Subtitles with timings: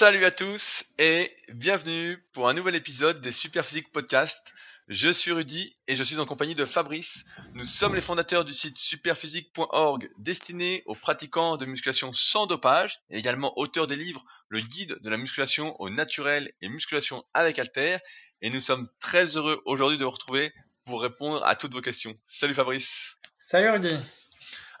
[0.00, 4.54] Salut à tous et bienvenue pour un nouvel épisode des Superphysique Podcast.
[4.88, 7.26] Je suis Rudy et je suis en compagnie de Fabrice.
[7.52, 13.18] Nous sommes les fondateurs du site superphysique.org destiné aux pratiquants de musculation sans dopage et
[13.18, 17.98] également auteurs des livres Le guide de la musculation au naturel et musculation avec halter.
[18.40, 20.50] Et nous sommes très heureux aujourd'hui de vous retrouver
[20.86, 22.14] pour répondre à toutes vos questions.
[22.24, 23.18] Salut Fabrice.
[23.50, 23.98] Salut Rudy.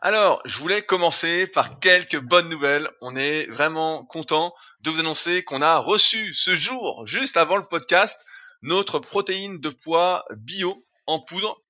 [0.02, 2.88] Alors, je voulais commencer par quelques bonnes nouvelles.
[3.02, 7.66] On est vraiment content de vous annoncer qu'on a reçu ce jour, juste avant le
[7.66, 8.24] podcast,
[8.62, 11.60] notre protéine de poids bio en poudre.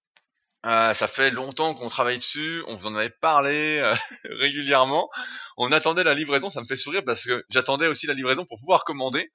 [0.65, 3.97] Euh, ça fait longtemps qu'on travaille dessus, on vous en avait parlé euh,
[4.39, 5.11] régulièrement.
[5.57, 8.59] On attendait la livraison, ça me fait sourire parce que j'attendais aussi la livraison pour
[8.61, 9.33] pouvoir commander.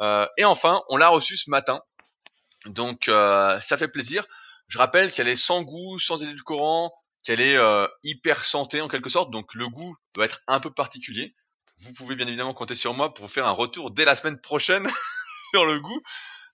[0.00, 1.80] Euh, et enfin, on l'a reçu ce matin.
[2.66, 4.24] Donc ça fait plaisir.
[4.68, 6.92] Je rappelle qu'elle est sans goût, sans édulcorant,
[7.26, 10.72] qu'elle est euh, hyper santé en quelque sorte, donc le goût doit être un peu
[10.72, 11.34] particulier.
[11.78, 14.88] Vous pouvez bien évidemment compter sur moi pour faire un retour dès la semaine prochaine
[15.50, 16.00] sur le goût,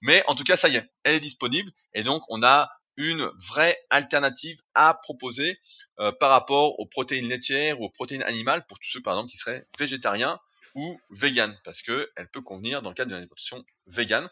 [0.01, 3.31] mais en tout cas ça y est, elle est disponible et donc on a une
[3.51, 5.61] vraie alternative à proposer
[5.99, 9.31] euh, par rapport aux protéines laitières ou aux protéines animales pour tous ceux par exemple
[9.31, 10.41] qui seraient végétariens
[10.75, 14.27] ou vegan parce que elle peut convenir dans le cadre d'une alimentation vegan.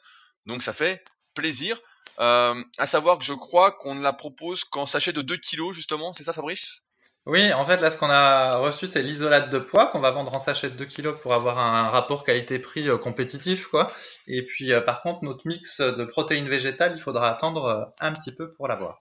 [0.46, 1.78] Donc ça fait plaisir.
[2.18, 5.72] Euh, à savoir que je crois qu'on ne la propose qu'en sachet de 2 kg
[5.72, 6.82] justement, c'est ça Fabrice?
[7.26, 10.34] Oui, en fait là ce qu'on a reçu c'est l'isolate de poids qu'on va vendre
[10.34, 13.92] en sachet de 2 kg pour avoir un rapport qualité-prix euh, compétitif quoi.
[14.26, 18.32] Et puis euh, par contre notre mix de protéines végétales il faudra attendre un petit
[18.32, 18.98] peu pour l'avoir.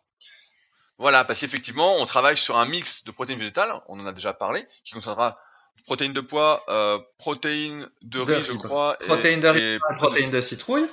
[0.97, 4.33] Voilà, parce qu'effectivement on travaille sur un mix de protéines végétales, on en a déjà
[4.33, 5.39] parlé, qui contiendra
[5.85, 6.65] protéines de poids,
[7.17, 10.89] protéines de, riz je crois, protéines de riz, et protéines de citrouille.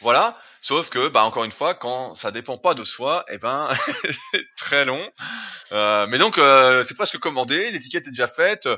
[0.00, 0.36] Voilà.
[0.60, 3.70] Sauf que, bah, encore une fois, quand ça dépend pas de soi, eh ben,
[4.32, 5.10] c'est très long.
[5.72, 8.68] Euh, mais donc, euh, c'est presque commandé, l'étiquette est déjà faite,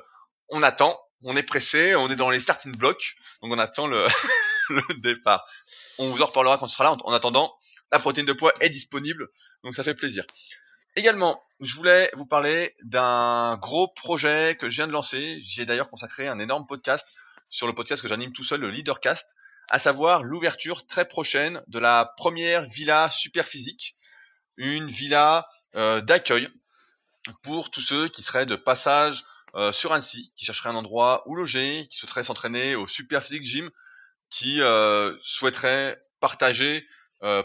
[0.48, 4.06] on attend, on est pressé, on est dans les starting blocks, donc on attend le,
[4.69, 5.45] le départ.
[5.98, 6.97] On vous en reparlera quand ce sera là.
[7.05, 7.55] En attendant,
[7.92, 9.29] la protéine de poids est disponible,
[9.64, 10.24] donc ça fait plaisir.
[10.96, 15.39] Également, je voulais vous parler d'un gros projet que je viens de lancer.
[15.42, 17.07] J'ai d'ailleurs consacré un énorme podcast
[17.48, 19.35] sur le podcast que j'anime tout seul, le Leadercast
[19.70, 23.95] à savoir l'ouverture très prochaine de la première villa super physique,
[24.57, 26.48] une villa euh, d'accueil
[27.45, 31.36] pour tous ceux qui seraient de passage euh, sur Annecy, qui chercheraient un endroit où
[31.36, 33.70] loger, qui souhaiteraient s'entraîner au super physique gym,
[34.29, 36.87] qui euh, souhaiteraient partager,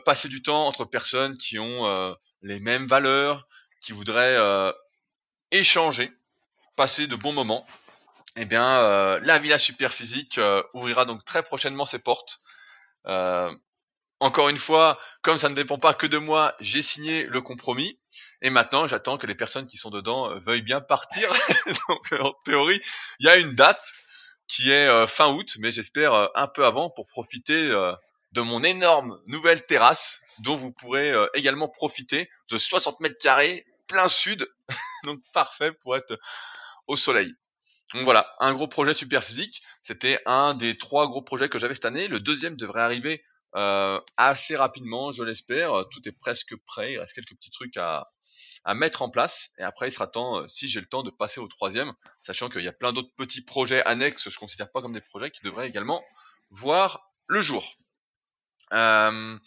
[0.06, 3.46] passer du temps entre personnes qui ont les mêmes valeurs,
[3.82, 4.38] qui voudraient
[5.52, 6.14] échanger,
[6.78, 7.68] passer de bons moments
[8.36, 12.42] eh bien, euh, la Villa Superphysique euh, ouvrira donc très prochainement ses portes.
[13.08, 13.50] Euh,
[14.20, 18.00] encore une fois, comme ça ne dépend pas que de moi, j'ai signé le compromis.
[18.42, 21.32] Et maintenant, j'attends que les personnes qui sont dedans veuillent bien partir.
[21.88, 22.82] donc, en théorie,
[23.20, 23.94] il y a une date
[24.48, 27.68] qui est fin août, mais j'espère un peu avant pour profiter
[28.32, 34.08] de mon énorme nouvelle terrasse, dont vous pourrez également profiter de 60 mètres carrés plein
[34.08, 34.48] sud.
[35.04, 36.18] donc parfait pour être
[36.88, 37.34] au soleil.
[37.94, 39.62] Donc voilà, un gros projet super physique.
[39.82, 42.08] C'était un des trois gros projets que j'avais cette année.
[42.08, 43.24] Le deuxième devrait arriver
[43.56, 45.86] euh, assez rapidement, je l'espère.
[45.92, 46.94] Tout est presque prêt.
[46.94, 48.10] Il reste quelques petits trucs à,
[48.66, 49.52] à mettre en place.
[49.58, 52.50] Et après, il sera temps, euh, si j'ai le temps, de passer au troisième, sachant
[52.50, 55.42] qu'il y a plein d'autres petits projets annexes, je considère pas comme des projets, qui
[55.44, 56.04] devraient également
[56.50, 57.78] voir le jour.
[58.74, 59.38] Euh,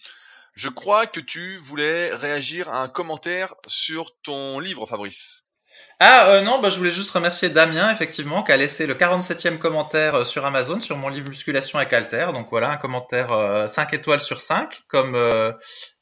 [0.54, 5.42] je crois que tu voulais réagir à un commentaire sur ton livre, Fabrice.
[6.00, 9.58] Ah euh, non, bah, je voulais juste remercier Damien, effectivement, qui a laissé le 47e
[9.58, 12.28] commentaire euh, sur Amazon sur mon livre Musculation avec Alter.
[12.32, 15.50] Donc voilà, un commentaire euh, 5 étoiles sur 5, comme euh,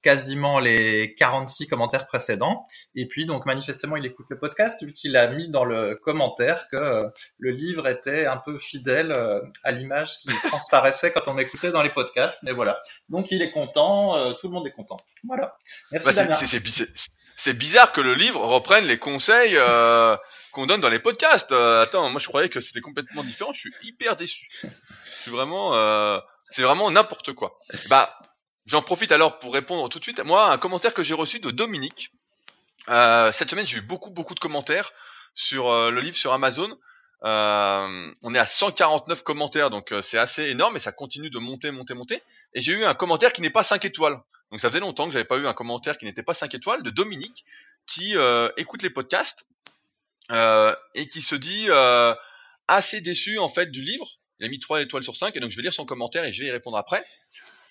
[0.03, 2.67] quasiment les 46 commentaires précédents.
[2.95, 6.69] Et puis donc manifestement, il écoute le podcast, vu qu'il a mis dans le commentaire
[6.71, 7.09] que euh,
[7.39, 9.17] le livre était un peu fidèle
[9.65, 12.37] à l'image qui transparaissait quand on écoutait dans les podcasts.
[12.43, 14.99] Mais voilà, donc il est content, tout le monde est content.
[15.25, 15.57] Voilà.
[15.91, 16.37] Merci bah, Damien
[17.37, 20.17] c'est bizarre que le livre reprenne les conseils euh,
[20.53, 21.53] qu'on donne dans les podcasts.
[21.53, 23.53] Euh, attends, moi je croyais que c'était complètement différent.
[23.53, 24.49] Je suis hyper déçu.
[24.63, 26.19] Je suis vraiment, euh,
[26.49, 27.59] c'est vraiment n'importe quoi.
[27.91, 28.19] Bah,
[28.65, 30.21] j'en profite alors pour répondre tout de suite.
[30.21, 32.10] Moi, un commentaire que j'ai reçu de Dominique.
[32.89, 34.93] cette semaine, j'ai eu beaucoup beaucoup de commentaires
[35.34, 36.75] sur le livre sur Amazon.
[37.22, 41.93] on est à 149 commentaires, donc c'est assez énorme et ça continue de monter, monter,
[41.93, 42.22] monter.
[42.55, 44.19] Et j'ai eu un commentaire qui n'est pas 5 étoiles.
[44.51, 46.83] Donc ça faisait longtemps que j'avais pas eu un commentaire qui n'était pas 5 étoiles
[46.83, 47.45] de Dominique
[47.87, 49.47] qui euh, écoute les podcasts
[50.31, 52.15] euh, et qui se dit euh,
[52.69, 54.09] assez déçu en fait du livre.
[54.39, 56.33] Il a mis 3 étoiles sur 5 et donc je vais lire son commentaire et
[56.33, 57.04] je vais y répondre après.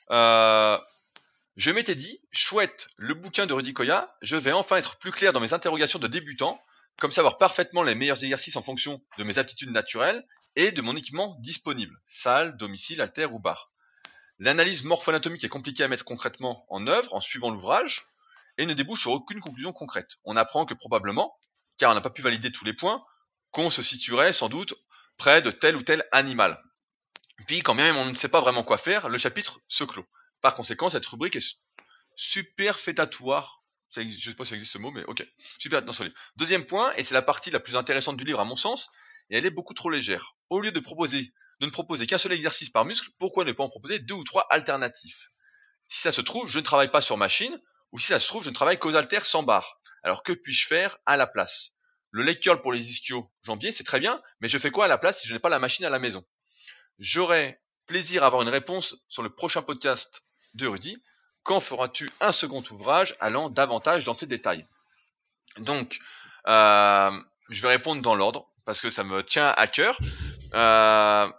[0.10, 5.32] je m'étais dit, chouette, le bouquin de Rudy Koya, je vais enfin être plus clair
[5.32, 6.62] dans mes interrogations de débutant,
[7.00, 10.26] comme savoir parfaitement les meilleurs exercices en fonction de mes aptitudes naturelles
[10.56, 13.72] et de mon équipement disponible, salle, domicile, alter ou bar.
[14.40, 18.06] L'analyse morpho-anatomique est compliquée à mettre concrètement en œuvre en suivant l'ouvrage
[18.58, 20.18] et ne débouche sur aucune conclusion concrète.
[20.26, 21.38] On apprend que probablement,
[21.78, 23.06] car on n'a pas pu valider tous les points,
[23.52, 24.74] qu'on se situerait sans doute
[25.18, 26.62] près de tel ou tel animal.
[27.48, 30.06] Puis, quand même on ne sait pas vraiment quoi faire, le chapitre se clôt.
[30.42, 31.60] Par conséquent, cette rubrique est
[32.16, 33.64] superfétatoire.
[33.92, 35.26] Je ne sais pas si ça existe ce mot, mais ok.
[35.60, 36.16] Super, ce livre.
[36.36, 38.90] Deuxième point, et c'est la partie la plus intéressante du livre à mon sens,
[39.30, 40.36] et elle est beaucoup trop légère.
[40.50, 43.64] Au lieu de proposer, de ne proposer qu'un seul exercice par muscle, pourquoi ne pas
[43.64, 45.30] en proposer deux ou trois alternatifs?
[45.88, 47.60] Si ça se trouve, je ne travaille pas sur machine,
[47.92, 49.80] ou si ça se trouve, je ne travaille qu'aux haltères sans barre.
[50.04, 51.72] Alors que puis-je faire à la place?
[52.12, 54.98] Le leg pour les ischios jambiers, c'est très bien, mais je fais quoi à la
[54.98, 56.24] place si je n'ai pas la machine à la maison?
[57.00, 60.24] J'aurai plaisir à avoir une réponse sur le prochain podcast
[60.54, 60.98] de Rudy.
[61.44, 64.66] Quand feras-tu un second ouvrage allant davantage dans ces détails?
[65.58, 66.00] Donc,
[66.48, 67.12] euh,
[67.50, 70.00] je vais répondre dans l'ordre parce que ça me tient à cœur.
[70.54, 71.30] Euh,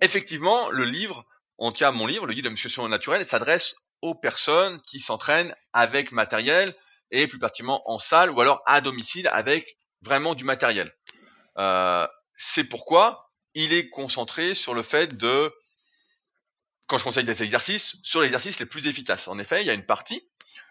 [0.00, 1.26] effectivement, le livre,
[1.58, 5.54] en tout cas mon livre, le guide de musculation naturelle, s'adresse aux personnes qui s'entraînent
[5.72, 6.74] avec matériel
[7.10, 10.94] et plus particulièrement en salle ou alors à domicile avec vraiment du matériel.
[11.58, 12.06] Euh,
[12.36, 15.52] c'est pourquoi il est concentré sur le fait de,
[16.86, 19.26] quand je conseille des exercices, sur les exercices les plus efficaces.
[19.26, 20.22] En effet, il y a une partie,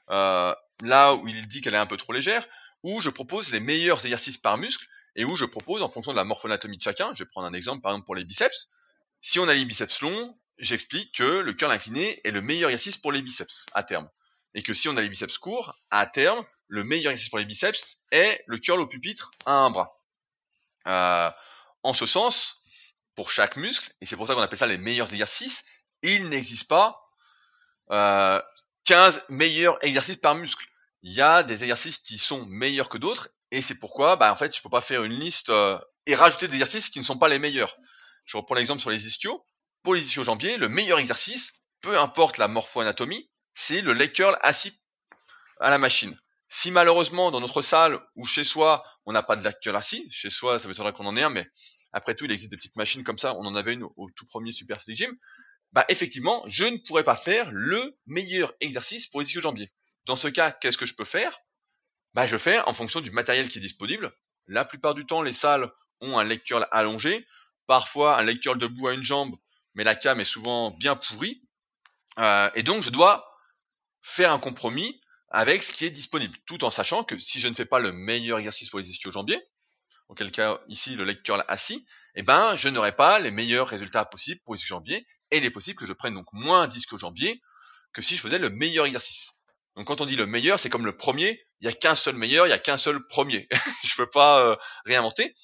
[0.09, 2.47] euh, là où il dit qu'elle est un peu trop légère,
[2.83, 4.85] où je propose les meilleurs exercices par muscle
[5.15, 7.53] et où je propose, en fonction de la morphonatomie de chacun, je vais prendre un
[7.53, 8.69] exemple par exemple pour les biceps,
[9.21, 12.97] si on a les biceps longs, j'explique que le curl incliné est le meilleur exercice
[12.97, 14.09] pour les biceps à terme.
[14.53, 17.45] Et que si on a les biceps courts, à terme, le meilleur exercice pour les
[17.45, 19.99] biceps est le curl au pupitre à un bras.
[20.87, 21.31] Euh,
[21.83, 22.61] en ce sens,
[23.15, 25.63] pour chaque muscle, et c'est pour ça qu'on appelle ça les meilleurs exercices,
[26.01, 27.01] il n'existe pas
[27.91, 28.41] euh,
[28.85, 30.65] 15 meilleurs exercices par muscle.
[31.03, 34.35] Il y a des exercices qui sont meilleurs que d'autres, et c'est pourquoi, bah, en
[34.35, 37.17] fait, je peux pas faire une liste euh, et rajouter des exercices qui ne sont
[37.17, 37.77] pas les meilleurs.
[38.27, 39.44] Je reprends l'exemple sur les ischios.
[39.83, 44.38] Pour les ischios jambiers, le meilleur exercice, peu importe la morpho-anatomie, c'est le leg curl
[44.41, 44.79] assis
[45.59, 46.15] à la machine.
[46.50, 50.29] Si malheureusement dans notre salle ou chez soi on n'a pas de leg assis, chez
[50.29, 51.47] soi ça m'étonnerait qu'on en ait un, mais
[51.94, 54.25] après tout il existe des petites machines comme ça, on en avait une au, tout
[54.25, 55.18] premier Super Six Gym,
[55.71, 59.71] bah effectivement je ne pourrais pas faire le meilleur exercice pour les ischios jambiers.
[60.06, 61.39] Dans ce cas, qu'est-ce que je peux faire?
[62.13, 64.13] Bah je fais en fonction du matériel qui est disponible.
[64.47, 65.71] La plupart du temps les salles
[66.01, 66.41] ont un leg
[66.71, 67.25] allongé,
[67.67, 69.35] parfois un leg curl debout à une jambe,
[69.75, 71.43] mais la cam est souvent bien pourrie.
[72.17, 73.29] Euh, et donc je dois
[74.01, 74.99] faire un compromis
[75.29, 77.91] avec ce qui est disponible, tout en sachant que si je ne fais pas le
[77.91, 79.41] meilleur exercice pour les ischio-jambiers,
[80.07, 81.85] auquel cas ici le leg curl assis,
[82.15, 85.51] eh ben je n'aurai pas les meilleurs résultats possibles pour les ischio-jambiers, et il est
[85.51, 87.41] possible que je prenne donc moins d'ischio-jambiers
[87.93, 89.33] que si je faisais le meilleur exercice.
[89.75, 92.15] Donc quand on dit le meilleur, c'est comme le premier, il n'y a qu'un seul
[92.15, 93.47] meilleur, il n'y a qu'un seul premier.
[93.83, 94.55] je peux pas euh,
[94.85, 95.35] réinventer.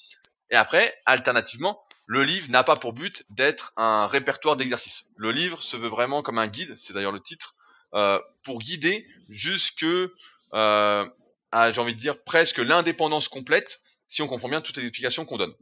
[0.50, 5.06] Et après, alternativement, le livre n'a pas pour but d'être un répertoire d'exercices.
[5.16, 7.54] Le livre se veut vraiment comme un guide, c'est d'ailleurs le titre,
[7.94, 11.06] euh, pour guider jusque euh,
[11.52, 15.24] à, j'ai envie de dire, presque l'indépendance complète, si on comprend bien toutes les explications
[15.24, 15.54] qu'on donne.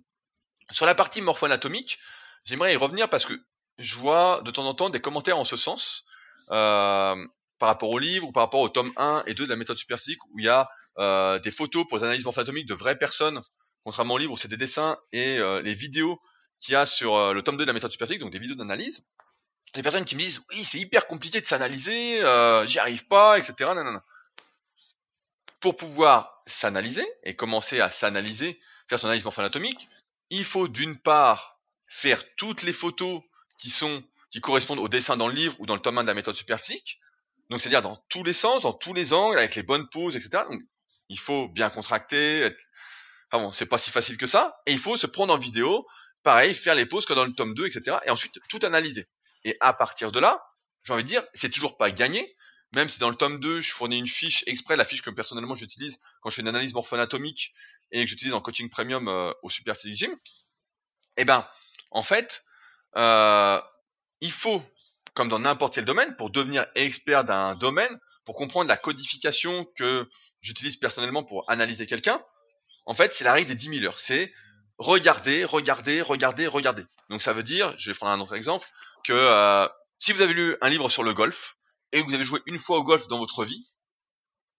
[0.72, 1.98] Sur la partie morpho-anatomique,
[2.44, 3.34] j'aimerais y revenir parce que
[3.78, 6.04] je vois de temps en temps des commentaires en ce sens,
[6.50, 7.14] euh,
[7.58, 9.78] par rapport au livre ou par rapport au tome 1 et 2 de la méthode
[9.78, 10.68] superphysique, où il y a
[10.98, 13.42] euh, des photos pour les analyses morpho-anatomiques de vraies personnes,
[13.84, 16.20] contrairement au livre où c'est des dessins et les vidéos
[16.62, 18.56] qu'il y a sur euh, le tome 2 de la méthode superphysique, donc des vidéos
[18.56, 19.04] d'analyse.
[19.74, 23.38] Les personnes qui me disent oui c'est hyper compliqué de s'analyser, euh, j'y arrive pas,
[23.38, 23.70] etc.
[25.60, 29.88] Pour pouvoir s'analyser et commencer à s'analyser, faire son analyse morpho-anatomique,
[30.30, 33.22] il faut d'une part faire toutes les photos
[33.58, 36.08] qui sont qui correspondent au dessin dans le livre ou dans le tome 1 de
[36.08, 37.00] la méthode superphysique.
[37.50, 40.44] Donc c'est-à-dire dans tous les sens, dans tous les angles, avec les bonnes poses, etc.
[41.08, 42.50] Il faut bien contracter.
[43.30, 44.62] Enfin bon, c'est pas si facile que ça.
[44.66, 45.86] Et il faut se prendre en vidéo,
[46.22, 47.98] pareil, faire les poses comme dans le tome 2, etc.
[48.06, 49.08] Et ensuite tout analyser.
[49.44, 50.44] Et à partir de là,
[50.84, 52.36] j'ai envie de dire, c'est toujours pas gagné,
[52.72, 55.54] même si dans le tome 2, je fournis une fiche exprès, la fiche que personnellement
[55.54, 57.52] j'utilise quand je fais une analyse morpho-anatomique
[57.90, 60.16] et que j'utilise en coaching premium euh, au Super Physique Gym,
[61.18, 61.46] eh ben,
[61.90, 62.44] en fait,
[62.96, 63.60] euh,
[64.20, 64.62] il faut,
[65.14, 70.08] comme dans n'importe quel domaine, pour devenir expert d'un domaine, pour comprendre la codification que
[70.40, 72.22] j'utilise personnellement pour analyser quelqu'un,
[72.86, 73.98] en fait, c'est la règle des 10 000 heures.
[73.98, 74.32] C'est
[74.82, 76.84] regarder, regarder, regarder, regarder.
[77.08, 78.66] Donc ça veut dire, je vais prendre un autre exemple,
[79.04, 79.66] que euh,
[79.98, 81.56] si vous avez lu un livre sur le golf
[81.92, 83.66] et que vous avez joué une fois au golf dans votre vie,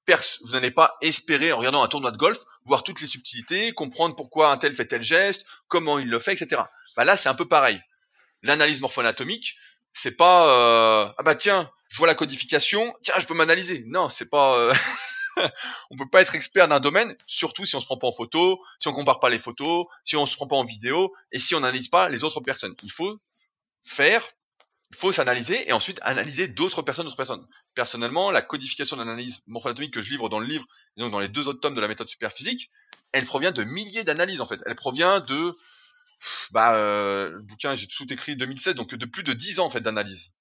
[0.08, 4.15] vous n'allez pas espérer en regardant un tournoi de golf voir toutes les subtilités, comprendre
[4.15, 6.63] pourquoi un tel fait tel geste, comment il le fait, etc.
[6.96, 7.82] Bah là c'est un peu pareil.
[8.42, 9.56] L'analyse morpho-anatomique,
[9.94, 13.84] c'est pas euh, ah bah tiens, je vois la codification, tiens je peux m'analyser.
[13.88, 14.74] Non, c'est pas euh,
[15.92, 18.62] on peut pas être expert d'un domaine, surtout si on se prend pas en photo,
[18.80, 21.56] si on compare pas les photos, si on se prend pas en vidéo, et si
[21.56, 22.75] on n'analyse pas les autres personnes.
[22.84, 23.20] Il faut
[23.84, 24.25] faire,
[24.92, 27.46] il faut s'analyser et ensuite analyser d'autres personnes, d'autres personnes.
[27.74, 30.66] Personnellement, la codification d'analyse morpho-anatomique que je livre dans le livre,
[30.98, 32.70] et donc dans les deux autres tomes de la méthode superphysique,
[33.12, 34.62] elle provient de milliers d'analyses en fait.
[34.66, 35.56] Elle provient de,
[36.52, 39.70] bah, euh, le bouquin j'ai tout écrit 2016, donc de plus de 10 ans en
[39.70, 40.34] fait d'analyse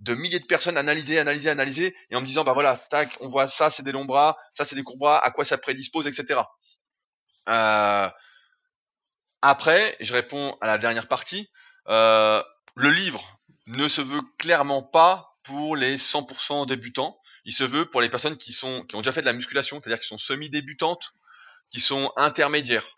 [0.00, 3.28] de milliers de personnes analysées, analysées, analysées, et en me disant, bah voilà, tac, on
[3.28, 6.06] voit ça, c'est des longs bras, ça, c'est des courts bras, à quoi ça prédispose,
[6.06, 6.40] etc.
[7.48, 8.08] Euh,
[9.42, 11.50] après, je réponds à la dernière partie.
[11.88, 12.42] Euh,
[12.76, 17.18] le livre ne se veut clairement pas pour les 100% débutants.
[17.44, 19.80] Il se veut pour les personnes qui sont qui ont déjà fait de la musculation,
[19.80, 21.12] c'est-à-dire qui sont semi-débutantes,
[21.70, 22.94] qui sont intermédiaires.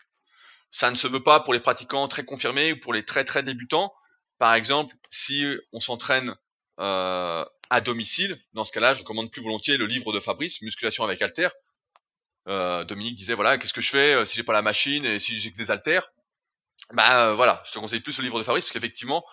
[0.71, 3.43] Ça ne se veut pas pour les pratiquants très confirmés ou pour les très très
[3.43, 3.93] débutants.
[4.37, 6.35] Par exemple, si on s'entraîne
[6.79, 8.39] euh, à domicile.
[8.53, 11.49] Dans ce cas-là, je recommande plus volontiers le livre de Fabrice, Musculation avec Alter.
[12.47, 15.19] Euh, Dominique disait voilà, qu'est-ce que je fais euh, si j'ai pas la machine et
[15.19, 16.11] si j'ai que des haltères?
[16.91, 19.23] Bah euh, voilà, je te conseille plus le livre de Fabrice parce qu'effectivement,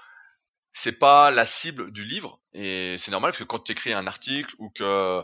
[0.72, 4.06] c'est pas la cible du livre et c'est normal parce que quand tu écris un
[4.06, 5.22] article ou que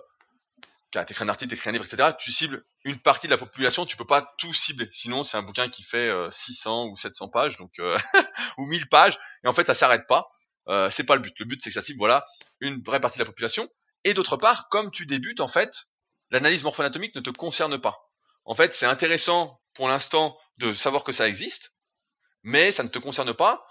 [0.90, 3.86] tu écris un article, tu un livre, etc., tu cibles une partie de la population,
[3.86, 4.88] tu peux pas tout cibler.
[4.90, 7.72] Sinon, c'est un bouquin qui fait 600 ou 700 pages, donc
[8.58, 10.30] ou 1000 pages, et en fait, ça s'arrête pas.
[10.68, 11.38] Euh, c'est pas le but.
[11.38, 12.26] Le but, c'est que ça cible, voilà,
[12.60, 13.68] une vraie partie de la population.
[14.04, 15.86] Et d'autre part, comme tu débutes, en fait,
[16.30, 17.98] l'analyse morpho-anatomique ne te concerne pas.
[18.44, 21.74] En fait, c'est intéressant pour l'instant de savoir que ça existe,
[22.42, 23.66] mais ça ne te concerne pas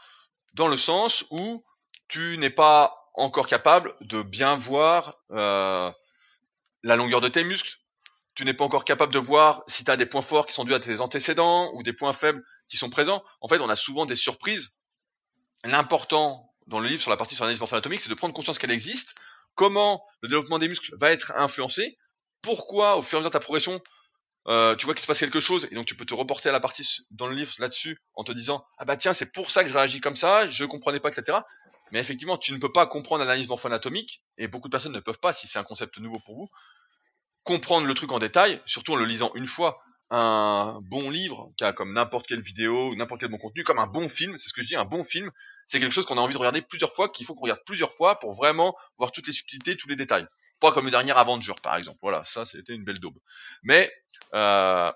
[0.53, 1.65] dans le sens où
[2.07, 5.91] tu n'es pas encore capable de bien voir euh,
[6.83, 7.77] la longueur de tes muscles.
[8.35, 10.65] Tu n'es pas encore capable de voir si tu as des points forts qui sont
[10.65, 13.23] dus à tes antécédents ou des points faibles qui sont présents.
[13.39, 14.71] En fait, on a souvent des surprises.
[15.63, 18.71] L'important dans le livre sur la partie sur l'analyse morpho-anatomique, c'est de prendre conscience qu'elle
[18.71, 19.15] existe,
[19.55, 21.97] comment le développement des muscles va être influencé,
[22.41, 23.81] pourquoi au fur et à mesure de ta progression,
[24.47, 26.51] euh, tu vois qu'il se passe quelque chose, et donc tu peux te reporter à
[26.51, 29.63] la partie dans le livre là-dessus en te disant ah bah tiens c'est pour ça
[29.63, 31.39] que je réagis comme ça, je comprenais pas etc.
[31.91, 35.19] Mais effectivement tu ne peux pas comprendre l'analyse morpho-anatomique et beaucoup de personnes ne peuvent
[35.19, 36.49] pas si c'est un concept nouveau pour vous
[37.45, 39.79] comprendre le truc en détail, surtout en le lisant une fois
[40.11, 43.87] un bon livre, qui a comme n'importe quelle vidéo, n'importe quel bon contenu, comme un
[43.87, 45.31] bon film, c'est ce que je dis, un bon film,
[45.65, 47.91] c'est quelque chose qu'on a envie de regarder plusieurs fois, qu'il faut qu'on regarde plusieurs
[47.93, 50.27] fois pour vraiment voir toutes les subtilités, tous les détails.
[50.59, 51.97] Pas comme le dernier Avenger, par exemple.
[52.01, 53.17] Voilà, ça, c'était une belle daube.
[53.63, 53.91] Mais,
[54.33, 54.91] euh,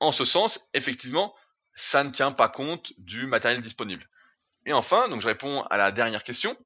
[0.00, 1.34] en ce sens, effectivement,
[1.74, 4.08] ça ne tient pas compte du matériel disponible.
[4.64, 6.56] Et enfin, donc je réponds à la dernière question.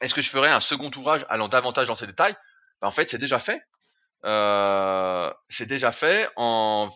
[0.00, 2.34] Est-ce que je ferai un second ouvrage allant davantage dans ces détails?
[2.80, 3.62] Ben, En fait, c'est déjà fait.
[4.24, 6.88] Euh, c'est déjà fait en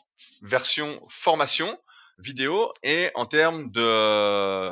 [0.42, 1.78] version formation
[2.18, 4.70] vidéo et en termes de,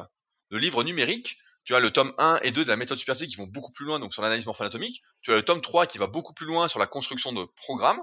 [0.50, 1.38] de livres numériques.
[1.64, 3.84] Tu as le tome 1 et 2 de la méthode superphysique qui vont beaucoup plus
[3.84, 5.02] loin donc sur l'analyse morpho-anatomique.
[5.22, 8.00] Tu as le tome 3 qui va beaucoup plus loin sur la construction de programmes.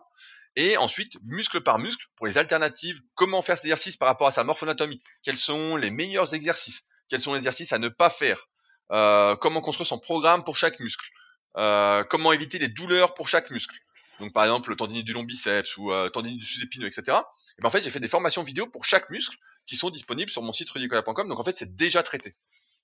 [0.55, 4.31] Et ensuite, muscle par muscle, pour les alternatives, comment faire cet exercice par rapport à
[4.31, 8.48] sa morphonatomie, quels sont les meilleurs exercices, quels sont les exercices à ne pas faire,
[8.91, 11.10] euh, comment construire son programme pour chaque muscle,
[11.57, 13.75] euh, comment éviter les douleurs pour chaque muscle,
[14.20, 17.17] donc par exemple le tendinite du long biceps ou euh, tendinite du sous-épineux, etc.
[17.58, 20.32] Et ben en fait j'ai fait des formations vidéo pour chaque muscle qui sont disponibles
[20.32, 21.27] sur mon site rudicola.com.
[21.27, 22.36] Donc en fait c'est déjà traité.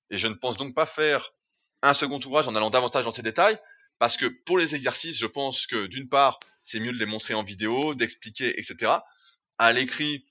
[0.10, 1.32] Et je ne pense donc pas faire
[1.82, 3.58] un second ouvrage en allant davantage dans ces détails,
[4.00, 7.34] parce que pour les exercices, je pense que d'une part, c'est mieux de les montrer
[7.34, 8.94] en vidéo, d'expliquer, etc.
[9.58, 10.26] À l'écrit,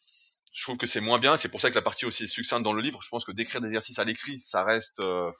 [0.52, 1.36] je trouve que c'est moins bien.
[1.36, 3.02] C'est pour ça que la partie aussi succincte dans le livre.
[3.02, 5.30] Je pense que d'écrire des exercices à l'écrit, ça reste, euh,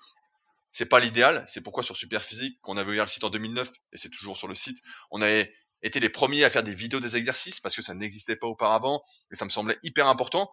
[0.78, 1.44] c'est pas l'idéal.
[1.48, 4.46] C'est pourquoi sur Superphysique, qu'on avait ouvert le site en 2009, et c'est toujours sur
[4.46, 4.78] le site,
[5.10, 8.36] on avait été les premiers à faire des vidéos des exercices parce que ça n'existait
[8.36, 10.52] pas auparavant et ça me semblait hyper important.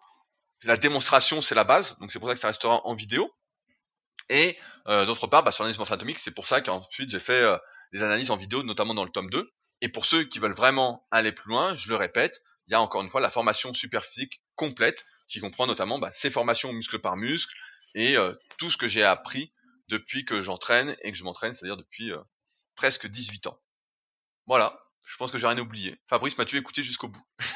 [0.64, 3.32] La démonstration, c'est la base, donc c'est pour ça que ça restera en vidéo.
[4.28, 7.56] Et euh, d'autre part, bah, sur l'analyse morpho-anatomique, c'est pour ça qu'ensuite j'ai fait euh,
[7.92, 9.48] des analyses en vidéo, notamment dans le tome 2.
[9.80, 12.80] Et pour ceux qui veulent vraiment aller plus loin, je le répète, il y a
[12.80, 17.16] encore une fois la formation superphysique complète, qui comprend notamment bah, ces formations muscle par
[17.16, 17.54] muscle
[17.94, 19.52] et euh, tout ce que j'ai appris
[19.88, 22.18] depuis que j'entraîne et que je m'entraîne, c'est-à-dire depuis euh,
[22.74, 23.58] presque 18 ans.
[24.46, 25.98] Voilà, je pense que j'ai rien oublié.
[26.08, 27.24] Fabrice, m'as-tu écouté jusqu'au bout?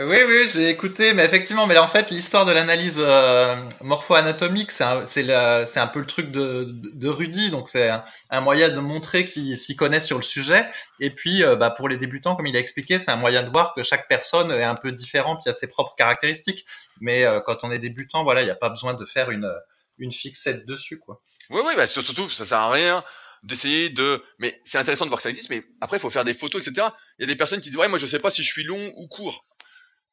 [0.00, 4.84] Oui, oui, j'ai écouté, mais effectivement, mais en fait, l'histoire de l'analyse euh, morpho-anatomique, c'est
[4.84, 7.90] un, un peu le truc de, de, Rudy, donc c'est
[8.30, 10.66] un, moyen de montrer qu'il s'y connaît sur le sujet.
[10.98, 13.50] Et puis, euh, bah, pour les débutants, comme il a expliqué, c'est un moyen de
[13.50, 16.64] voir que chaque personne est un peu différente, il a ses propres caractéristiques.
[17.02, 19.52] Mais quand on est débutant, voilà, il n'y a pas besoin de faire une,
[19.98, 21.20] une fixette dessus, quoi.
[21.50, 23.04] Oui, oui, bah, surtout, ça sert à rien
[23.42, 24.24] d'essayer de.
[24.38, 26.66] Mais c'est intéressant de voir que ça existe, mais après, il faut faire des photos,
[26.66, 26.88] etc.
[27.18, 28.64] Il y a des personnes qui disent ouais, moi, je sais pas si je suis
[28.64, 29.44] long ou court.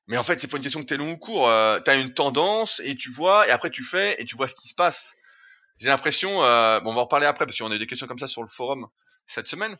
[0.07, 1.47] Mais en fait, c'est pas une question que t'es long ou court.
[1.47, 4.55] Euh, t'as une tendance et tu vois, et après tu fais et tu vois ce
[4.55, 5.15] qui se passe.
[5.77, 8.07] J'ai l'impression, euh, bon, on va en reparler après parce qu'on a eu des questions
[8.07, 8.87] comme ça sur le forum
[9.27, 9.77] cette semaine.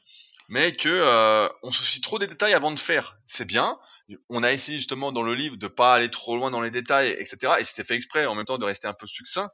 [0.48, 3.18] mais que euh, on soucie trop des détails avant de faire.
[3.26, 3.78] C'est bien.
[4.30, 7.10] On a essayé justement dans le livre de pas aller trop loin dans les détails,
[7.20, 7.56] etc.
[7.60, 9.50] Et c'était fait exprès en même temps de rester un peu succinct.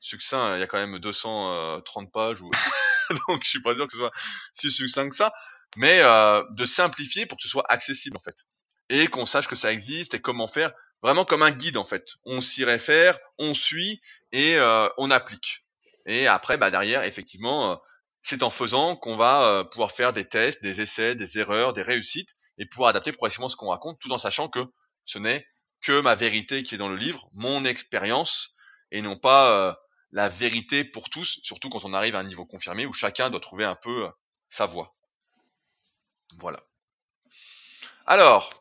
[0.00, 2.50] Succinct, il y a quand même 230 pages, ou...
[3.28, 4.12] donc je suis pas sûr que ce soit
[4.54, 5.32] si succinct que ça,
[5.76, 8.46] mais euh, de simplifier pour que ce soit accessible en fait,
[8.88, 12.06] et qu'on sache que ça existe et comment faire, vraiment comme un guide en fait.
[12.24, 14.00] On s'y réfère, on suit
[14.32, 15.64] et euh, on applique.
[16.06, 17.76] Et après, bah derrière, effectivement, euh,
[18.22, 21.82] c'est en faisant qu'on va euh, pouvoir faire des tests, des essais, des erreurs, des
[21.82, 24.60] réussites, et pouvoir adapter progressivement ce qu'on raconte, tout en sachant que
[25.04, 25.46] ce n'est
[25.82, 28.54] que ma vérité qui est dans le livre, mon expérience,
[28.90, 29.74] et non pas euh,
[30.12, 33.40] la vérité pour tous, surtout quand on arrive à un niveau confirmé où chacun doit
[33.40, 34.10] trouver un peu euh,
[34.48, 34.94] sa voie.
[36.38, 36.62] Voilà.
[38.06, 38.58] Alors,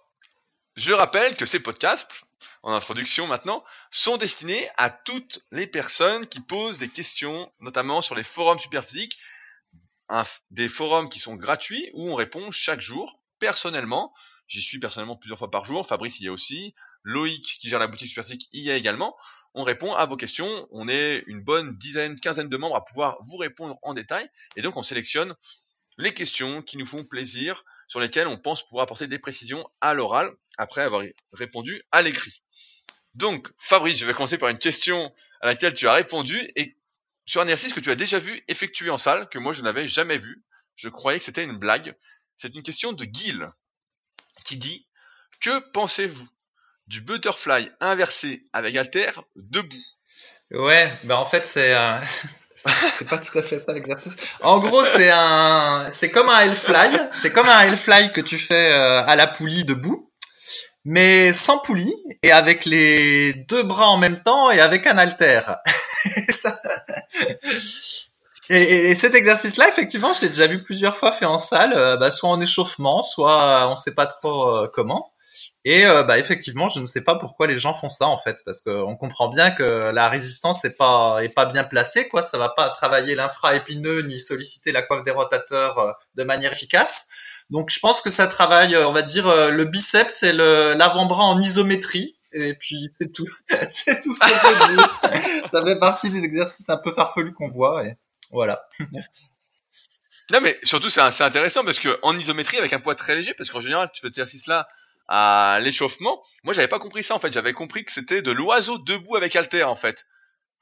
[0.76, 2.24] je rappelle que ces podcasts,
[2.64, 8.16] en introduction maintenant, sont destinés à toutes les personnes qui posent des questions, notamment sur
[8.16, 9.18] les forums superphysiques,
[10.52, 14.14] des forums qui sont gratuits où on répond chaque jour, personnellement.
[14.48, 15.88] J'y suis personnellement plusieurs fois par jour.
[15.88, 16.74] Fabrice y est aussi.
[17.08, 19.16] Loïc, qui gère la boutique Superphysique, y est également.
[19.54, 20.68] On répond à vos questions.
[20.72, 24.30] On est une bonne dizaine, quinzaine de membres à pouvoir vous répondre en détail.
[24.58, 25.34] Et donc, on sélectionne
[25.98, 29.94] les questions qui nous font plaisir, sur lesquelles on pense pouvoir apporter des précisions à
[29.94, 32.44] l'oral, après avoir répondu à l'écrit.
[33.14, 36.78] Donc, Fabrice, je vais commencer par une question à laquelle tu as répondu et
[37.26, 39.88] sur un exercice que tu as déjà vu effectué en salle, que moi je n'avais
[39.88, 40.44] jamais vu.
[40.76, 41.96] Je croyais que c'était une blague.
[42.36, 43.50] C'est une question de Gil,
[44.44, 44.88] qui dit
[45.40, 46.28] Que pensez-vous
[46.88, 49.76] du butterfly inversé avec alter debout
[50.52, 52.02] Ouais, bah en fait c'est un...
[52.66, 54.14] c'est pas tout à fait ça l'exercice.
[54.42, 56.98] En gros, c'est un, c'est comme un hellfly.
[57.12, 60.10] C'est comme un hellfly que tu fais euh, à la poulie debout,
[60.86, 65.42] mais sans poulie et avec les deux bras en même temps et avec un halter.
[68.50, 71.98] et, et, cet exercice-là, effectivement, je l'ai déjà vu plusieurs fois fait en salle, euh,
[71.98, 75.12] bah, soit en échauffement, soit on sait pas trop euh, comment.
[75.66, 78.38] Et euh, bah effectivement, je ne sais pas pourquoi les gens font ça en fait,
[78.46, 82.24] parce qu'on comprend bien que la résistance est pas est pas bien placée, quoi.
[82.24, 86.92] Ça va pas travailler l'infra-épineux ni solliciter la coiffe des rotateurs euh, de manière efficace.
[87.50, 91.42] Donc je pense que ça travaille, euh, on va dire, le biceps et l'avant-bras en
[91.42, 92.16] isométrie.
[92.34, 95.50] Et puis c'est tout, c'est tout ce que je dire.
[95.52, 97.86] ça fait partie des exercices un peu farfelus qu'on voit.
[97.86, 97.96] Et
[98.32, 98.68] voilà.
[100.32, 103.50] Non mais surtout c'est intéressant parce que en isométrie avec un poids très léger, parce
[103.50, 104.68] qu'en général tu fais cet exercice là
[105.08, 106.22] à l'échauffement.
[106.44, 107.32] Moi, j'avais pas compris ça en fait.
[107.32, 110.06] J'avais compris que c'était de l'oiseau debout avec alter en fait.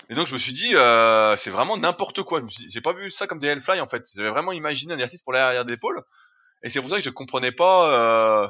[0.09, 2.41] Et donc je me suis dit, euh, c'est vraiment n'importe quoi.
[2.47, 4.03] J'ai pas vu ça comme des Hellfly en fait.
[4.15, 6.03] J'avais vraiment imaginé un exercice pour l'arrière d'épaule.
[6.63, 8.47] Et c'est pour ça que je comprenais pas euh,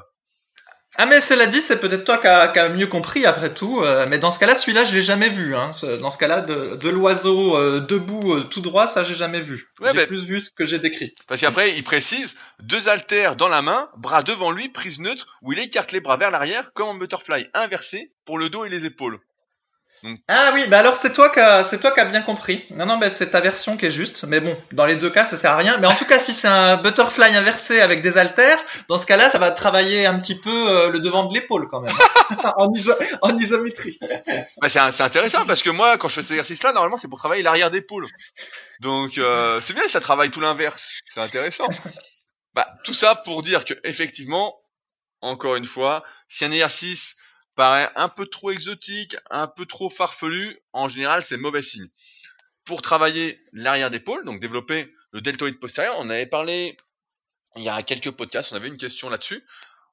[0.97, 3.81] ah mais cela dit, c'est peut-être toi qui as, mieux compris après tout.
[3.81, 5.55] Euh, mais dans ce cas-là, celui-là, je l'ai jamais vu.
[5.55, 5.71] Hein.
[6.01, 9.67] Dans ce cas-là, de, de l'oiseau euh, debout euh, tout droit, ça j'ai jamais vu.
[9.93, 11.13] j'ai plus vu ce que j'ai décrit.
[11.27, 15.51] Parce qu'après, il précise deux haltères dans la main, bras devant lui, prise neutre, où
[15.51, 18.86] il écarte les bras vers l'arrière, comme en butterfly inversé pour le dos et les
[18.86, 19.19] épaules.
[20.28, 21.39] Ah oui, bah alors c'est toi qui
[21.70, 22.65] c'est toi qui as bien compris.
[22.72, 24.24] Non non, bah c'est ta version qui est juste.
[24.24, 25.78] Mais bon, dans les deux cas, ça sert à rien.
[25.80, 29.32] Mais en tout cas, si c'est un butterfly inversé avec des haltères, dans ce cas-là,
[29.32, 31.96] ça va travailler un petit peu euh, le devant de l'épaule quand même,
[32.58, 32.68] en,
[33.22, 33.98] en, isométrie.
[34.62, 37.20] Bah c'est, c'est intéressant parce que moi, quand je fais cet exercice-là, normalement, c'est pour
[37.20, 38.08] travailler l'arrière d'épaule.
[38.82, 40.94] Donc euh, c'est bien, ça travaille tout l'inverse.
[41.08, 41.68] C'est intéressant.
[42.54, 44.56] Bah tout ça pour dire que effectivement,
[45.22, 47.15] encore une fois, si un exercice
[47.56, 51.88] paraît un peu trop exotique, un peu trop farfelu, en général c'est mauvais signe.
[52.65, 56.78] Pour travailler l'arrière d'épaule, donc développer le deltoïde postérieur, on avait parlé
[57.56, 59.46] il y a quelques podcasts, on avait une question là-dessus.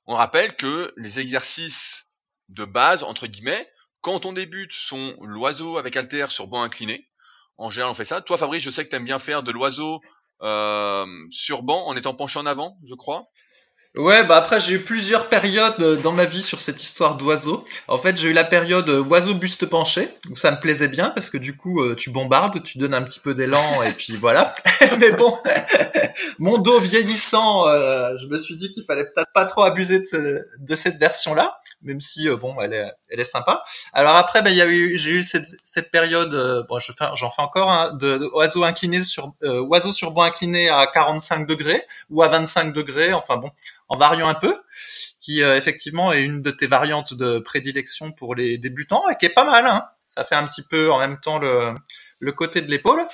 [0.07, 2.09] On rappelle que les exercices
[2.49, 3.71] de base, entre guillemets,
[4.01, 7.09] quand on débute, sont l'oiseau avec alter sur banc incliné.
[7.57, 8.21] En général, on fait ça.
[8.21, 10.01] Toi, Fabrice, je sais que tu bien faire de l'oiseau
[10.43, 13.29] euh, sur banc en étant penché en avant, je crois.
[13.95, 17.63] Ouais, bah après j'ai eu plusieurs périodes euh, dans ma vie sur cette histoire d'oiseau.
[17.89, 21.11] En fait, j'ai eu la période euh, oiseau buste penché, où ça me plaisait bien
[21.11, 24.17] parce que du coup euh, tu bombardes, tu donnes un petit peu d'élan et puis
[24.21, 24.55] voilà.
[24.99, 25.37] Mais bon,
[26.39, 30.77] mon dos vieillissant, je me suis dit qu'il fallait peut-être pas trop abuser de, de
[30.77, 33.63] cette version-là, même si bon, elle est, elle est sympa.
[33.93, 36.35] Alors après, bah, il y a eu, j'ai eu cette, cette période,
[36.67, 41.47] bon, j'en fais encore un, de, oiseau incliné sur oiseau sur banc incliné à 45
[41.47, 43.13] degrés ou à 25 degrés.
[43.13, 43.51] Enfin bon
[43.89, 44.55] en variant un peu,
[45.21, 49.27] qui euh, effectivement est une de tes variantes de prédilection pour les débutants et qui
[49.27, 49.67] est pas mal.
[49.67, 49.85] Hein.
[50.15, 51.75] Ça fait un petit peu en même temps le,
[52.21, 53.07] le côté de l'épaule.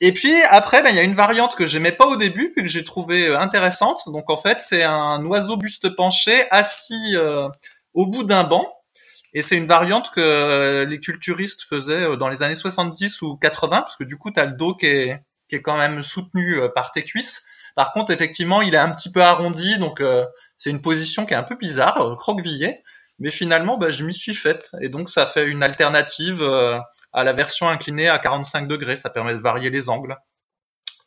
[0.00, 2.62] Et puis après, ben, il y a une variante que j'aimais pas au début, puis
[2.62, 4.02] que j'ai trouvé euh, intéressante.
[4.06, 7.48] Donc en fait, c'est un oiseau buste penché assis euh,
[7.94, 8.66] au bout d'un banc.
[9.32, 13.96] Et c'est une variante que les culturistes faisaient dans les années 70 ou 80, parce
[13.96, 16.92] que du coup, tu as le dos qui est, qui est quand même soutenu par
[16.92, 17.42] tes cuisses
[17.76, 20.02] Par contre, effectivement, il est un petit peu arrondi, donc
[20.56, 22.82] c'est une position qui est un peu bizarre, croquevillée.
[23.18, 24.68] Mais finalement, bah, je m'y suis faite.
[24.82, 26.42] Et donc, ça fait une alternative
[27.12, 28.96] à la version inclinée à 45 degrés.
[28.96, 30.16] Ça permet de varier les angles.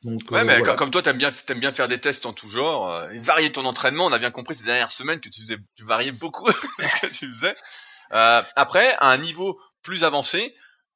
[0.03, 3.09] Donc, ouais, mais comme toi, t'aimes bien, t'aimes bien faire des tests en tout genre,
[3.11, 4.05] et varier ton entraînement.
[4.05, 7.07] On a bien compris ces dernières semaines que tu faisais, tu variais beaucoup ce que
[7.07, 7.55] tu faisais.
[8.13, 10.55] Euh, après, à un niveau plus avancé,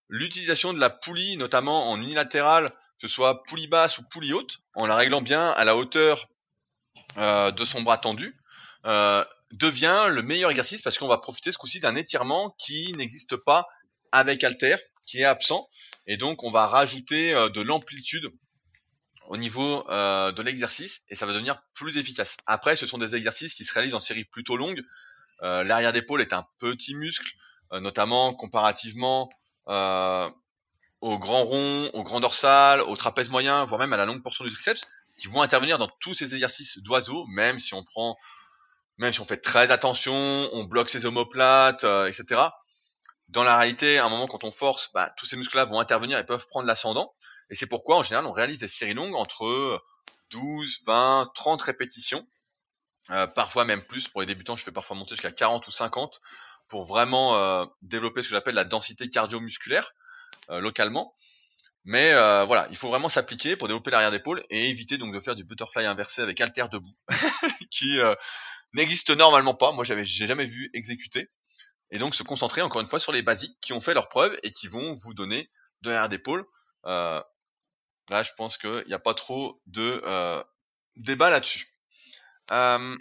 [0.09, 2.71] l'utilisation de la poulie, notamment en unilatéral,
[3.07, 6.27] ce soit poulie basse ou poulie haute, en la réglant bien à la hauteur
[7.17, 8.35] euh, de son bras tendu,
[8.85, 13.35] euh, devient le meilleur exercice parce qu'on va profiter ce coup-ci d'un étirement qui n'existe
[13.35, 13.67] pas
[14.11, 15.69] avec Alter, qui est absent,
[16.07, 18.29] et donc on va rajouter de l'amplitude
[19.27, 22.37] au niveau de l'exercice et ça va devenir plus efficace.
[22.45, 24.83] Après, ce sont des exercices qui se réalisent en série plutôt longue,
[25.43, 27.29] euh, l'arrière d'épaule est un petit muscle,
[27.73, 29.29] euh, notamment comparativement
[29.67, 30.29] euh,
[31.03, 34.45] au grand rond, au grand dorsal, au trapèze moyen, voire même à la longue portion
[34.45, 34.85] du triceps,
[35.17, 38.17] qui vont intervenir dans tous ces exercices d'oiseau, même si on prend,
[38.97, 42.41] même si on fait très attention, on bloque ses omoplates, etc.
[43.27, 46.17] Dans la réalité, à un moment quand on force, bah, tous ces muscles-là vont intervenir
[46.17, 47.13] et peuvent prendre l'ascendant.
[47.49, 49.81] Et c'est pourquoi, en général, on réalise des séries longues entre
[50.31, 52.25] 12, 20, 30 répétitions
[53.09, 54.07] euh, parfois même plus.
[54.07, 56.21] Pour les débutants, je fais parfois monter jusqu'à 40 ou 50
[56.69, 60.12] pour vraiment euh, développer ce que j'appelle la densité cardio-musculaire euh,
[60.49, 61.15] localement.
[61.85, 62.13] Mais
[62.45, 65.43] voilà, il faut vraiment s'appliquer pour développer l'arrière d'épaule et éviter donc de faire du
[65.43, 66.95] butterfly inversé avec halter debout,
[67.71, 67.97] qui
[68.73, 69.71] n'existe normalement pas.
[69.71, 71.29] Moi, j'avais, j'ai jamais vu exécuter.
[71.91, 74.37] Et donc se concentrer encore une fois sur les basiques qui ont fait leurs preuves
[74.43, 75.49] et qui vont vous donner
[75.81, 76.45] de l'arrière d'épaule.
[76.85, 77.23] là,
[78.09, 80.01] je pense qu'il n'y a pas trop de
[80.95, 81.73] débat là-dessus.
[82.51, 82.95] Euh,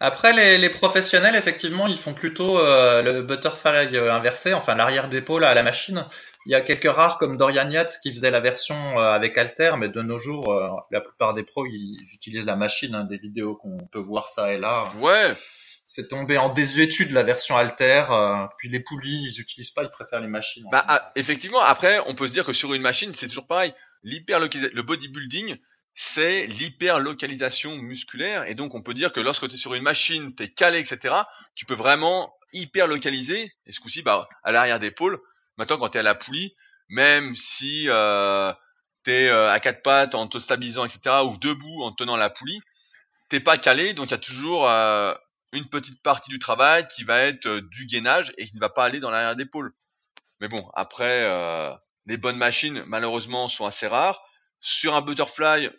[0.00, 5.08] Après, les, les, professionnels, effectivement, ils font plutôt euh, le butterfly euh, inversé, enfin l'arrière
[5.08, 6.06] d'épaule à la machine.
[6.46, 9.88] Il y a quelques rares comme Dorian Yates qui faisait la version avec Alter, mais
[9.88, 13.78] de nos jours, la plupart des pros, ils utilisent la machine, hein, des vidéos qu'on
[13.90, 14.84] peut voir ça et là.
[14.98, 15.34] Ouais.
[15.84, 18.04] C'est tombé en désuétude la version Alter,
[18.58, 20.66] puis les poulies, ils utilisent pas, ils préfèrent les machines.
[20.70, 23.72] Bah, ah, effectivement, après, on peut se dire que sur une machine, c'est toujours pareil.
[24.02, 25.56] L'hyper le bodybuilding,
[25.94, 28.48] c'est l'hyperlocalisation musculaire.
[28.48, 30.78] Et donc, on peut dire que lorsque tu es sur une machine, tu es calé,
[30.78, 31.14] etc.,
[31.54, 35.18] tu peux vraiment hyper localiser, et ce coup-ci, bah, à l'arrière d'épaule.
[35.56, 36.54] Maintenant, quand tu es à la poulie,
[36.88, 38.52] même si euh,
[39.04, 42.30] tu es euh, à quatre pattes en te stabilisant, etc., ou debout en tenant la
[42.30, 42.60] poulie,
[43.28, 45.14] t'es pas calé, donc il y a toujours euh,
[45.52, 48.68] une petite partie du travail qui va être euh, du gainage et qui ne va
[48.68, 49.72] pas aller dans l'arrière d'épaule.
[50.40, 51.30] Mais bon, après,
[52.06, 54.20] les bonnes machines, malheureusement, sont assez rares.
[54.60, 55.70] Sur un butterfly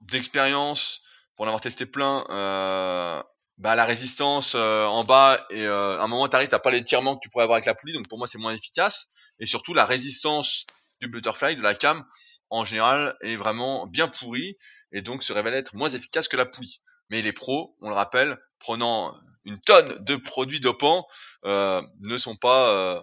[0.00, 1.02] d'expérience,
[1.34, 3.22] pour en avoir testé plein, euh,
[3.58, 7.16] bah la résistance euh, en bas et euh, à un moment t'arrives t'as pas l'étirement
[7.16, 9.10] que tu pourrais avoir avec la poulie donc pour moi c'est moins efficace.
[9.40, 10.64] Et surtout la résistance
[11.00, 12.04] du butterfly de la cam
[12.50, 14.56] en général est vraiment bien pourrie
[14.92, 16.80] et donc se révèle être moins efficace que la poulie.
[17.10, 21.06] Mais les pros on le rappelle prenant une tonne de produits dopants
[21.44, 23.02] euh, ne sont pas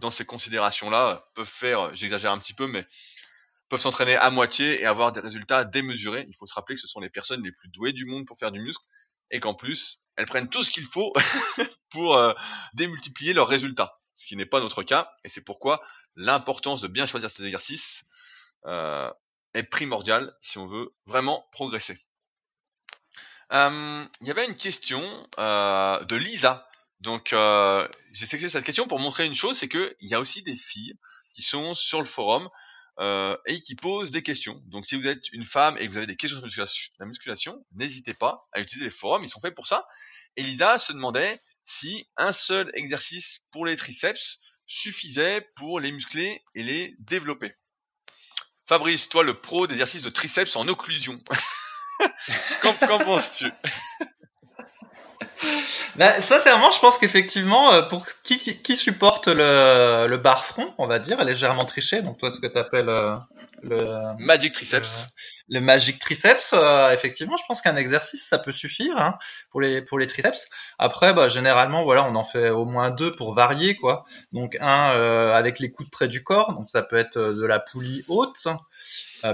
[0.00, 2.86] dans ces considérations là peuvent faire j'exagère un petit peu mais
[3.70, 6.26] peuvent s'entraîner à moitié et avoir des résultats démesurés.
[6.28, 8.38] Il faut se rappeler que ce sont les personnes les plus douées du monde pour
[8.38, 8.84] faire du muscle
[9.34, 11.12] et qu'en plus, elles prennent tout ce qu'il faut
[11.90, 12.32] pour euh,
[12.72, 15.82] démultiplier leurs résultats, ce qui n'est pas notre cas et c'est pourquoi
[16.14, 18.04] l'importance de bien choisir ces exercices
[18.66, 19.10] euh,
[19.52, 21.98] est primordiale si on veut vraiment progresser.
[23.52, 25.02] Euh, il y avait une question
[25.36, 26.68] de Lisa.
[27.00, 30.56] Donc j'ai sélectionné cette question pour montrer une chose, c'est qu'il y a aussi des
[30.56, 30.94] filles
[31.34, 32.48] qui sont sur le forum
[33.00, 34.62] euh, et qui pose des questions.
[34.66, 36.66] Donc si vous êtes une femme et que vous avez des questions sur
[36.98, 39.86] la musculation, n'hésitez pas à utiliser les forums, ils sont faits pour ça.
[40.36, 46.62] Elisa se demandait si un seul exercice pour les triceps suffisait pour les muscler et
[46.62, 47.52] les développer.
[48.66, 51.22] Fabrice, toi le pro d'exercices de triceps en occlusion.
[52.62, 53.50] Qu'en penses-tu?
[55.96, 60.86] Bah, sincèrement, je pense qu'effectivement, euh, pour qui, qui, supporte le, le bar front, on
[60.86, 63.16] va dire, légèrement triché, donc toi, ce que tu appelles euh,
[63.62, 65.06] le Magic Triceps.
[65.48, 69.18] Le, Magic Triceps, euh, effectivement, je pense qu'un exercice, ça peut suffire hein,
[69.50, 70.48] pour les pour les triceps.
[70.78, 74.04] Après, bah, généralement, voilà, on en fait au moins deux pour varier, quoi.
[74.32, 74.90] Donc un
[75.32, 78.48] avec les coudes près du corps, donc ça peut être de la poulie haute,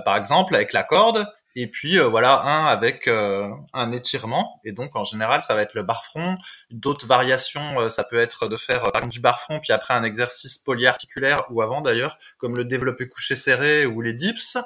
[0.04, 4.60] par exemple, avec la corde et puis euh, voilà un avec euh, un étirement.
[4.64, 6.36] Et donc en général ça va être le bar front.
[6.70, 9.94] D'autres variations euh, ça peut être de faire par exemple du bar front puis après
[9.94, 14.56] un exercice polyarticulaire ou avant d'ailleurs comme le développé couché serré ou les dips.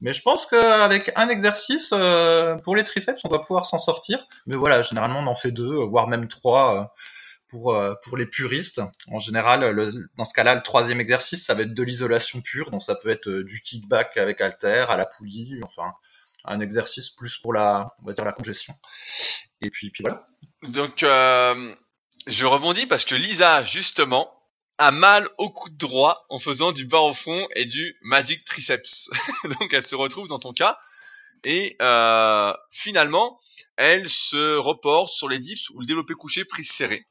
[0.00, 1.88] Mais je pense qu'avec un exercice
[2.64, 4.26] pour les triceps on va pouvoir s'en sortir.
[4.46, 6.94] Mais voilà généralement on en fait deux voire même trois
[7.50, 8.80] pour, pour les puristes.
[9.08, 12.70] En général, le, dans ce cas-là, le troisième exercice, ça va être de l'isolation pure,
[12.70, 15.92] donc ça peut être du kickback avec halter, à la poulie, enfin,
[16.44, 18.74] un exercice plus pour la, on va dire la congestion.
[19.60, 20.26] Et puis, puis voilà.
[20.62, 21.74] Donc, euh,
[22.26, 24.30] je rebondis parce que Lisa, justement,
[24.78, 29.10] a mal au coude droit en faisant du bar au front et du magic triceps.
[29.60, 30.78] Donc, elle se retrouve dans ton cas.
[31.44, 33.38] Et euh, finalement,
[33.76, 37.06] elle se reporte sur les dips ou le développé couché prise serrée,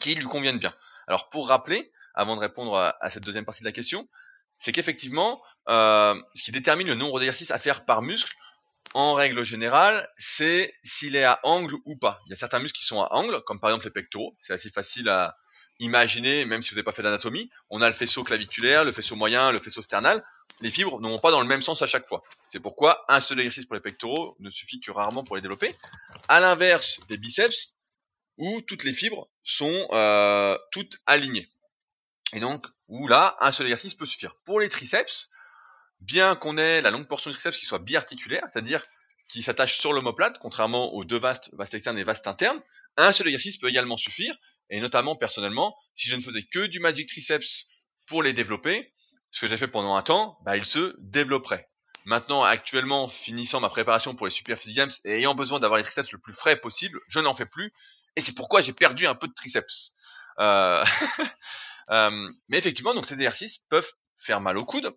[0.00, 0.74] qui lui conviennent bien.
[1.06, 4.08] Alors, pour rappeler, avant de répondre à, cette deuxième partie de la question,
[4.58, 8.34] c'est qu'effectivement, euh, ce qui détermine le nombre d'exercices à faire par muscle,
[8.94, 12.20] en règle générale, c'est s'il est à angle ou pas.
[12.26, 14.36] Il y a certains muscles qui sont à angle, comme par exemple les pectoraux.
[14.40, 15.36] C'est assez facile à
[15.78, 17.50] imaginer, même si vous n'avez pas fait d'anatomie.
[17.70, 20.24] On a le faisceau claviculaire, le faisceau moyen, le faisceau sternal.
[20.60, 22.22] Les fibres ne vont pas dans le même sens à chaque fois.
[22.48, 25.74] C'est pourquoi un seul exercice pour les pectoraux ne suffit que rarement pour les développer.
[26.28, 27.74] À l'inverse des biceps,
[28.36, 31.50] où toutes les fibres sont euh, toutes alignées.
[32.32, 34.36] Et donc, où là, un seul exercice peut suffire.
[34.44, 35.30] Pour les triceps,
[36.00, 38.84] bien qu'on ait la longue portion du triceps qui soit biarticulaire, c'est-à-dire
[39.28, 42.60] qui s'attache sur l'omoplate, contrairement aux deux vastes, vaste externe et vaste interne,
[42.96, 44.36] un seul exercice peut également suffire,
[44.70, 47.66] et notamment personnellement, si je ne faisais que du magic triceps
[48.06, 48.92] pour les développer,
[49.30, 51.68] ce que j'ai fait pendant un temps, bah, il se développerait.
[52.06, 56.10] Maintenant, actuellement, finissant ma préparation pour les Super Games et ayant besoin d'avoir les triceps
[56.12, 57.72] le plus frais possible, je n'en fais plus,
[58.16, 59.92] et c'est pourquoi j'ai perdu un peu de triceps.
[60.38, 60.84] Euh...
[61.90, 64.92] euh mais effectivement, donc ces exercices peuvent faire mal au coude,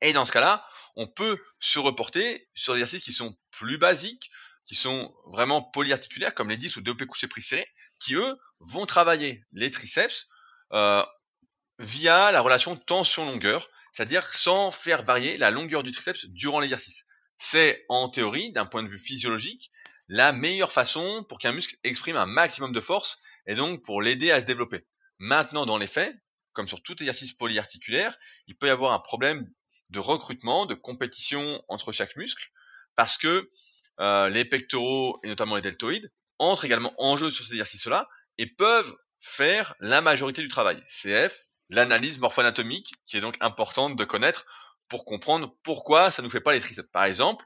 [0.00, 4.30] et dans ce cas-là, on peut se reporter sur des exercices qui sont plus basiques,
[4.66, 7.44] qui sont vraiment polyarticulaires, comme les 10 ou développés couchés pris
[7.98, 10.28] qui eux vont travailler les triceps
[10.72, 11.04] euh,
[11.78, 17.06] via la relation tension-longueur, c'est-à-dire sans faire varier la longueur du triceps durant l'exercice.
[17.38, 19.70] C'est en théorie, d'un point de vue physiologique,
[20.08, 24.30] la meilleure façon pour qu'un muscle exprime un maximum de force et donc pour l'aider
[24.30, 24.86] à se développer.
[25.18, 26.14] Maintenant, dans les faits,
[26.52, 29.50] comme sur tout exercice polyarticulaire, il peut y avoir un problème
[29.90, 32.50] de recrutement, de compétition entre chaque muscle,
[32.96, 33.50] parce que
[34.00, 38.46] euh, les pectoraux et notamment les deltoïdes entrent également en jeu sur ces exercices-là et
[38.46, 40.76] peuvent faire la majorité du travail.
[40.88, 41.36] CF,
[41.70, 44.46] l'analyse morpho-anatomique, qui est donc importante de connaître
[44.88, 46.90] pour comprendre pourquoi ça nous fait pas les triceps.
[46.92, 47.44] Par exemple,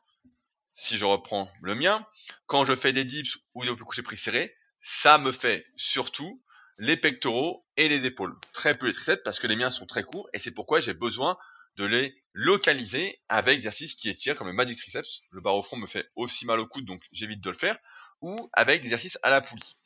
[0.75, 2.07] si je reprends le mien,
[2.47, 6.43] quand je fais des dips ou des couchés pris serrés, ça me fait surtout
[6.79, 8.37] les pectoraux et les épaules.
[8.53, 10.95] Très peu les triceps parce que les miens sont très courts et c'est pourquoi j'ai
[10.95, 11.37] besoin
[11.81, 15.23] de les localiser avec exercices qui étirent comme le magic triceps.
[15.31, 17.79] Le bar au front me fait aussi mal au coude donc j'évite de le faire.
[18.21, 19.77] Ou avec des exercices à la poulie.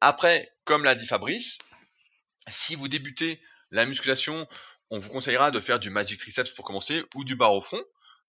[0.00, 1.58] Après, comme l'a dit Fabrice,
[2.48, 3.40] si vous débutez
[3.70, 4.46] la musculation,
[4.90, 7.82] on vous conseillera de faire du magic triceps pour commencer ou du bar au front.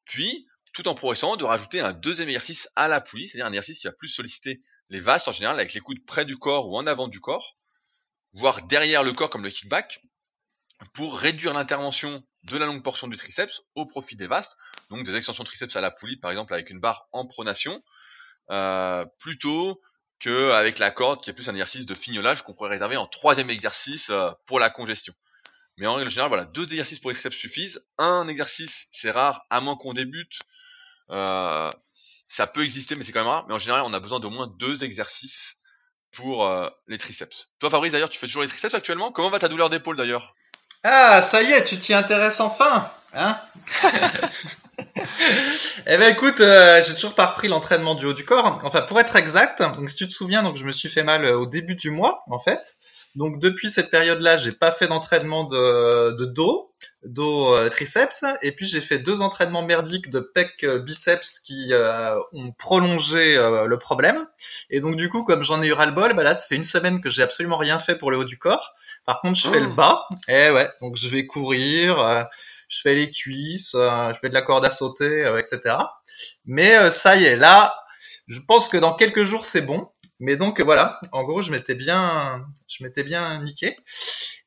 [0.05, 3.79] Puis, tout en progressant, de rajouter un deuxième exercice à la poulie, c'est-à-dire un exercice
[3.79, 6.77] qui va plus solliciter les vastes en général avec les coudes près du corps ou
[6.77, 7.57] en avant du corps,
[8.31, 10.01] voire derrière le corps comme le kickback,
[10.93, 14.57] pour réduire l'intervention de la longue portion du triceps au profit des vastes,
[14.89, 17.81] donc des extensions triceps à la poulie par exemple avec une barre en pronation,
[18.51, 19.81] euh, plutôt
[20.19, 23.49] qu'avec la corde qui est plus un exercice de fignolage qu'on pourrait réserver en troisième
[23.49, 25.13] exercice euh, pour la congestion.
[25.77, 27.83] Mais en règle voilà, deux exercices pour les triceps suffisent.
[27.97, 30.39] Un exercice, c'est rare, à moins qu'on débute.
[31.09, 31.71] Euh,
[32.27, 33.47] ça peut exister, mais c'est quand même rare.
[33.47, 35.57] Mais en général, on a besoin d'au moins deux exercices
[36.11, 36.47] pour
[36.85, 37.49] les triceps.
[37.57, 39.11] Toi, Fabrice, d'ailleurs, tu fais toujours les triceps actuellement?
[39.11, 40.35] Comment va ta douleur d'épaule d'ailleurs?
[40.83, 43.39] Ah, ça y est, tu t'y intéresses enfin, hein
[45.87, 48.59] Eh ben écoute, euh, j'ai toujours pas repris l'entraînement du haut du corps.
[48.63, 51.25] Enfin, pour être exact, donc si tu te souviens, donc je me suis fait mal
[51.25, 52.61] euh, au début du mois, en fait.
[53.15, 56.71] Donc depuis cette période-là, j'ai pas fait d'entraînement de, de, dos,
[57.05, 61.71] dos euh, triceps, et puis j'ai fait deux entraînements merdiques de pec biceps qui
[62.33, 64.25] ont prolongé le problème.
[64.69, 67.01] Et donc du coup, comme j'en ai eu ras-le-bol, bah là, ça fait une semaine
[67.01, 68.73] que j'ai absolument rien fait pour le haut du corps.
[69.05, 69.75] Par contre, je fais le oh.
[69.75, 70.07] bas.
[70.27, 72.23] Et eh ouais, donc je vais courir, euh,
[72.69, 75.75] je fais les cuisses, euh, je fais de la corde à sauter, euh, etc.
[76.45, 77.75] Mais ça y est, là,
[78.27, 79.89] je pense que dans quelques jours c'est bon.
[80.19, 83.75] Mais donc voilà, en gros, je m'étais bien, je m'étais bien niqué.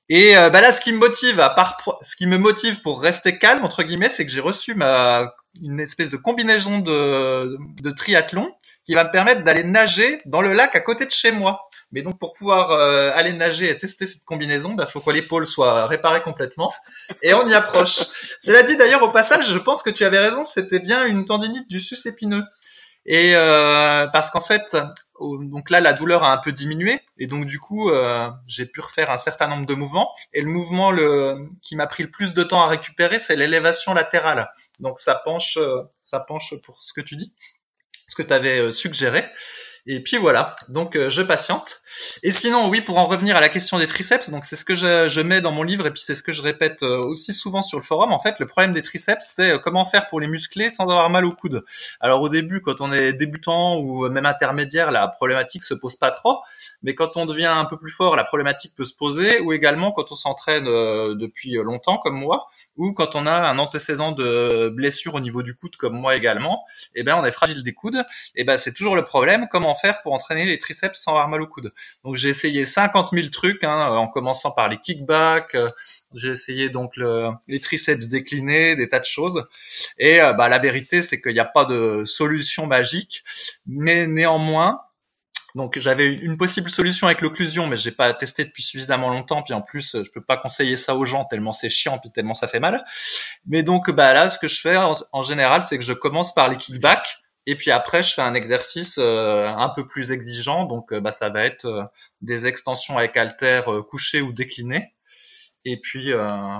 [0.08, 3.38] Et bah là, ce qui me motive, à part, ce qui me motive pour rester
[3.38, 8.52] calme entre guillemets, c'est que j'ai reçu ma une espèce de combinaison de, de triathlon
[8.86, 11.68] qui va me permettre d'aller nager dans le lac à côté de chez moi.
[11.92, 15.10] Mais donc pour pouvoir euh, aller nager et tester cette combinaison, il bah, faut que
[15.10, 16.72] l'épaule soit réparée complètement.
[17.22, 17.96] Et on y approche.
[18.44, 21.68] Cela dit d'ailleurs au passage, je pense que tu avais raison, c'était bien une tendinite
[21.68, 22.44] du sus épineux.
[23.06, 24.76] Et euh, parce qu'en fait,
[25.20, 28.80] donc là la douleur a un peu diminué et donc du coup euh, j'ai pu
[28.80, 30.12] refaire un certain nombre de mouvements.
[30.32, 30.92] Et le mouvement
[31.62, 34.50] qui m'a pris le plus de temps à récupérer, c'est l'élévation latérale.
[34.80, 35.58] Donc ça penche,
[36.10, 37.32] ça penche pour ce que tu dis,
[38.08, 39.24] ce que tu avais suggéré.
[39.88, 41.80] Et puis voilà, donc euh, je patiente.
[42.24, 44.74] Et sinon, oui, pour en revenir à la question des triceps, donc c'est ce que
[44.74, 47.32] je, je, mets dans mon livre et puis c'est ce que je répète euh, aussi
[47.32, 48.12] souvent sur le forum.
[48.12, 51.08] En fait, le problème des triceps, c'est euh, comment faire pour les muscler sans avoir
[51.08, 51.64] mal au coude.
[52.00, 56.10] Alors au début, quand on est débutant ou même intermédiaire, la problématique se pose pas
[56.10, 56.40] trop.
[56.82, 59.38] Mais quand on devient un peu plus fort, la problématique peut se poser.
[59.40, 64.12] Ou également quand on s'entraîne depuis longtemps, comme moi, ou quand on a un antécédent
[64.12, 67.62] de blessure au niveau du coude, comme moi également, et eh ben on est fragile
[67.62, 68.04] des coudes.
[68.34, 69.46] Et eh ben c'est toujours le problème.
[69.50, 71.72] Comment faire pour entraîner les triceps sans avoir mal au coude.
[72.04, 75.70] Donc j'ai essayé 50 000 trucs, hein, en commençant par les kickbacks, euh,
[76.14, 79.46] j'ai essayé donc le, les triceps déclinés, des tas de choses.
[79.98, 83.22] Et euh, bah, la vérité, c'est qu'il n'y a pas de solution magique,
[83.66, 84.80] mais néanmoins,
[85.54, 89.42] donc j'avais une possible solution avec l'occlusion, mais j'ai pas testé depuis suffisamment longtemps.
[89.42, 92.34] Puis en plus, je peux pas conseiller ça aux gens tellement c'est chiant, puis tellement
[92.34, 92.84] ça fait mal.
[93.46, 96.50] Mais donc bah là, ce que je fais en général, c'est que je commence par
[96.50, 97.08] les kickbacks.
[97.46, 101.12] Et puis après, je fais un exercice euh, un peu plus exigeant, donc euh, bah,
[101.12, 101.84] ça va être euh,
[102.20, 104.92] des extensions avec haltères couchées ou déclinées.
[105.68, 106.12] Et puis,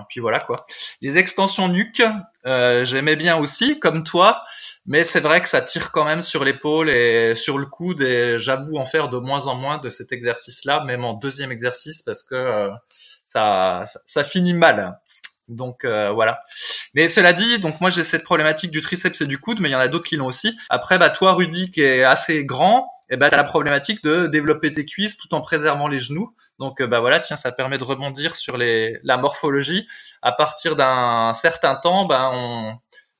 [0.09, 0.67] puis voilà quoi.
[1.01, 2.03] Les extensions nuque,
[2.45, 4.45] j'aimais bien aussi, comme toi,
[4.85, 8.37] mais c'est vrai que ça tire quand même sur l'épaule et sur le coude, et
[8.41, 12.25] j'avoue en faire de moins en moins de cet exercice-là, même en deuxième exercice, parce
[12.25, 12.69] que
[13.29, 14.99] ça, ça finit mal.
[15.49, 16.41] Donc euh, voilà.
[16.95, 19.73] Mais cela dit, donc moi j'ai cette problématique du triceps et du coude, mais il
[19.73, 20.57] y en a d'autres qui l'ont aussi.
[20.71, 24.27] Après, bah toi Rudy qui est assez grand, et eh ben t'as la problématique de
[24.27, 26.35] développer tes cuisses tout en préservant les genoux.
[26.59, 29.87] Donc euh, bah voilà, tiens, ça permet de rebondir sur les la morphologie.
[30.23, 32.77] À partir d'un certain temps, bah on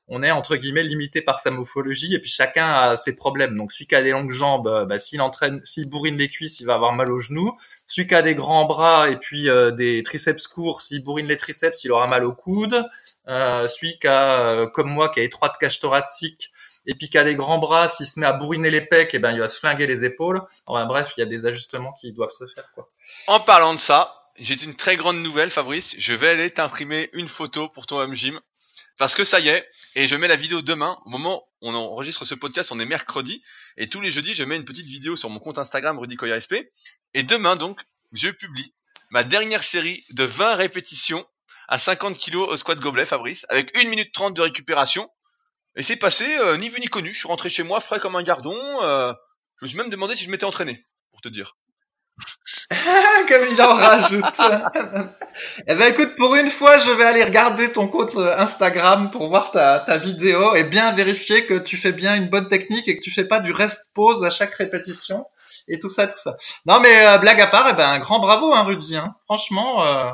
[0.07, 3.57] on est entre guillemets limité par sa morphologie et puis chacun a ses problèmes.
[3.57, 6.59] Donc celui qui a des longues jambes, euh, bah, s'il entraîne, s'il bourrine les cuisses,
[6.59, 7.57] il va avoir mal aux genoux.
[7.87, 11.37] Celui qui a des grands bras et puis euh, des triceps courts, s'il bourrine les
[11.37, 12.85] triceps, il aura mal au coude.
[13.27, 16.51] Euh, celui qui a, euh, comme moi, qui a étroite cage thoracique
[16.85, 19.19] et puis qui a des grands bras, s'il se met à bourriner les pecs, et
[19.19, 20.41] ben il va se flinguer les épaules.
[20.65, 22.87] Enfin bref, il y a des ajustements qui doivent se faire quoi.
[23.27, 25.95] En parlant de ça, j'ai une très grande nouvelle, Fabrice.
[25.99, 28.39] Je vais aller t'imprimer une photo pour ton home gym
[28.97, 30.97] parce que ça y est, et je mets la vidéo demain.
[31.05, 33.41] Au moment où on enregistre ce podcast, on est mercredi.
[33.77, 36.17] Et tous les jeudis, je mets une petite vidéo sur mon compte Instagram, Rudy.
[37.13, 38.73] Et demain, donc, je publie
[39.09, 41.25] ma dernière série de 20 répétitions
[41.67, 45.09] à 50 kg au squat gobelet, Fabrice, avec 1 minute 30 de récupération.
[45.75, 47.13] Et c'est passé, euh, ni vu ni connu.
[47.13, 48.55] Je suis rentré chez moi, frais comme un gardon.
[48.81, 49.13] Euh,
[49.59, 51.55] je me suis même demandé si je m'étais entraîné, pour te dire.
[53.27, 54.25] Comme il en rajoute.
[55.67, 59.27] eh ben écoute, pour une fois, je vais aller regarder ton compte euh, Instagram pour
[59.29, 62.97] voir ta, ta vidéo et bien vérifier que tu fais bien une bonne technique et
[62.97, 65.25] que tu fais pas du rest pause à chaque répétition
[65.67, 66.37] et tout ça, tout ça.
[66.65, 68.95] Non mais euh, blague à part, eh ben un grand bravo, hein, Rudy.
[68.97, 69.15] Hein.
[69.25, 70.11] Franchement, euh,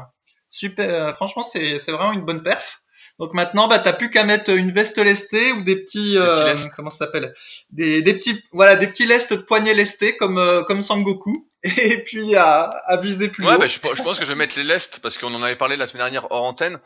[0.52, 1.16] super.
[1.16, 2.84] franchement, c'est c'est vraiment une bonne perf.
[3.20, 6.90] Donc maintenant, bah, t'as plus qu'à mettre une veste lestée ou des petits, euh, comment
[6.90, 7.34] ça s'appelle,
[7.70, 11.48] des, des petits, voilà, des petits lestes de poignets lestés comme euh, comme Sangoku.
[11.64, 13.60] Et puis à, à viser plus ouais, haut.
[13.60, 15.78] Bah, je, je, pense que je vais mettre les lestes parce qu'on en avait parlé
[15.78, 16.80] la semaine dernière hors antenne.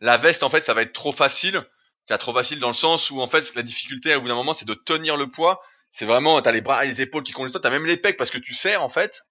[0.00, 1.62] La veste, en fait, ça va être trop facile.
[2.06, 4.54] C'est trop facile dans le sens où en fait la difficulté à bout d'un moment
[4.54, 5.62] c'est de tenir le poids.
[5.90, 8.30] C'est vraiment t'as les bras et les épaules qui congèlent, t'as même les pecs parce
[8.30, 9.22] que tu serres en fait.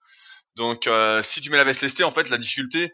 [0.55, 2.93] Donc euh, si tu mets la veste lestée, en fait la difficulté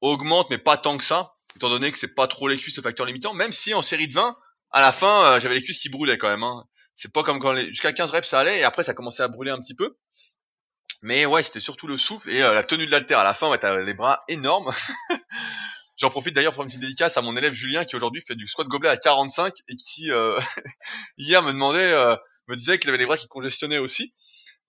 [0.00, 2.82] augmente mais pas tant que ça étant donné que c'est pas trop les cuisses le
[2.82, 4.36] facteur limitant, même si en série de 20,
[4.70, 6.42] à la fin, euh, j'avais les cuisses qui brûlaient quand même.
[6.42, 6.64] Hein.
[6.94, 7.68] C'est pas comme quand les...
[7.68, 9.96] jusqu'à 15 reps ça allait et après ça commençait à brûler un petit peu.
[11.02, 13.14] Mais ouais, c'était surtout le souffle et euh, la tenue de l'alter.
[13.14, 14.72] À la fin, ouais, t'as les bras énormes.
[15.96, 18.46] J'en profite d'ailleurs pour une petite dédicace à mon élève Julien qui aujourd'hui fait du
[18.46, 20.40] squat gobelet à 45 et qui euh,
[21.18, 21.92] hier me demandait,
[22.48, 24.14] me disait qu'il avait les bras qui congestionnaient aussi.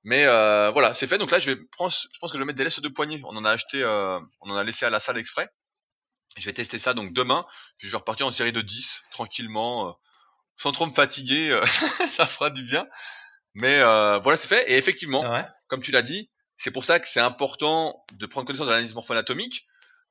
[0.04, 1.18] Mais voilà, c'est fait.
[1.18, 3.22] Donc là, je vais prendre, je pense que je vais mettre des laisses de poignée.
[3.24, 5.50] On en a acheté, on en a laissé à la salle exprès.
[6.38, 7.46] Je vais tester ça donc demain.
[7.78, 9.92] je vais repartir en série de 10 tranquillement, euh,
[10.58, 11.52] sans trop me fatiguer.
[11.52, 11.66] Euh,
[12.12, 12.88] ça fera du bien.
[13.54, 14.72] Mais euh, voilà, c'est fait.
[14.72, 15.24] Et effectivement,
[15.74, 18.94] comme tu l'as dit, c'est pour ça que c'est important de prendre connaissance de l'analyse
[18.94, 19.66] morpho-anatomique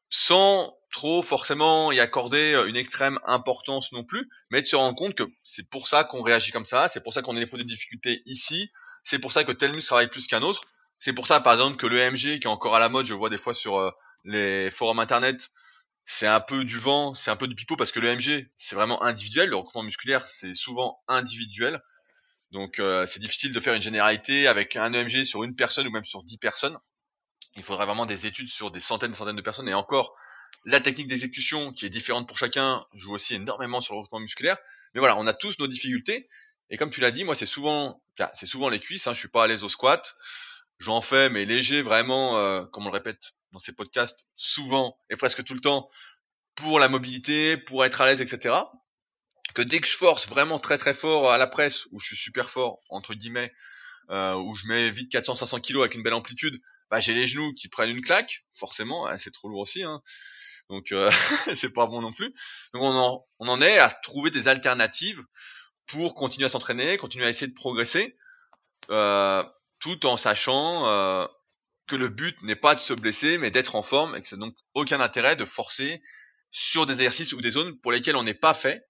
[0.08, 5.14] sans trop forcément y accorder une extrême importance non plus, mais de se rendre compte
[5.14, 8.22] que c'est pour ça qu'on réagit comme ça, c'est pour ça qu'on a des difficultés
[8.26, 8.72] ici,
[9.04, 10.64] c'est pour ça que tel muscle travaille plus qu'un autre,
[10.98, 13.14] c'est pour ça par exemple que le MG qui est encore à la mode, je
[13.14, 13.92] vois des fois sur
[14.24, 15.48] les forums internet,
[16.06, 18.74] c'est un peu du vent, c'est un peu du pipeau parce que le MG c'est
[18.74, 21.80] vraiment individuel, le recrutement musculaire c'est souvent individuel.
[22.52, 25.90] Donc euh, c'est difficile de faire une généralité avec un EMG sur une personne ou
[25.90, 26.78] même sur dix personnes.
[27.56, 30.14] Il faudrait vraiment des études sur des centaines et centaines de personnes et encore
[30.64, 34.58] la technique d'exécution qui est différente pour chacun joue aussi énormément sur le recrutement musculaire.
[34.94, 36.28] Mais voilà, on a tous nos difficultés
[36.68, 38.02] et comme tu l'as dit, moi c'est souvent
[38.34, 40.14] c'est souvent les cuisses, hein, je suis pas à l'aise au squat.
[40.78, 45.16] J'en fais mais léger vraiment euh, comme on le répète dans ces podcasts souvent et
[45.16, 45.88] presque tout le temps
[46.54, 48.54] pour la mobilité, pour être à l'aise, etc.
[49.54, 52.16] Que dès que je force vraiment très très fort à la presse, où je suis
[52.16, 53.52] super fort, entre guillemets,
[54.10, 57.54] euh, où je mets vite 400-500 kilos avec une belle amplitude, bah, j'ai les genoux
[57.54, 60.02] qui prennent une claque, forcément, hein, c'est trop lourd aussi, hein.
[60.68, 61.10] donc euh,
[61.54, 62.32] c'est pas bon non plus.
[62.74, 65.22] Donc on en, on en est à trouver des alternatives
[65.86, 68.16] pour continuer à s'entraîner, continuer à essayer de progresser,
[68.90, 69.42] euh,
[69.78, 71.26] tout en sachant euh,
[71.86, 74.38] que le but n'est pas de se blesser, mais d'être en forme, et que c'est
[74.38, 76.02] donc aucun intérêt de forcer
[76.50, 78.86] sur des exercices ou des zones pour lesquelles on n'est pas fait,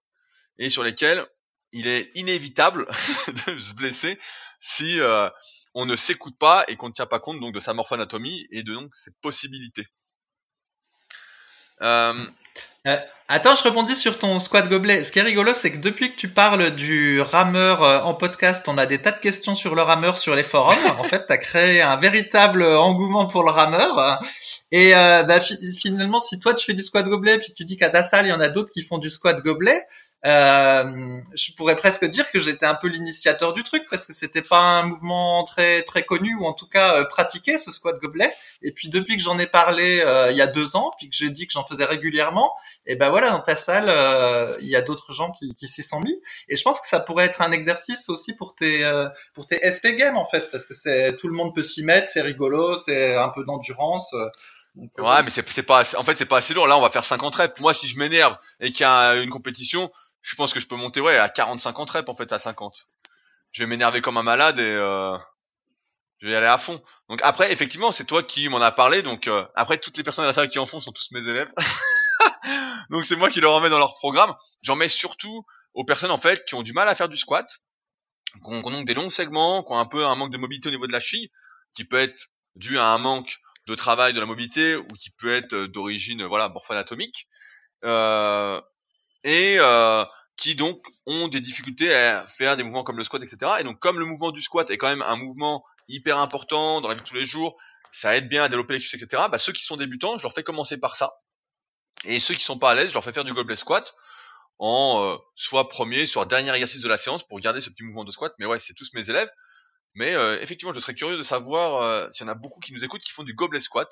[0.59, 1.26] et sur lesquelles
[1.72, 2.86] il est inévitable
[3.46, 4.18] de se blesser
[4.61, 5.28] si euh,
[5.74, 8.62] on ne s'écoute pas et qu'on ne tient pas compte donc de sa morphoanatomie et
[8.62, 9.86] de donc ses possibilités.
[11.80, 12.12] Euh,
[12.86, 12.96] euh,
[13.26, 15.05] attends, je rebondis sur ton squat gobelet.
[15.05, 18.78] Ce qui est rigolo, c'est que depuis que tu parles du rameur en podcast, on
[18.78, 21.00] a des tas de questions sur le rameur sur les forums.
[21.00, 24.20] en fait, tu as créé un véritable engouement pour le rameur.
[24.70, 25.40] Et bah,
[25.80, 28.30] finalement, si toi tu fais du squat gobelet, puis tu dis qu'à ta salle, il
[28.30, 29.80] y en a d'autres qui font du squat gobelet,
[30.24, 34.42] euh, je pourrais presque dire que j'étais un peu l'initiateur du truc parce que c'était
[34.42, 38.32] pas un mouvement très très connu ou en tout cas euh, pratiqué ce squat gobelet.
[38.62, 41.16] Et puis depuis que j'en ai parlé euh, il y a deux ans, puis que
[41.16, 42.52] j'ai dit que j'en faisais régulièrement,
[42.86, 45.82] et ben voilà dans ta salle euh, il y a d'autres gens qui, qui s'y
[45.82, 46.14] sont mis.
[46.48, 48.88] Et je pense que ça pourrait être un exercice aussi pour tes
[49.34, 52.08] pour tes SP games en fait parce que c'est tout le monde peut s'y mettre,
[52.12, 54.06] c'est rigolo, c'est un peu d'endurance.
[54.76, 56.68] ouais, mais c'est pas en fait c'est pas assez lourd.
[56.68, 57.60] Là, on va faire 50 reps.
[57.60, 59.90] Moi, si je m'énerve et qu'il y a une compétition,
[60.22, 62.86] je pense que je peux monter ouais à 40-50 reps en fait à 50.
[63.50, 65.16] Je vais m'énerver comme un malade et euh,
[66.20, 66.82] je vais y aller à fond.
[67.08, 70.24] Donc après effectivement c'est toi qui m'en as parlé donc euh, après toutes les personnes
[70.24, 71.52] à la salle qui en font sont tous mes élèves.
[72.90, 74.34] donc c'est moi qui leur en mets dans leur programme.
[74.62, 75.44] J'en mets surtout
[75.74, 77.46] aux personnes en fait qui ont du mal à faire du squat,
[78.32, 80.86] qui ont, des longs segments, qui ont un peu un manque de mobilité au niveau
[80.86, 81.30] de la cheville,
[81.74, 85.32] qui peut être dû à un manque de travail de la mobilité ou qui peut
[85.32, 87.28] être d'origine voilà morpho-anatomique.
[87.84, 88.60] Euh,
[89.24, 90.04] et euh,
[90.36, 93.52] qui donc ont des difficultés à faire des mouvements comme le squat, etc.
[93.60, 96.88] Et donc comme le mouvement du squat est quand même un mouvement hyper important dans
[96.88, 97.56] la vie de tous les jours,
[97.90, 99.24] ça aide bien à développer les cuisses, etc.
[99.30, 101.12] Bah, ceux qui sont débutants, je leur fais commencer par ça.
[102.04, 103.94] Et ceux qui sont pas à l'aise, je leur fais faire du gobelet squat
[104.58, 108.04] en euh, soit premier, soit dernier exercice de la séance pour garder ce petit mouvement
[108.04, 108.32] de squat.
[108.38, 109.30] Mais ouais, c'est tous mes élèves.
[109.94, 112.72] Mais euh, effectivement, je serais curieux de savoir euh, s'il y en a beaucoup qui
[112.72, 113.88] nous écoutent qui font du gobelet squat.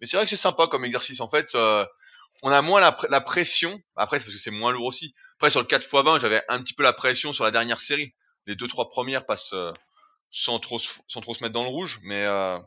[0.00, 1.20] Mais c'est vrai que c'est sympa comme exercice.
[1.20, 1.56] En fait,
[2.42, 3.80] on a moins la, pression.
[3.96, 5.14] Après, c'est parce que c'est moins lourd aussi.
[5.36, 7.80] Après, sur le 4 x 20, j'avais un petit peu la pression sur la dernière
[7.80, 8.14] série.
[8.46, 9.72] Les deux trois premières passent euh,
[10.30, 12.58] sans trop sans trop se mettre dans le rouge, mais euh,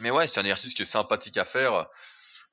[0.00, 1.86] mais ouais, c'est un exercice qui est sympathique à faire.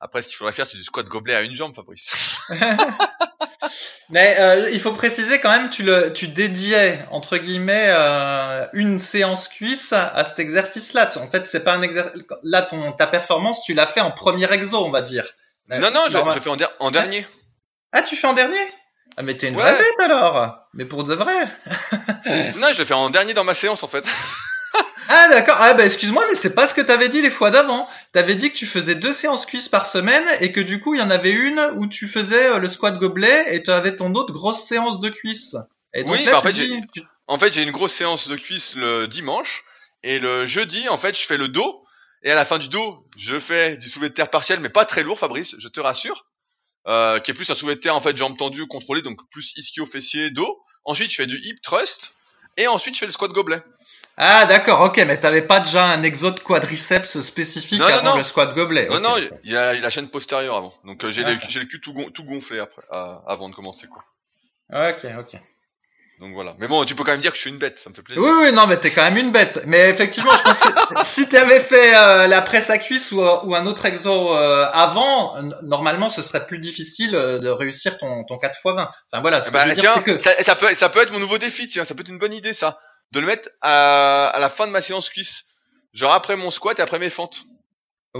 [0.00, 2.08] Après, ce qu'il faudrait faire, c'est du squat gobelet à une jambe, Fabrice.
[4.10, 7.90] mais euh, il faut préciser quand même, tu le tu dédiais entre guillemets
[8.74, 11.18] une séance cuisse à cet exercice-là.
[11.18, 12.22] En fait, c'est pas un exercice.
[12.44, 15.34] Là, ton ta performance, tu l'as fait en premier exo, on va dire.
[15.68, 17.26] Non, non, je, je fais en, en dernier.
[17.92, 18.72] Ah, tu fais en dernier?
[19.16, 21.48] Ah, mais t'es une vraie bête alors Mais pour de vrai
[22.56, 24.04] Non, je l'ai fait en dernier dans ma séance en fait.
[25.08, 25.56] ah, d'accord.
[25.58, 27.88] Ah, bah excuse-moi, mais c'est pas ce que t'avais dit les fois d'avant.
[28.12, 31.00] T'avais dit que tu faisais deux séances cuisses par semaine et que du coup, il
[31.00, 34.14] y en avait une où tu faisais euh, le squat gobelet et tu avais ton
[34.14, 35.56] autre grosse séance de cuisse.
[35.94, 36.80] oui, bah en fait, j'ai
[37.26, 39.64] en fait, j'ai une grosse séance de cuisse le dimanche
[40.02, 41.82] et le jeudi, en fait, je fais le dos
[42.22, 44.84] et à la fin du dos, je fais du soulevé de terre partiel, mais pas
[44.84, 46.26] très lourd, Fabrice, je te rassure.
[46.86, 49.52] Euh, qui est plus un soulevé de terre en fait jambes tendues contrôlées, donc plus
[49.56, 50.58] ischio fessier dos.
[50.84, 52.14] Ensuite, je fais du hip thrust
[52.56, 53.62] et ensuite je fais le squat gobelet.
[54.16, 58.88] Ah d'accord, ok, mais t'avais pas déjà un exode quadriceps spécifique avant le squat gobelet
[58.88, 60.74] Non, non, il y a la chaîne postérieure avant.
[60.84, 64.02] Donc euh, j'ai le, le, cul tout, tout gonflé après, euh, avant de commencer quoi.
[64.72, 65.40] Ok, ok.
[66.20, 66.54] Donc voilà.
[66.58, 68.02] Mais bon, tu peux quand même dire que je suis une bête, ça me fait
[68.02, 68.22] plaisir.
[68.22, 69.60] Oui, oui, non, mais t'es quand même une bête.
[69.66, 73.54] Mais effectivement, je pense que si t'avais fait euh, la presse à cuisse ou, ou
[73.54, 78.36] un autre exo euh, avant, normalement, ce serait plus difficile euh, de réussir ton, ton
[78.36, 78.72] 4 x 20.
[78.72, 79.44] Enfin voilà.
[79.44, 80.18] Ce bah, tiens, que...
[80.18, 82.34] ça, ça, peut, ça peut être mon nouveau défi, tiens, ça peut être une bonne
[82.34, 82.78] idée, ça,
[83.12, 85.44] de le mettre à, à la fin de ma séance cuisse,
[85.92, 87.42] genre après mon squat et après mes fentes.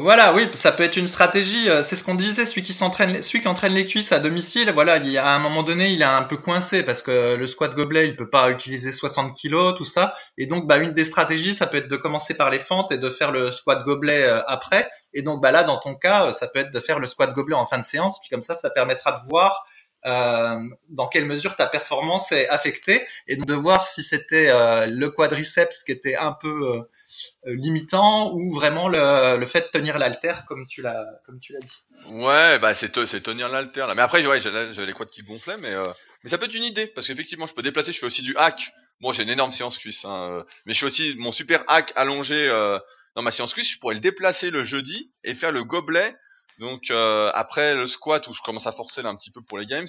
[0.00, 1.68] Voilà, oui, ça peut être une stratégie.
[1.68, 4.70] Euh, c'est ce qu'on disait, celui qui s'entraîne, celui qui entraîne les cuisses à domicile.
[4.72, 7.74] Voilà, il, à un moment donné, il est un peu coincé parce que le squat
[7.74, 10.14] gobelet, il peut pas utiliser 60 kilos, tout ça.
[10.36, 12.98] Et donc, bah, une des stratégies, ça peut être de commencer par les fentes et
[12.98, 14.88] de faire le squat gobelet euh, après.
[15.14, 17.32] Et donc, bah là, dans ton cas, euh, ça peut être de faire le squat
[17.32, 18.18] gobelet en fin de séance.
[18.20, 19.66] Puis comme ça, ça permettra de voir
[20.06, 24.46] euh, dans quelle mesure ta performance est affectée et de voir si c'était
[24.86, 26.82] le quadriceps qui était un peu euh,
[27.44, 31.60] limitant ou vraiment le, le fait de tenir l'alter comme tu l'as comme tu l'as
[31.60, 32.16] dit.
[32.16, 33.94] Ouais, bah c'est c'est tenir l'alter là.
[33.94, 35.88] Mais après ouais, j'ai les quads qui gonflaient mais euh,
[36.22, 38.36] mais ça peut être une idée parce qu'effectivement, je peux déplacer, je fais aussi du
[38.36, 38.72] hack.
[39.00, 41.92] Bon, j'ai une énorme séance cuisse hein, euh, mais je fais aussi mon super hack
[41.96, 42.48] allongé
[43.14, 46.14] dans ma séance cuisse, je pourrais le déplacer le jeudi et faire le gobelet
[46.58, 49.86] donc après le squat où je commence à forcer un petit peu pour les games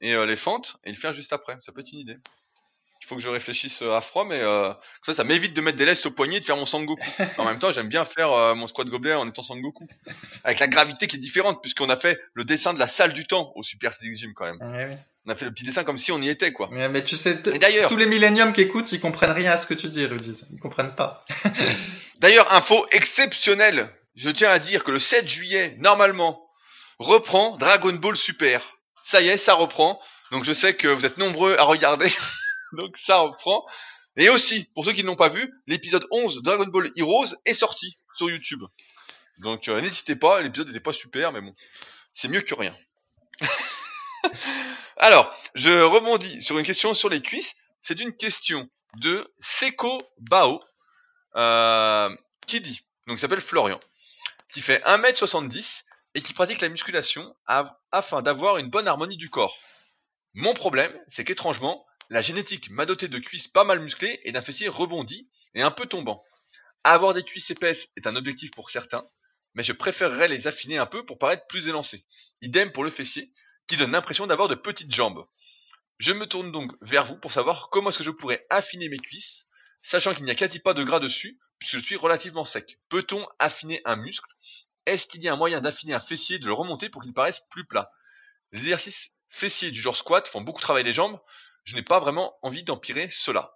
[0.00, 1.58] et les fentes et le faire juste après.
[1.60, 2.16] Ça peut être une idée.
[3.02, 4.72] Il faut que je réfléchisse à froid, mais euh,
[5.04, 7.02] ça, ça m'évite de mettre des lestes au poignet et de faire mon Sangoku.
[7.38, 9.88] en même temps, j'aime bien faire euh, mon squat gobelet en étant Sangoku.
[10.44, 13.26] Avec la gravité qui est différente, puisqu'on a fait le dessin de la salle du
[13.26, 14.60] temps au Super Physique Gym quand même.
[14.60, 14.98] Ouais.
[15.26, 16.68] On a fait le petit dessin comme si on y était, quoi.
[16.72, 19.74] Mais, mais tu sais, tous les milléniums qui écoutent, ils comprennent rien à ce que
[19.74, 20.34] tu dis, Rudy.
[20.52, 21.24] Ils comprennent pas.
[22.20, 23.90] D'ailleurs, info exceptionnelle.
[24.14, 26.50] Je tiens à dire que le 7 juillet, normalement,
[26.98, 28.76] reprend Dragon Ball Super.
[29.02, 30.00] Ça y est, ça reprend.
[30.30, 32.06] Donc je sais que vous êtes nombreux à regarder.
[32.76, 33.66] Donc ça reprend.
[34.16, 37.34] Et aussi, pour ceux qui ne l'ont pas vu, l'épisode 11 de Dragon Ball Heroes
[37.44, 38.62] est sorti sur YouTube.
[39.38, 41.54] Donc euh, n'hésitez pas, l'épisode n'était pas super, mais bon,
[42.12, 42.76] c'est mieux que rien.
[44.96, 47.56] Alors, je rebondis sur une question sur les cuisses.
[47.82, 48.68] C'est une question
[48.98, 50.62] de Seko Bao,
[51.36, 52.14] euh,
[52.46, 53.80] qui dit, donc il s'appelle Florian,
[54.52, 57.34] qui fait 1m70 et qui pratique la musculation
[57.92, 59.56] afin d'avoir une bonne harmonie du corps.
[60.34, 64.42] Mon problème, c'est qu'étrangement, la génétique m'a doté de cuisses pas mal musclées et d'un
[64.42, 66.24] fessier rebondi et un peu tombant.
[66.82, 69.06] Avoir des cuisses épaisses est un objectif pour certains,
[69.54, 72.04] mais je préférerais les affiner un peu pour paraître plus élancé.
[72.42, 73.32] Idem pour le fessier,
[73.68, 75.24] qui donne l'impression d'avoir de petites jambes.
[75.98, 78.98] Je me tourne donc vers vous pour savoir comment est-ce que je pourrais affiner mes
[78.98, 79.46] cuisses,
[79.80, 82.80] sachant qu'il n'y a quasi pas de gras dessus, puisque je suis relativement sec.
[82.88, 84.30] Peut-on affiner un muscle?
[84.86, 87.42] Est-ce qu'il y a un moyen d'affiner un fessier, de le remonter pour qu'il paraisse
[87.50, 87.92] plus plat?
[88.52, 91.20] Les exercices fessiers du genre squat font beaucoup travailler les jambes,
[91.64, 93.54] je n'ai pas vraiment envie d'empirer cela.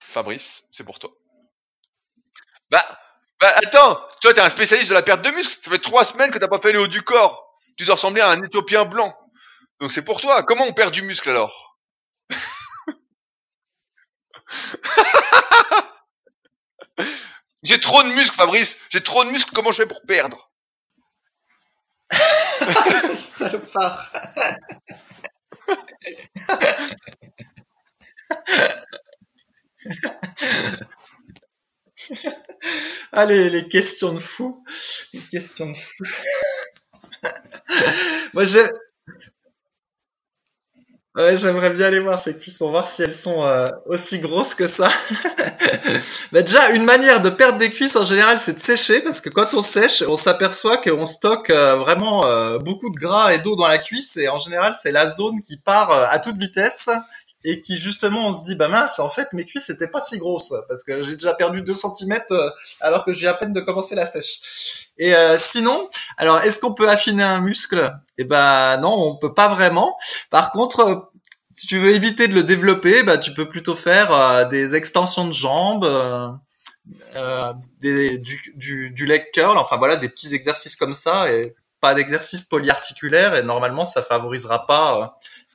[0.00, 1.10] Fabrice, c'est pour toi.
[2.70, 2.84] Bah,
[3.40, 6.30] bah attends, toi t'es un spécialiste de la perte de muscle, ça fait trois semaines
[6.30, 7.56] que t'as pas fait le haut du corps.
[7.76, 9.16] Tu dois ressembler à un éthiopien blanc.
[9.80, 11.78] Donc c'est pour toi, comment on perd du muscle alors?
[17.62, 20.50] J'ai trop de muscles Fabrice, j'ai trop de muscles, comment je fais pour perdre?
[33.20, 34.64] Allez, les questions de fou.
[35.12, 36.04] Les questions de fou.
[38.32, 38.60] Moi, je...
[41.16, 44.54] Ouais, j'aimerais bien les voir, ces cuisses, pour voir si elles sont euh, aussi grosses
[44.54, 44.88] que ça.
[46.32, 49.28] bah déjà, une manière de perdre des cuisses, en général, c'est de sécher, parce que
[49.28, 53.54] quand on sèche, on s'aperçoit qu'on stocke euh, vraiment euh, beaucoup de gras et d'eau
[53.54, 56.88] dans la cuisse, et en général, c'est la zone qui part à toute vitesse,
[57.44, 60.18] et qui justement, on se dit, bah mince, en fait, mes cuisses n'étaient pas si
[60.18, 62.20] grosses, parce que j'ai déjà perdu 2 cm
[62.80, 64.40] alors que j'ai à peine de commencer la sèche.
[64.98, 65.88] Et euh, sinon,
[66.18, 67.86] alors, est-ce qu'on peut affiner un muscle?
[68.18, 69.96] Eh ben non, on peut pas vraiment.
[70.30, 70.96] Par contre, euh,
[71.54, 75.26] si tu veux éviter de le développer, bah, tu peux plutôt faire euh, des extensions
[75.26, 76.28] de jambes, euh,
[77.16, 81.94] euh, du, du, du leg curl, enfin voilà, des petits exercices comme ça, et pas
[81.94, 85.06] d'exercices polyarticulaires, et normalement ça favorisera pas euh,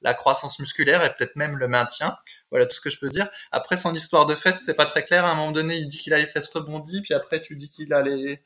[0.01, 2.17] la croissance musculaire et peut-être même le maintien.
[2.51, 3.29] Voilà tout ce que je peux dire.
[3.51, 5.25] Après son histoire de fesses, c'est pas très clair.
[5.25, 7.69] À un moment donné, il dit qu'il a les fesses rebondies, puis après tu dis
[7.69, 8.41] qu'il a les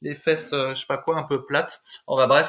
[0.00, 1.80] les fesses, euh, je sais pas quoi, un peu plates.
[2.06, 2.48] Enfin bref.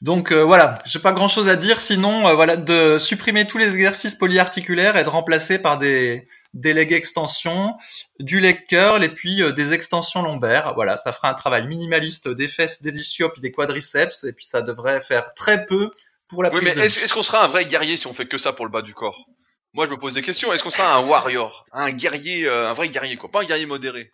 [0.00, 3.58] Donc euh, voilà, j'ai pas grand chose à dire, sinon euh, voilà de supprimer tous
[3.58, 7.74] les exercices polyarticulaires et de remplacer par des des leg extensions,
[8.20, 10.74] du leg curl et puis euh, des extensions lombaires.
[10.74, 14.46] Voilà, ça fera un travail minimaliste des fesses, des ischios puis des quadriceps et puis
[14.46, 15.90] ça devrait faire très peu
[16.28, 18.52] pour la Oui, mais est-ce qu'on sera un vrai guerrier si on fait que ça
[18.52, 19.26] pour le bas du corps?
[19.74, 20.52] Moi, je me pose des questions.
[20.52, 21.66] Est-ce qu'on sera un warrior?
[21.72, 23.30] Un guerrier, euh, un vrai guerrier, quoi.
[23.30, 24.12] Pas un guerrier modéré.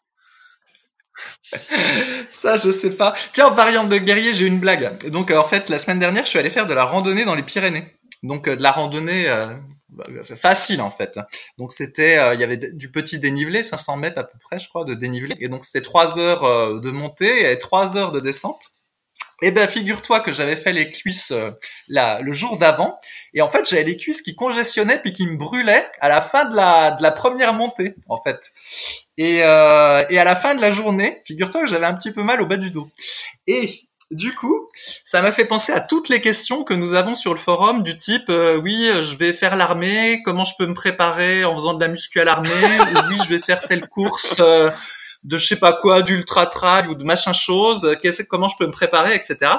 [1.43, 3.15] Ça, je sais pas.
[3.35, 4.99] Tiens, en variante de guerrier, j'ai une blague.
[5.05, 7.25] Et donc, euh, en fait, la semaine dernière, je suis allé faire de la randonnée
[7.25, 7.95] dans les Pyrénées.
[8.23, 9.55] Donc, euh, de la randonnée euh,
[9.91, 10.07] bah,
[10.43, 11.19] facile, en fait.
[11.59, 14.69] Donc, c'était, euh, il y avait du petit dénivelé, 500 mètres à peu près, je
[14.69, 15.37] crois, de dénivelé.
[15.39, 18.61] Et donc, c'était trois heures euh, de montée et trois heures de descente.
[19.43, 21.51] Eh ben, figure-toi que j'avais fait les cuisses euh,
[21.89, 22.99] le jour d'avant,
[23.35, 26.49] et en fait, j'avais les cuisses qui congestionnaient puis qui me brûlaient à la fin
[26.49, 28.41] de la, de la première montée, en fait.
[29.19, 32.23] Et, euh, et à la fin de la journée, figure-toi que j'avais un petit peu
[32.23, 32.89] mal au bas du dos.
[33.47, 33.81] Et
[34.11, 34.69] du coup,
[35.11, 37.97] ça m'a fait penser à toutes les questions que nous avons sur le forum du
[37.99, 41.75] type euh, oui, euh, je vais faire l'armée, comment je peux me préparer en faisant
[41.75, 44.71] de la muscu à l'armée, ou oui, je vais faire telle course euh,
[45.25, 47.95] de je sais pas quoi, d'ultra trail ou de machin chose, euh,
[48.29, 49.53] comment je peux me préparer, etc.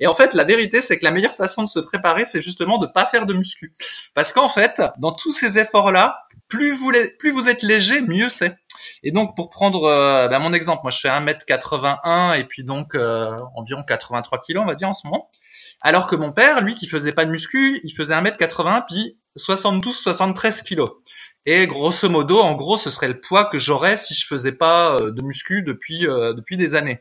[0.00, 2.78] Et en fait, la vérité, c'est que la meilleure façon de se préparer, c'est justement
[2.78, 3.72] de pas faire de muscu.
[4.14, 6.18] Parce qu'en fait, dans tous ces efforts-là,
[6.48, 8.56] plus vous, plus vous êtes léger, mieux c'est.
[9.02, 12.94] Et donc, pour prendre euh, ben, mon exemple, moi je fais 1m81 et puis donc
[12.94, 15.30] euh, environ 83 kg, on va dire en ce moment.
[15.80, 20.62] Alors que mon père, lui, qui faisait pas de muscu, il faisait 1m80 puis 72-73
[20.62, 20.90] kg.
[21.44, 24.94] Et grosso modo, en gros, ce serait le poids que j'aurais si je faisais pas
[24.94, 27.00] euh, de muscu depuis euh, depuis des années.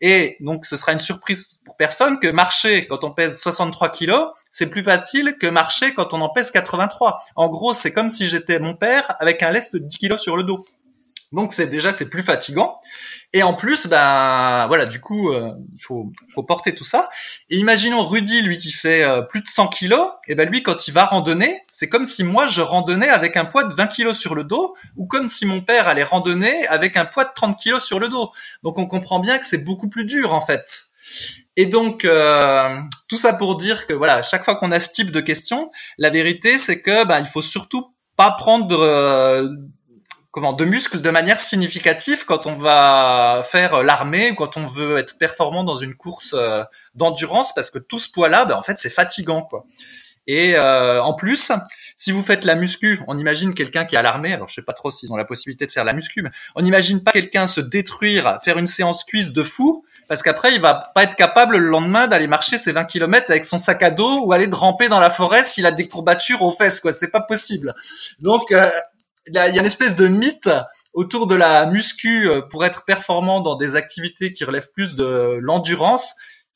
[0.00, 4.28] Et donc, ce sera une surprise pour personne que marcher quand on pèse 63 kilos,
[4.52, 7.18] c'est plus facile que marcher quand on en pèse 83.
[7.34, 10.36] En gros, c'est comme si j'étais mon père avec un lest de 10 kilos sur
[10.36, 10.64] le dos.
[11.32, 12.80] Donc c'est déjà c'est plus fatigant.
[13.32, 17.08] Et en plus, ben voilà, du coup, euh, il faut, faut porter tout ça.
[17.48, 20.88] Et imaginons Rudy, lui qui fait euh, plus de 100 kilos, et ben lui quand
[20.88, 24.18] il va randonner, c'est comme si moi je randonnais avec un poids de 20 kilos
[24.18, 27.56] sur le dos, ou comme si mon père allait randonner avec un poids de 30
[27.58, 28.32] kilos sur le dos.
[28.64, 30.66] Donc on comprend bien que c'est beaucoup plus dur en fait.
[31.56, 35.12] Et donc euh, tout ça pour dire que voilà, chaque fois qu'on a ce type
[35.12, 38.84] de questions, la vérité c'est que ben, il faut surtout pas prendre
[40.30, 44.98] comment de muscles de manière significative quand on va faire l'armée ou quand on veut
[44.98, 46.62] être performant dans une course euh,
[46.94, 49.64] d'endurance parce que tout ce poids-là, ben, en fait, c'est fatigant quoi.
[50.26, 51.50] Et euh, en plus,
[51.98, 54.62] si vous faites la muscu, on imagine quelqu'un qui est à l'armée, alors je sais
[54.62, 57.48] pas trop s'ils ont la possibilité de faire la muscu, mais on n'imagine pas quelqu'un
[57.48, 61.56] se détruire, faire une séance cuisse de fou, parce qu'après il va pas être capable
[61.56, 64.88] le lendemain d'aller marcher ses 20 km avec son sac à dos ou aller ramper
[64.88, 66.92] dans la forêt s'il a des courbatures aux fesses, quoi.
[66.94, 67.74] C'est pas possible.
[68.20, 68.70] Donc euh,
[69.30, 70.48] il y a une espèce de mythe
[70.92, 75.38] autour de la muscu euh, pour être performant dans des activités qui relèvent plus de
[75.40, 76.04] l'endurance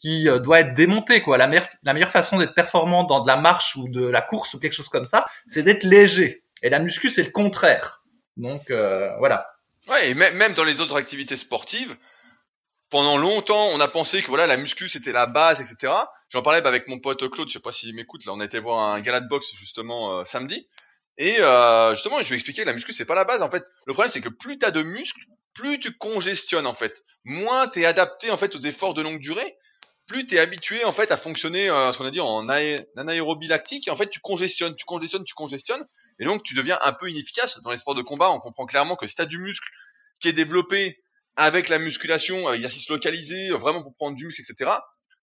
[0.00, 1.38] qui euh, doit être démonté quoi.
[1.38, 4.52] La meilleure, la meilleure façon d'être performant dans de la marche ou de la course
[4.54, 6.42] ou quelque chose comme ça, c'est d'être léger.
[6.62, 8.02] Et la muscu c'est le contraire.
[8.36, 9.46] Donc euh, voilà.
[9.88, 11.94] Ouais, et même dans les autres activités sportives,
[12.90, 15.92] pendant longtemps, on a pensé que voilà la muscu c'était la base, etc.
[16.30, 18.24] J'en parlais avec mon pote Claude, je sais pas s'il m'écoute.
[18.24, 20.66] Là, on a été voir un gala de boxe justement samedi.
[21.16, 23.42] Et euh, justement, je vais expliquer que la muscu c'est pas la base.
[23.42, 25.20] En fait, le problème c'est que plus tu as de muscles,
[25.54, 27.04] plus tu congestionnes en fait.
[27.24, 29.56] Moins tu es adapté en fait aux efforts de longue durée,
[30.06, 33.46] plus tu es habitué en fait à fonctionner euh, ce qu'on a dit en anaérobie
[33.46, 35.84] lactique et en fait tu congestionnes, tu congestionnes, tu congestionnes
[36.18, 38.30] et donc tu deviens un peu inefficace dans les sports de combat.
[38.30, 39.68] On comprend clairement que si tu as du muscle
[40.20, 40.98] qui est développé
[41.36, 44.70] avec la musculation, euh, exercice localisé, vraiment pour prendre du muscle, etc.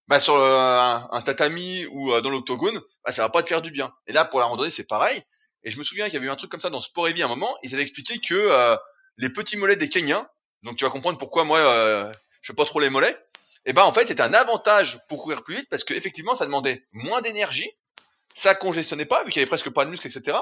[0.07, 3.93] Bah sur un, tatami ou dans l'octogone, bah, ça va pas te faire du bien.
[4.07, 5.23] Et là pour la randonnée c'est pareil.
[5.63, 7.09] Et je me souviens qu'il y avait eu un truc comme ça dans Sport à
[7.09, 7.57] un moment.
[7.63, 8.75] Ils avaient expliqué que euh,
[9.17, 10.27] les petits mollets des Kenyans,
[10.63, 13.17] donc tu vas comprendre pourquoi moi euh, je fais pas trop les mollets.
[13.63, 16.33] Et eh ben en fait c'était un avantage pour courir plus vite parce que effectivement
[16.33, 17.69] ça demandait moins d'énergie,
[18.33, 20.35] ça congestionnait pas vu qu'il y avait presque pas de muscles etc.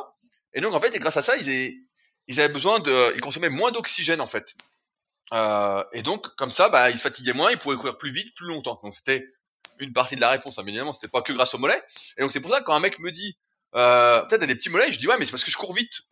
[0.53, 3.71] Et donc en fait et grâce à ça ils avaient, besoin de, ils consommaient moins
[3.71, 4.55] d'oxygène en fait.
[5.33, 8.33] Euh, et donc comme ça bah ils se fatiguaient moins, ils pouvaient courir plus vite,
[8.35, 8.79] plus longtemps.
[8.83, 9.27] Donc c'était
[9.79, 11.81] une partie de la réponse, hein, évidemment, c'était pas que grâce aux mollets.
[12.17, 13.37] Et donc c'est pour ça que quand un mec me dit
[13.75, 14.91] euh, peut-être des petits mollets.
[14.91, 16.01] Je dis ouais, mais c'est parce que je cours vite.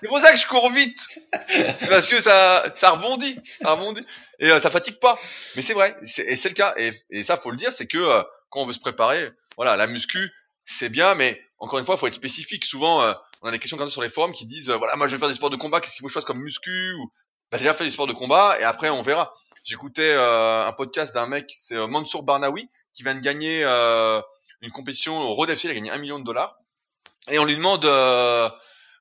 [0.00, 1.08] c'est pour, ça que je cours vite.
[1.48, 4.04] C'est parce que ça, ça rebondit, ça rebondit
[4.38, 5.18] et euh, ça fatigue pas.
[5.56, 6.74] Mais c'est vrai, et c'est le cas.
[6.76, 9.76] Et, et, ça, faut le dire, c'est que euh, quand on veut se préparer, voilà,
[9.76, 10.32] la muscu,
[10.64, 12.64] c'est bien, mais encore une fois, faut être spécifique.
[12.64, 13.12] Souvent, euh,
[13.42, 15.18] on a des questions comme ça sur les forums qui disent, voilà, moi je vais
[15.18, 17.12] faire des sports de combat, qu'est-ce qu'il faut que je fasse comme muscu ou
[17.50, 19.32] bah déjà fait des sports de combat et après on verra.
[19.64, 23.64] J'écoutais un podcast d'un mec, c'est Mansour Barnaoui, qui vient de gagner
[24.60, 26.58] une compétition au Road FC, il a gagné un million de dollars.
[27.30, 28.48] Et on lui demande, euh,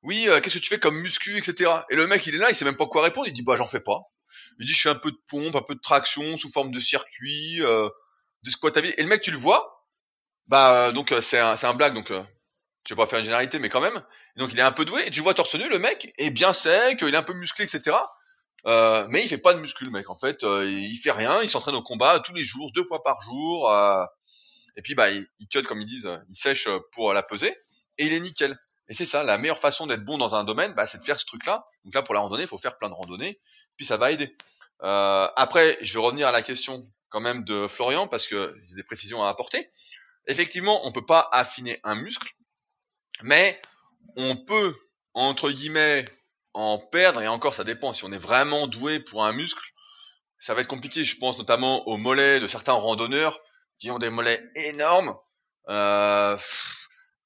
[0.03, 1.71] oui, euh, qu'est-ce que tu fais comme muscu, etc.
[1.89, 3.27] Et le mec, il est là, il sait même pas quoi répondre.
[3.27, 4.01] Il dit, bah, j'en fais pas.
[4.59, 6.79] Il dit, je fais un peu de pompe, un peu de traction sous forme de
[6.79, 7.89] circuit, euh,
[8.43, 8.93] de squat à vie.
[8.97, 9.85] Et le mec, tu le vois,
[10.47, 13.81] bah, donc c'est un, un blague, donc je vais pas faire une généralité, mais quand
[13.81, 14.01] même.
[14.37, 15.05] donc il est un peu doué.
[15.07, 17.65] Et tu vois torse nu, le mec est bien sec, il est un peu musclé,
[17.65, 17.97] etc.
[18.65, 20.09] Euh, mais il fait pas de muscu, le mec.
[20.09, 21.41] En fait, il fait rien.
[21.41, 23.69] Il s'entraîne au combat tous les jours, deux fois par jour.
[24.77, 27.57] Et puis bah il, il cut comme ils disent, il sèche euh, pour la peser
[27.97, 28.57] et il est nickel.
[28.89, 31.19] Et c'est ça, la meilleure façon d'être bon dans un domaine, bah, c'est de faire
[31.19, 31.67] ce truc-là.
[31.83, 33.39] Donc là pour la randonnée, il faut faire plein de randonnées,
[33.75, 34.37] puis ça va aider.
[34.83, 38.75] Euh, après, je vais revenir à la question quand même de Florian parce que j'ai
[38.75, 39.69] des précisions à apporter.
[40.27, 42.31] Effectivement, on peut pas affiner un muscle,
[43.23, 43.59] mais
[44.15, 44.75] on peut
[45.13, 46.05] entre guillemets
[46.53, 49.73] en perdre et encore ça dépend si on est vraiment doué pour un muscle.
[50.39, 53.41] Ça va être compliqué, je pense notamment aux mollets de certains randonneurs
[53.79, 55.15] qui ont des mollets énormes.
[55.69, 56.37] Euh,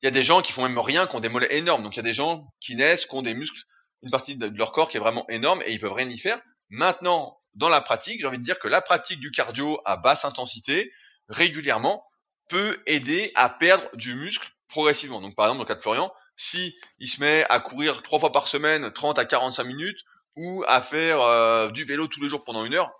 [0.01, 1.83] il y a des gens qui font même rien, qui ont des mollets énormes.
[1.83, 3.61] Donc il y a des gens qui naissent, qui ont des muscles,
[4.01, 6.39] une partie de leur corps qui est vraiment énorme et ils peuvent rien y faire.
[6.69, 10.25] Maintenant, dans la pratique, j'ai envie de dire que la pratique du cardio à basse
[10.25, 10.91] intensité,
[11.29, 12.03] régulièrement,
[12.49, 15.21] peut aider à perdre du muscle progressivement.
[15.21, 18.19] Donc par exemple, dans le cas de Florian, si il se met à courir trois
[18.19, 19.99] fois par semaine, 30 à 45 minutes,
[20.35, 22.91] ou à faire euh, du vélo tous les jours pendant une heure,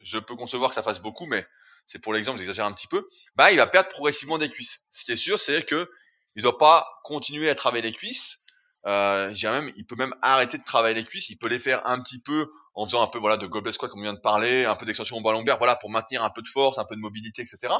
[0.00, 1.46] je peux concevoir que ça fasse beaucoup, mais
[1.92, 4.80] c'est pour l'exemple, j'exagère un petit peu, bah il va perdre progressivement des cuisses.
[4.90, 5.90] Ce qui est sûr, c'est que
[6.36, 8.38] il doit pas continuer à travailler les cuisses.
[8.86, 11.28] Euh, même, il peut même arrêter de travailler les cuisses.
[11.28, 13.90] Il peut les faire un petit peu en faisant un peu voilà de goblet squat
[13.90, 16.40] comme on vient de parler, un peu d'extension au lombaire, voilà pour maintenir un peu
[16.40, 17.74] de force, un peu de mobilité, etc.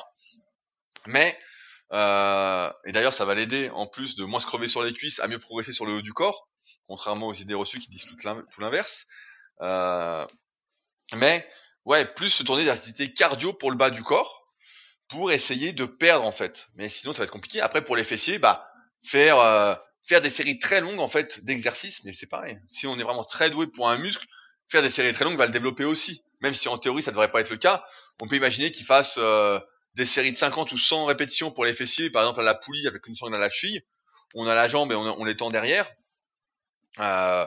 [1.06, 1.38] Mais
[1.94, 5.20] euh, et d'ailleurs, ça va l'aider en plus de moins se crever sur les cuisses,
[5.20, 6.48] à mieux progresser sur le haut du corps,
[6.86, 9.06] contrairement aux idées reçues qui disent tout l'inverse.
[9.62, 10.26] Euh,
[11.14, 11.48] Mais
[11.85, 14.43] ouais, plus se tourner vers l'activité cardio pour le bas du corps
[15.09, 16.68] pour essayer de perdre en fait.
[16.74, 17.61] Mais sinon ça va être compliqué.
[17.61, 18.66] Après pour les fessiers, bah
[19.05, 19.74] faire euh,
[20.05, 22.59] faire des séries très longues en fait d'exercices, mais c'est pareil.
[22.68, 24.26] Si on est vraiment très doué pour un muscle,
[24.68, 26.22] faire des séries très longues va le développer aussi.
[26.41, 27.85] Même si en théorie ça devrait pas être le cas,
[28.20, 29.61] on peut imaginer qu'il fasse euh,
[29.95, 32.87] des séries de 50 ou 100 répétitions pour les fessiers, par exemple à la poulie
[32.87, 33.83] avec une sangle à la cheville.
[34.35, 35.91] On a la jambe et on, on les tend derrière.
[36.99, 37.47] Euh,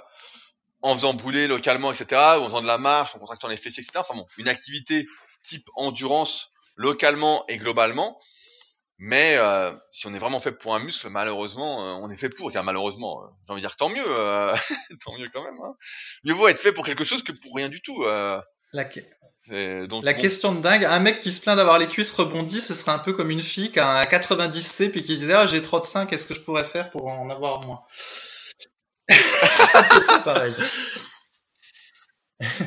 [0.85, 3.83] en faisant brûler localement, etc., ou en faisant de la marche, en contractant les fessiers,
[3.83, 3.99] etc.
[4.07, 5.07] Enfin bon, une activité
[5.41, 8.17] type endurance localement et globalement.
[8.97, 12.29] Mais euh, si on est vraiment fait pour un muscle, malheureusement, euh, on est fait
[12.29, 12.51] pour.
[12.51, 14.05] Car malheureusement, euh, j'ai envie de dire tant mieux,
[15.05, 15.59] tant mieux quand même.
[15.63, 15.73] Hein.
[16.23, 18.05] Mieux vaut être fait pour quelque chose que pour rien du tout.
[18.73, 18.83] La,
[19.87, 20.21] donc, la bon.
[20.21, 22.99] question de dingue, un mec qui se plaint d'avoir les cuisses rebondies, ce serait un
[22.99, 25.85] peu comme une fille qui a un 90C puis qui disait ah j'ai trop de
[25.85, 27.81] seins, qu'est-ce que je pourrais faire pour en avoir moins?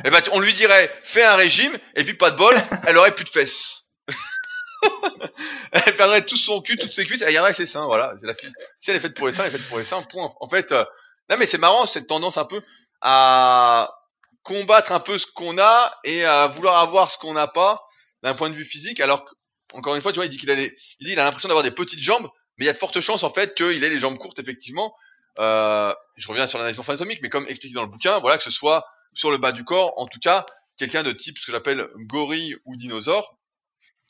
[0.03, 3.13] Eh ben, on lui dirait, fais un régime, et puis pas de bol, elle aurait
[3.13, 3.83] plus de fesses.
[5.71, 8.13] elle perdrait tout son cul, toutes ses cuisses, elle garderait ses seins, voilà.
[8.17, 8.33] C'est la.
[8.79, 10.33] Si elle est faite pour les seins, elle est faite pour les seins, point.
[10.39, 10.83] En fait, euh,
[11.29, 12.63] non mais c'est marrant, cette tendance un peu
[13.01, 13.93] à
[14.41, 17.85] combattre un peu ce qu'on a et à vouloir avoir ce qu'on n'a pas
[18.23, 19.29] d'un point de vue physique, alors
[19.73, 22.27] encore une fois, tu vois, il dit qu'il a a l'impression d'avoir des petites jambes,
[22.57, 24.95] mais il y a de fortes chances, en fait, qu'il ait les jambes courtes, effectivement.
[25.37, 28.51] Euh, je reviens sur l'analyse morpho-anatomique, mais comme expliqué dans le bouquin, voilà, que ce
[28.51, 30.45] soit sur le bas du corps, en tout cas,
[30.77, 33.37] quelqu'un de type ce que j'appelle gorille ou dinosaure,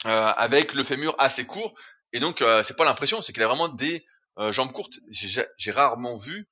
[0.06, 1.74] euh, avec le fémur assez court.
[2.14, 4.06] Et donc, euh, c'est pas l'impression, c'est qu'il a vraiment des
[4.38, 4.94] euh, jambes courtes.
[5.12, 6.48] J'ai j'ai rarement vu,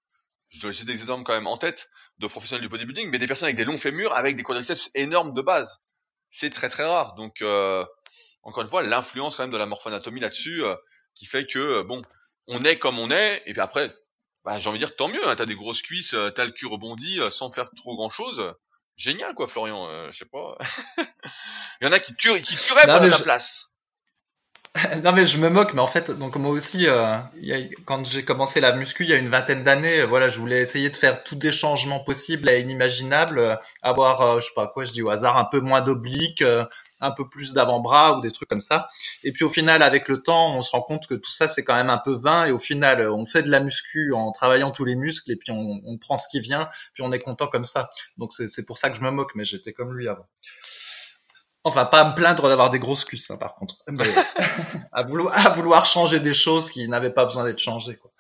[0.52, 1.90] essayer des exemples quand même en tête,
[2.20, 5.34] de professionnels du bodybuilding, mais des personnes avec des longs fémurs, avec des quadriceps énormes
[5.34, 5.82] de base.
[6.30, 7.16] C'est très très rare.
[7.16, 7.86] Donc, euh,
[8.44, 10.64] encore une fois, l'influence quand même de la morphoanatomie là-dessus,
[11.16, 12.02] qui fait que, bon,
[12.48, 13.94] on est comme on est, et puis après,
[14.48, 16.52] bah, j'ai envie de dire tant mieux, hein, t'as des grosses cuisses, euh, t'as le
[16.54, 18.54] cul rebondi euh, sans faire trop grand chose.
[18.96, 20.58] Génial quoi Florian, euh, je sais pas.
[21.82, 23.74] Il y en a qui tueraient, qui tueraient pour ta je- place.
[25.04, 27.68] non mais je me moque, mais en fait, donc moi aussi, euh, il y a-
[27.86, 30.90] quand j'ai commencé la muscu il y a une vingtaine d'années, voilà, je voulais essayer
[30.90, 34.86] de faire tous des changements possibles et inimaginables, euh, avoir, euh, je sais pas quoi,
[34.86, 36.64] je dis au hasard, un peu moins d'obliques, euh,
[37.00, 38.88] un peu plus d'avant-bras ou des trucs comme ça.
[39.24, 41.64] Et puis au final, avec le temps, on se rend compte que tout ça c'est
[41.64, 44.72] quand même un peu vain et au final, on fait de la muscu en travaillant
[44.72, 47.48] tous les muscles et puis on, on prend ce qui vient, puis on est content
[47.48, 47.90] comme ça.
[48.18, 50.26] Donc c'est pour ça que je me moque, mais j'étais comme lui avant.
[51.68, 53.76] Enfin, pas à me plaindre d'avoir des grosses cuisses, hein, par contre.
[53.90, 54.06] Mais
[54.94, 57.98] à, vouloir, à vouloir changer des choses qui n'avaient pas besoin d'être changées.
[57.98, 58.12] Quoi.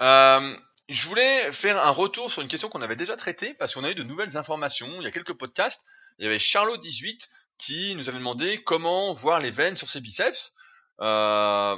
[0.00, 0.54] Euh,
[0.88, 3.90] je voulais faire un retour sur une question qu'on avait déjà traitée parce qu'on a
[3.90, 4.88] eu de nouvelles informations.
[4.98, 5.84] Il y a quelques podcasts.
[6.18, 7.26] Il y avait Charlot18
[7.64, 10.52] qui nous avait demandé comment voir les veines sur ses biceps.
[11.00, 11.76] Euh,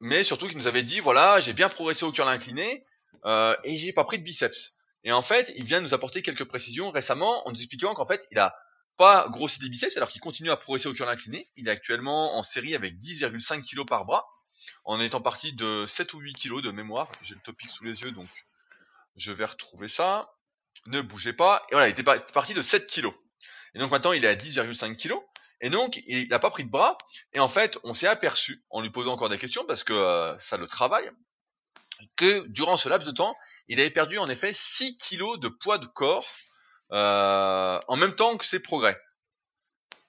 [0.00, 2.84] mais surtout qui nous avait dit voilà, j'ai bien progressé au curl incliné
[3.24, 4.72] euh, et j'ai pas pris de biceps.
[5.04, 8.06] Et en fait, il vient de nous apporter quelques précisions récemment en nous expliquant qu'en
[8.06, 8.54] fait, il a
[8.96, 11.50] pas grossi des biceps alors qu'il continue à progresser au curl incliné.
[11.56, 14.26] Il est actuellement en série avec 10,5 kg par bras
[14.84, 17.10] en étant parti de 7 ou 8 kilos de mémoire.
[17.22, 18.28] J'ai le topic sous les yeux, donc
[19.16, 20.30] je vais retrouver ça.
[20.86, 21.64] Ne bougez pas.
[21.70, 23.14] Et voilà, il était par- parti de 7 kilos.
[23.74, 25.22] Et donc maintenant, il est à 10,5 kilos.
[25.60, 26.98] Et donc, il n'a pas pris de bras.
[27.32, 30.36] Et en fait, on s'est aperçu, en lui posant encore des questions, parce que euh,
[30.40, 31.08] ça le travaille,
[32.16, 33.36] que durant ce laps de temps,
[33.68, 36.28] il avait perdu en effet 6 kilos de poids de corps
[36.90, 39.00] euh, en même temps que ses progrès.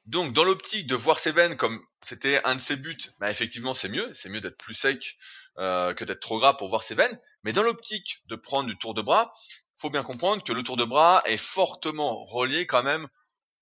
[0.06, 3.74] Donc, dans l'optique de voir ses veines comme c'était un de ses buts, bah effectivement,
[3.74, 4.12] c'est mieux.
[4.14, 5.18] C'est mieux d'être plus sec
[5.60, 7.18] euh, que d'être trop gras pour voir ses veines.
[7.44, 9.34] Mais dans l'optique de prendre du tour de bras,
[9.78, 13.08] faut bien comprendre que le tour de bras est fortement relié quand même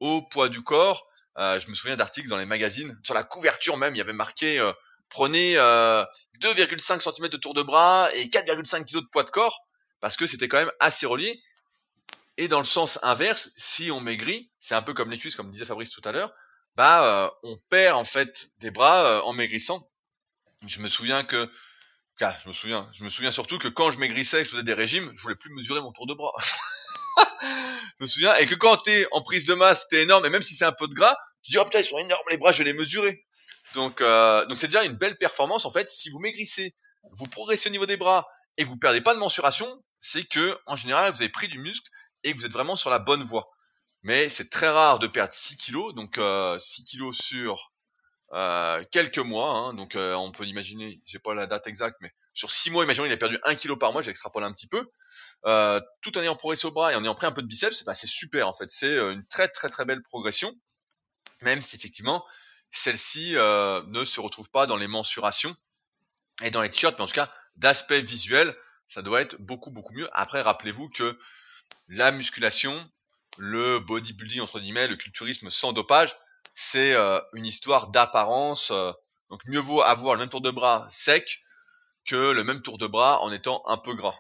[0.02, 1.08] au poids du corps.
[1.38, 4.12] Euh, je me souviens d'articles dans les magazines, sur la couverture même, il y avait
[4.12, 4.74] marqué euh,
[5.12, 6.04] prenez euh,
[6.42, 9.68] 2,5 cm de tour de bras et 4,5 kg de poids de corps,
[10.00, 11.40] parce que c'était quand même assez relié.
[12.38, 15.52] Et dans le sens inverse, si on maigrit, c'est un peu comme les cuisses, comme
[15.52, 16.34] disait Fabrice tout à l'heure,
[16.76, 19.88] bah euh, on perd en fait des bras euh, en maigrissant.
[20.66, 21.52] Je me souviens que,
[22.22, 24.64] ah, je me souviens, je me souviens surtout que quand je maigrissais, que je faisais
[24.64, 26.34] des régimes, je voulais plus mesurer mon tour de bras.
[27.42, 30.42] je me souviens et que quand t'es en prise de masse, t'es énorme et même
[30.42, 32.52] si c'est un peu de gras, tu dis oh putain ils sont énormes les bras,
[32.52, 33.24] je vais les mesurer.
[33.74, 35.90] Donc euh, donc c'est déjà une belle performance en fait.
[35.90, 36.76] Si vous maigrissez,
[37.14, 40.76] vous progressez au niveau des bras et vous perdez pas de mensuration, c'est que en
[40.76, 41.90] général vous avez pris du muscle
[42.24, 43.50] et que vous êtes vraiment sur la bonne voie.
[44.04, 47.72] Mais c'est très rare de perdre 6 kilos, donc euh, 6 kilos sur
[48.34, 49.58] euh, quelques mois.
[49.58, 52.84] Hein, donc euh, on peut imaginer, j'ai pas la date exacte, mais sur 6 mois,
[52.84, 54.90] imaginons il a perdu 1 kilo par mois, j'extrapole un petit peu.
[55.46, 57.84] Euh, tout en ayant progressé au bras et en ayant pris un peu de biceps,
[57.84, 58.70] bah, c'est super en fait.
[58.70, 60.54] C'est euh, une très très très belle progression,
[61.42, 62.24] même si effectivement
[62.70, 65.56] celle-ci euh, ne se retrouve pas dans les mensurations
[66.44, 68.56] et dans les t-shirts, mais en tout cas d'aspect visuel,
[68.88, 70.10] ça doit être beaucoup beaucoup mieux.
[70.14, 71.18] Après, rappelez-vous que
[71.88, 72.90] la musculation,
[73.38, 76.16] le bodybuilding entre guillemets, le culturisme sans dopage,
[76.54, 76.96] c'est
[77.34, 78.72] une histoire d'apparence.
[79.30, 81.42] donc mieux vaut avoir le même tour de bras sec
[82.08, 84.16] que le même tour de bras en étant un peu gras.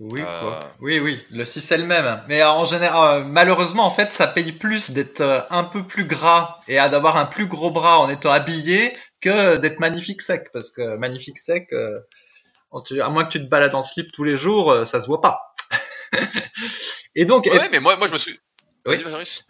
[0.00, 2.22] Oui, euh, oui, oui, le 6 est le même.
[2.26, 6.06] Mais en général, euh, malheureusement, en fait, ça paye plus d'être euh, un peu plus
[6.06, 10.48] gras et d'avoir un plus gros bras en étant habillé que d'être magnifique sec.
[10.54, 14.86] Parce que magnifique sec, à moins que tu te balades en slip tous les jours,
[14.86, 15.42] ça se voit pas.
[17.14, 17.44] et donc.
[17.44, 18.38] Ouais, mais moi, moi, je me suis.
[18.86, 18.96] Oui.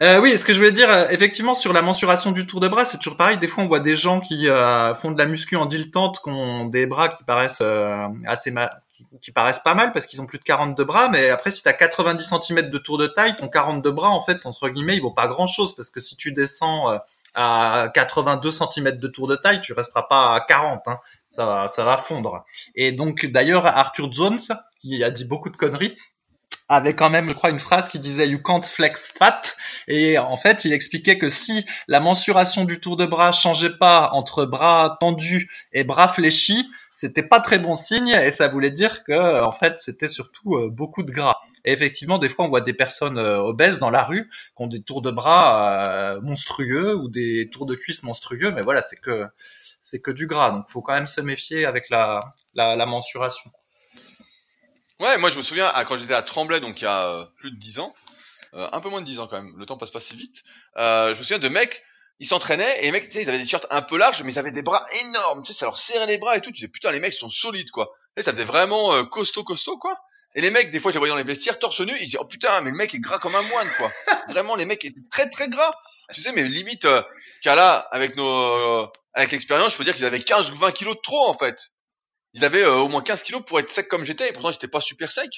[0.03, 2.85] Euh, oui, ce que je voulais dire, effectivement, sur la mensuration du tour de bras,
[2.91, 3.37] c'est toujours pareil.
[3.37, 4.47] Des fois, on voit des gens qui
[5.01, 7.61] font de la muscu en dilettante, qui ont des bras qui paraissent
[8.27, 8.81] assez mal
[9.21, 11.69] qui, paraissent pas mal parce qu'ils ont plus de 42 bras, mais après si tu
[11.69, 15.01] as 90 cm de tour de taille, ton 42 bras en fait entre guillemets ils
[15.01, 16.97] vaut pas grand chose parce que si tu descends euh,
[17.33, 20.99] à 82 cm de tour de taille, tu resteras pas à 40, hein.
[21.29, 22.43] ça, ça va fondre.
[22.75, 24.39] Et donc d'ailleurs Arthur Jones,
[24.81, 25.95] qui a dit beaucoup de conneries,
[26.71, 29.41] avait quand même, je crois, une phrase qui disait You can't flex fat.
[29.87, 34.09] Et en fait, il expliquait que si la mensuration du tour de bras changeait pas
[34.13, 36.65] entre bras tendus et bras fléchis,
[36.95, 40.69] c'était pas très bon signe et ça voulait dire que en fait c'était surtout euh,
[40.69, 41.37] beaucoup de gras.
[41.65, 44.67] Et effectivement, des fois on voit des personnes euh, obèses dans la rue qui ont
[44.67, 48.97] des tours de bras euh, monstrueux ou des tours de cuisses monstrueux, mais voilà, c'est
[48.97, 49.25] que
[49.81, 50.51] c'est que du gras.
[50.51, 52.21] Donc faut quand même se méfier avec la
[52.53, 53.51] la, la mensuration.
[55.01, 57.57] Ouais, moi je me souviens quand j'étais à Tremblay, donc il y a plus de
[57.57, 57.93] 10 ans,
[58.53, 60.43] un peu moins de 10 ans quand même, le temps passe pas si vite.
[60.77, 61.83] je me souviens de mecs
[62.21, 64.31] ils s'entraînaient et les mecs, tu sais, ils avaient des t-shirts un peu larges, mais
[64.31, 66.51] ils avaient des bras énormes, tu sais, ça leur serrait les bras et tout.
[66.51, 67.91] Tu disais, putain, les mecs sont solides, quoi.
[68.15, 69.97] Et ça faisait vraiment euh, costaud, costaud, quoi.
[70.35, 72.25] Et les mecs, des fois, je les dans les vestiaires, torse nu, ils disaient, oh
[72.25, 73.91] putain, mais le mec est gras comme un moine, quoi.
[74.29, 75.73] Vraiment, les mecs étaient très, très gras.
[76.13, 77.01] Tu sais, mais limite, euh,
[77.41, 80.71] qu'à là, avec nos, euh, avec l'expérience, je peux dire qu'ils avaient 15 ou 20
[80.73, 81.71] kilos de trop, en fait.
[82.33, 84.67] Ils avaient euh, au moins 15 kilos pour être sec comme j'étais, et pourtant, j'étais
[84.67, 85.29] pas super sec.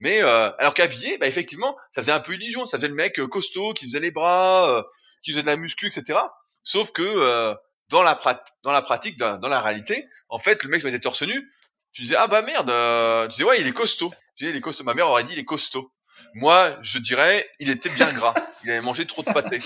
[0.00, 2.66] Mais, alors qu'habillé, bah, effectivement, ça faisait un peu illusion.
[2.68, 4.84] Ça faisait le mec costaud, qui faisait les bras,
[5.24, 6.20] qui faisait de la muscu, etc.
[6.68, 7.54] Sauf que euh,
[7.88, 8.18] dans la
[8.62, 11.50] dans la pratique, dans, la réalité, en fait, le mec se mettait torse nu.
[11.92, 14.12] Tu disais ah bah merde, euh, tu disais ouais il est costaud.
[14.36, 14.84] Tu disais il est costaud.
[14.84, 15.90] Ma mère aurait dit il est costaud.
[16.34, 18.34] Moi je dirais il était bien gras.
[18.64, 19.62] Il avait mangé trop de pâté.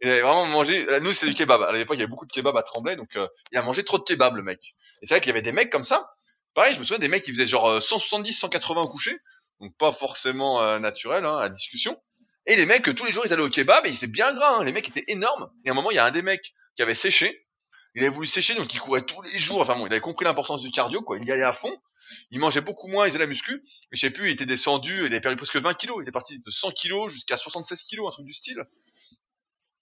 [0.00, 0.86] Il avait vraiment mangé.
[1.00, 1.62] Nous c'est du kebab.
[1.62, 3.84] À l'époque il y avait beaucoup de kebab à Tremblay, donc euh, il a mangé
[3.84, 4.74] trop de kebab le mec.
[5.02, 6.10] Et c'est vrai qu'il y avait des mecs comme ça.
[6.54, 9.16] Pareil, je me souviens des mecs qui faisaient genre 170, 180 au coucher,
[9.60, 12.00] donc pas forcément naturel hein, à discussion.
[12.48, 14.56] Et les mecs, tous les jours, ils allaient au kebab et ils étaient bien gras.
[14.56, 14.64] Hein.
[14.64, 15.50] Les mecs étaient énormes.
[15.66, 17.46] Et à un moment, il y a un des mecs qui avait séché.
[17.94, 19.60] Il avait voulu sécher, donc il courait tous les jours.
[19.60, 21.18] Enfin bon, il avait compris l'importance du cardio, quoi.
[21.18, 21.76] Il y allait à fond.
[22.30, 23.62] Il mangeait beaucoup moins, il faisait la muscu.
[23.90, 25.98] Mais je sais plus, il était descendu, il avait perdu presque 20 kilos.
[25.98, 28.64] Il était parti de 100 kilos jusqu'à 76 kilos, un truc du style.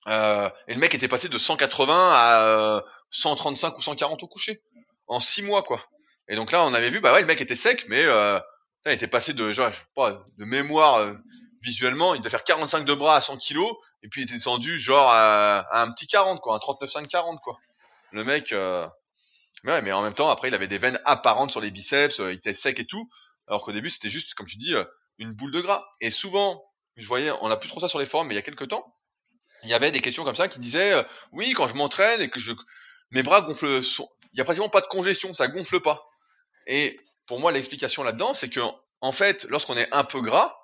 [0.07, 4.63] Euh, et le mec était passé de 180 à 135 euh, ou 140 au coucher.
[5.09, 5.81] En 6 mois, quoi.
[6.29, 8.39] Et donc là, on avait vu, bah ouais, le mec était sec, mais euh,
[8.87, 11.15] il était passé de, genre, je sais pas, de mémoire, euh,
[11.63, 14.79] visuellement, il devait faire 45 de bras à 100 kilos, et puis il était descendu
[14.79, 17.59] genre à, un petit 40, quoi, un 39,5-40, quoi.
[18.13, 18.87] Le mec, euh...
[19.65, 22.33] ouais, mais en même temps, après, il avait des veines apparentes sur les biceps, euh,
[22.33, 23.09] il était sec et tout,
[23.49, 24.85] alors qu'au début, c'était juste, comme tu dis, euh,
[25.19, 25.85] une boule de gras.
[26.01, 26.65] Et souvent,
[26.97, 28.69] je voyais, on a plus trop ça sur les forums, mais il y a quelques
[28.69, 28.95] temps,
[29.63, 31.03] il y avait des questions comme ça qui disaient, euh,
[31.33, 32.53] oui, quand je m'entraîne et que je,
[33.11, 33.81] mes bras gonflent,
[34.33, 36.07] il y a pratiquement pas de congestion, ça gonfle pas.
[36.67, 38.61] Et pour moi, l'explication là-dedans, c'est que,
[39.01, 40.57] en fait, lorsqu'on est un peu gras,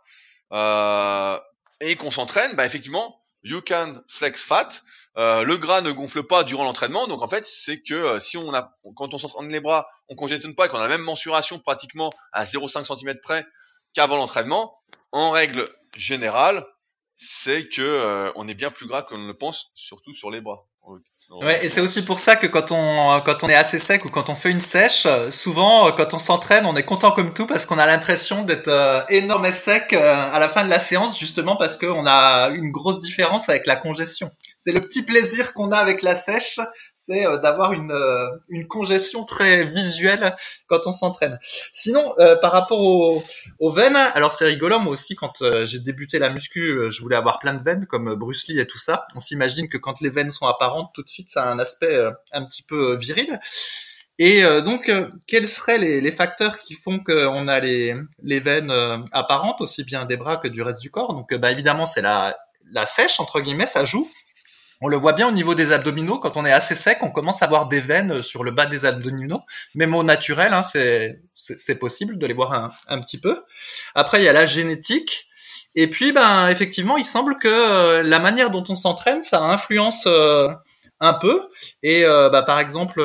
[0.52, 1.38] euh,
[1.80, 4.68] et qu'on s'entraîne, bah effectivement, you can flex fat.
[5.18, 8.38] Euh, le gras ne gonfle pas durant l'entraînement, donc en fait c'est que euh, si
[8.38, 11.02] on a, quand on s'entraîne les bras, on congestionne pas et qu'on a la même
[11.02, 13.44] mensuration pratiquement à 0,5 cm près
[13.94, 14.78] qu'avant l'entraînement,
[15.10, 16.66] en règle générale,
[17.16, 20.64] c'est que on est bien plus gras qu'on ne le pense, surtout sur les bras.
[21.40, 24.10] Ouais, et c'est aussi pour ça que quand on quand on est assez sec ou
[24.10, 25.06] quand on fait une sèche,
[25.42, 29.02] souvent quand on s'entraîne, on est content comme tout parce qu'on a l'impression d'être euh,
[29.08, 32.70] énorme et sec euh, à la fin de la séance justement parce qu'on a une
[32.70, 34.30] grosse différence avec la congestion.
[34.64, 36.60] C'est le petit plaisir qu'on a avec la sèche,
[37.06, 40.36] c'est euh, d'avoir une, euh, une congestion très visuelle
[40.68, 41.38] quand on s'entraîne.
[41.82, 43.22] Sinon, euh, par rapport aux,
[43.58, 45.32] aux, veines, alors c'est rigolo, moi aussi, quand
[45.64, 48.78] j'ai débuté la muscu, je voulais avoir plein de veines, comme Bruce Lee et tout
[48.78, 49.06] ça.
[49.14, 52.10] On s'imagine que quand les veines sont apparentes, tout de suite, ça a un aspect
[52.32, 53.40] un petit peu viril.
[54.18, 54.90] Et donc,
[55.26, 58.72] quels seraient les, les, facteurs qui font qu'on a les, les veines
[59.12, 61.14] apparentes, aussi bien des bras que du reste du corps?
[61.14, 62.36] Donc, bah, évidemment, c'est la,
[62.70, 64.08] la sèche, entre guillemets, ça joue.
[64.82, 67.40] On le voit bien au niveau des abdominaux, quand on est assez sec, on commence
[67.40, 69.40] à avoir des veines sur le bas des abdominaux,
[69.76, 73.44] même au naturel, hein, c'est possible de les voir un, petit peu.
[73.94, 75.28] Après, il y a la génétique,
[75.76, 80.02] et puis, ben, effectivement, il semble que euh, la manière dont on s'entraîne, ça influence,
[80.06, 80.48] euh,
[80.98, 81.48] un peu.
[81.84, 83.02] Et euh, bah, par exemple,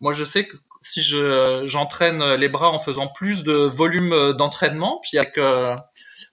[0.00, 5.00] moi je sais que si je j'entraîne les bras en faisant plus de volume d'entraînement,
[5.02, 5.38] puis avec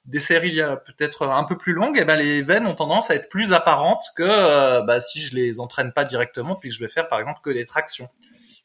[0.06, 3.16] des séries peut-être un peu plus longues, et eh ben les veines ont tendance à
[3.16, 6.90] être plus apparentes que bah, si je les entraîne pas directement, puis que je vais
[6.90, 8.10] faire par exemple que des tractions.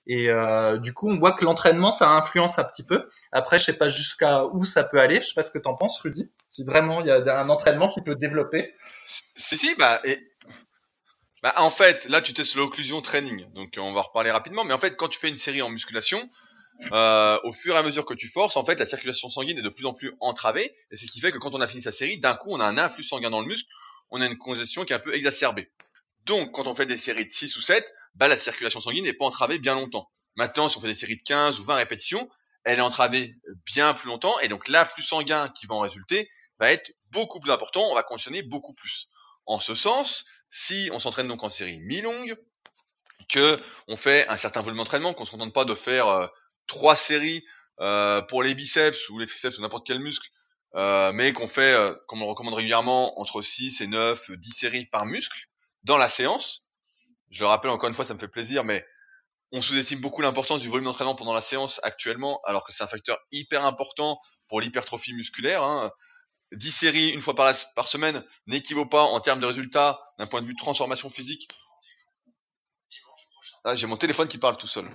[0.07, 3.09] Et euh, du coup, on voit que l'entraînement, ça influence un petit peu.
[3.31, 5.21] Après, je sais pas jusqu'à où ça peut aller.
[5.23, 6.31] Je sais pas ce que t'en penses, Rudy.
[6.51, 8.75] Si vraiment il y a un entraînement qui peut développer.
[9.07, 10.19] Si si, bah et
[11.43, 14.65] bah, en fait, là, tu testes l'occlusion training, donc on va reparler rapidement.
[14.65, 16.31] Mais en fait, quand tu fais une série en musculation,
[16.93, 19.63] euh, au fur et à mesure que tu forces, en fait, la circulation sanguine est
[19.63, 21.83] de plus en plus entravée, et c'est ce qui fait que quand on a fini
[21.83, 23.69] sa série, d'un coup, on a un influx sanguin dans le muscle,
[24.11, 25.71] on a une congestion qui est un peu exacerbée.
[26.27, 29.13] Donc, quand on fait des séries de 6 ou 7, bah, la circulation sanguine n'est
[29.13, 30.09] pas entravée bien longtemps.
[30.37, 32.29] Maintenant, si on fait des séries de 15 ou 20 répétitions,
[32.65, 33.35] elle est entravée
[33.67, 36.29] bien plus longtemps, et donc l'afflux sanguin qui va en résulter
[36.61, 39.09] va être beaucoup plus important, on va conditionner beaucoup plus.
[39.47, 42.37] En ce sens, si on s'entraîne donc en série mi-longue,
[43.29, 46.27] que on fait un certain volume d'entraînement, qu'on se contente pas de faire euh,
[46.67, 47.43] trois séries
[47.81, 50.29] euh, pour les biceps ou les triceps ou n'importe quel muscle,
[50.75, 51.75] euh, mais qu'on fait,
[52.07, 55.49] comme on recommande régulièrement, entre 6 et 9, 10 séries par muscle
[55.85, 56.67] dans la séance.
[57.31, 58.85] Je rappelle encore une fois, ça me fait plaisir, mais
[59.53, 62.89] on sous-estime beaucoup l'importance du volume d'entraînement pendant la séance actuellement, alors que c'est un
[62.89, 65.63] facteur hyper important pour l'hypertrophie musculaire.
[65.63, 65.91] Hein.
[66.53, 70.47] 10 séries une fois par, semaine n'équivaut pas en termes de résultats d'un point de
[70.47, 71.49] vue transformation physique.
[73.65, 74.89] Ah, j'ai mon téléphone qui parle tout seul.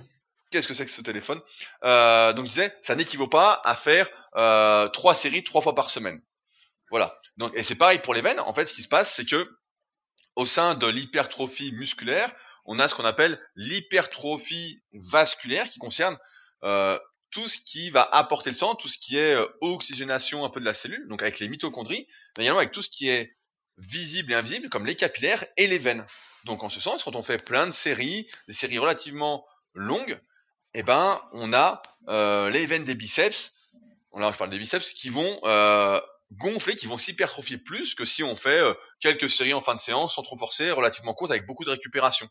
[0.50, 1.40] Qu'est-ce que c'est que ce téléphone?
[1.84, 5.90] Euh, Donc je disais, ça n'équivaut pas à faire euh, 3 séries trois fois par
[5.90, 6.22] semaine.
[6.90, 7.18] Voilà.
[7.36, 8.40] Donc et c'est pareil pour les veines.
[8.40, 9.48] En fait, ce qui se passe, c'est que
[10.36, 12.32] au sein de l'hypertrophie musculaire,
[12.64, 16.16] on a ce qu'on appelle l'hypertrophie vasculaire qui concerne
[16.64, 16.98] euh,
[17.30, 20.60] tout ce qui va apporter le sang, tout ce qui est euh, oxygénation un peu
[20.60, 22.06] de la cellule, donc avec les mitochondries,
[22.36, 23.36] mais également avec tout ce qui est
[23.76, 26.06] visible et invisible, comme les capillaires et les veines.
[26.44, 30.20] Donc en ce sens, quand on fait plein de séries, des séries relativement longues,
[30.74, 33.52] eh ben on a euh, les veines des biceps,
[34.16, 36.00] là je parle des biceps, qui vont euh,
[36.32, 38.62] gonfler, qui vont s'hypertrophier plus que si on fait
[39.00, 42.28] quelques séries en fin de séance sans trop forcer, relativement courtes avec beaucoup de récupération.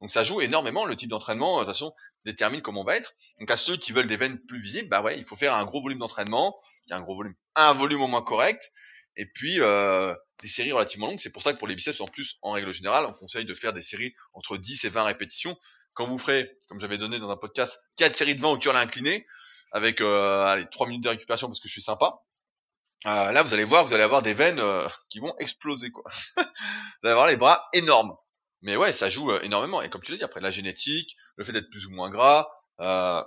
[0.00, 1.92] Donc ça joue énormément, le type d'entraînement, de toute façon,
[2.24, 3.14] détermine comment on va être.
[3.40, 5.64] Donc à ceux qui veulent des veines plus visibles, bah ouais, il faut faire un
[5.64, 8.72] gros volume d'entraînement, qui a un gros volume, un volume au moins correct,
[9.16, 11.20] et puis euh, des séries relativement longues.
[11.20, 13.54] C'est pour ça que pour les biceps, en plus, en règle générale, on conseille de
[13.54, 15.56] faire des séries entre 10 et 20 répétitions.
[15.94, 18.76] Quand vous ferez, comme j'avais donné dans un podcast, 4 séries de 20 au curl
[18.76, 19.26] incliné,
[19.72, 22.20] avec euh, allez, 3 minutes de récupération parce que je suis sympa,
[23.06, 26.04] euh, là vous allez voir, vous allez avoir des veines euh, qui vont exploser quoi.
[26.36, 26.42] vous
[27.02, 28.14] allez avoir les bras énormes.
[28.62, 29.82] Mais ouais, ça joue euh, énormément.
[29.82, 32.48] Et comme tu l'as dit, après la génétique, le fait d'être plus ou moins gras,
[32.80, 33.22] euh,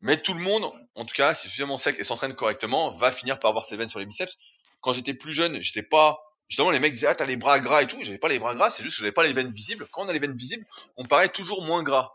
[0.00, 3.38] mais tout le monde, en tout cas, si suffisamment sec et s'entraîne correctement, va finir
[3.38, 4.36] par avoir ses veines sur les biceps.
[4.80, 6.18] Quand j'étais plus jeune, j'étais pas
[6.48, 8.54] justement les mecs disaient ah t'as les bras gras et tout, j'avais pas les bras
[8.54, 9.88] gras, c'est juste que j'avais pas les veines visibles.
[9.92, 10.66] Quand on a les veines visibles,
[10.96, 12.12] on paraît toujours moins gras.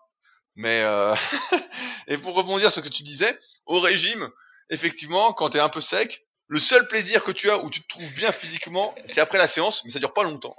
[0.55, 1.15] Mais euh...
[2.07, 4.29] et pour rebondir sur ce que tu disais, au régime,
[4.69, 7.87] effectivement, quand t'es un peu sec, le seul plaisir que tu as où tu te
[7.87, 10.55] trouves bien physiquement, c'est après la séance, mais ça dure pas longtemps.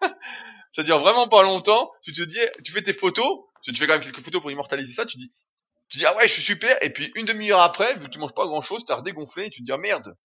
[0.80, 1.90] dure vraiment pas longtemps.
[2.02, 4.92] Tu te dis, tu fais tes photos, tu fais quand même quelques photos pour immortaliser
[4.92, 5.30] ça, tu dis,
[5.88, 8.18] tu dis ah ouais je suis super, et puis une demi-heure après, vu que tu
[8.18, 10.16] manges pas grand chose, t'as redégonflé et tu te dis ah merde,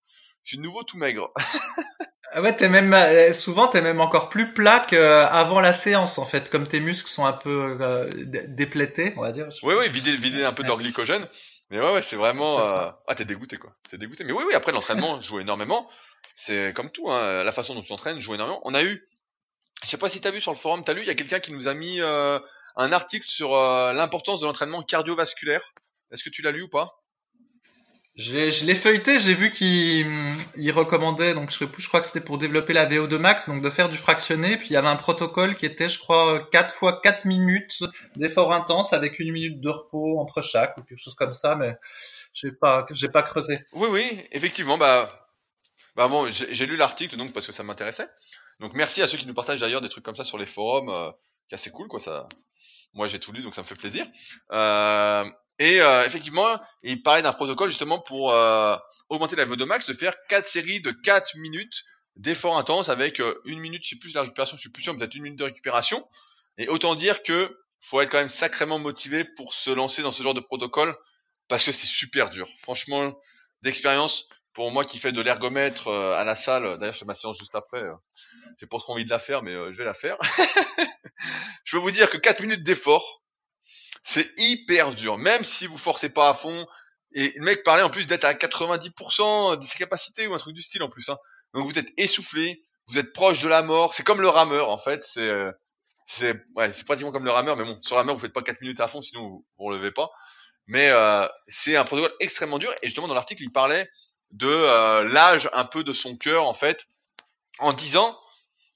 [0.43, 1.31] je suis de nouveau tout maigre.
[2.33, 6.25] Ah ouais, t'es même euh, souvent t'es même encore plus plat qu'avant la séance en
[6.25, 8.11] fait, comme tes muscles sont un peu euh,
[8.49, 9.47] déplétés, on va dire.
[9.63, 11.25] Oui oui, vider vider un peu de leur glycogène.
[11.71, 12.91] Mais ouais ouais, c'est vraiment euh...
[13.07, 14.25] ah t'es dégoûté quoi, t'es dégoûté.
[14.25, 15.89] Mais oui oui, après l'entraînement joue énormément.
[16.35, 18.61] C'est comme tout, hein, la façon dont tu t'entraînes joue énormément.
[18.65, 19.07] On a eu
[19.83, 21.39] je sais pas si t'as vu sur le forum, t'as lu, il y a quelqu'un
[21.39, 22.39] qui nous a mis euh,
[22.75, 25.73] un article sur euh, l'importance de l'entraînement cardiovasculaire.
[26.11, 26.95] Est-ce que tu l'as lu ou pas?
[28.17, 32.73] Je l'ai feuilleté, j'ai vu qu'il recommandait, donc je, je crois que c'était pour développer
[32.73, 35.67] la VO2 max, donc de faire du fractionné, puis il y avait un protocole qui
[35.67, 37.71] était, je crois, 4 fois 4 minutes
[38.15, 41.75] d'effort intense avec une minute de repos entre chaque, ou quelque chose comme ça, mais
[42.33, 43.59] j'ai pas, j'ai pas creusé.
[43.73, 45.27] Oui, oui, effectivement, bah,
[45.95, 48.07] bah bon, j'ai lu l'article donc parce que ça m'intéressait.
[48.59, 50.89] Donc merci à ceux qui nous partagent d'ailleurs des trucs comme ça sur les forums,
[50.89, 51.11] euh,
[51.47, 51.99] qui assez cool quoi.
[51.99, 52.27] Ça,
[52.93, 54.07] moi j'ai tout lu donc ça me fait plaisir.
[54.51, 55.25] Euh,
[55.59, 58.77] et euh, effectivement, il parlait d'un protocole justement pour euh,
[59.09, 61.83] augmenter la VO2 max, de faire quatre séries de 4 minutes
[62.15, 64.95] d'effort intense avec euh, une minute, je sais plus la récupération, je suis plus sûr,
[64.97, 66.07] peut-être une minute de récupération.
[66.57, 70.21] Et autant dire que faut être quand même sacrément motivé pour se lancer dans ce
[70.21, 70.95] genre de protocole
[71.47, 72.47] parce que c'est super dur.
[72.59, 73.15] Franchement,
[73.61, 77.37] d'expérience, pour moi qui fais de l'ergomètre à la salle, d'ailleurs je fais ma séance
[77.37, 77.83] juste après,
[78.59, 80.17] j'ai pas trop envie de la faire, mais euh, je vais la faire.
[81.63, 83.23] je peux vous dire que 4 minutes d'effort,
[84.03, 86.65] c'est hyper dur, même si vous forcez pas à fond.
[87.13, 90.55] Et le mec parlait en plus d'être à 90% de ses capacités ou un truc
[90.55, 91.09] du style en plus.
[91.09, 91.17] Hein.
[91.53, 93.93] Donc vous êtes essoufflé, vous êtes proche de la mort.
[93.93, 95.03] C'est comme le rameur en fait.
[95.03, 95.51] C'est euh,
[96.05, 98.43] c'est ouais, c'est pratiquement comme le rameur, mais bon, sur le rameur vous faites pas
[98.43, 100.09] 4 minutes à fond, sinon vous, vous relevez pas.
[100.67, 102.73] Mais euh, c'est un protocole extrêmement dur.
[102.81, 103.89] Et justement dans l'article il parlait
[104.31, 106.85] de euh, l'âge un peu de son cœur en fait,
[107.59, 108.17] en disant,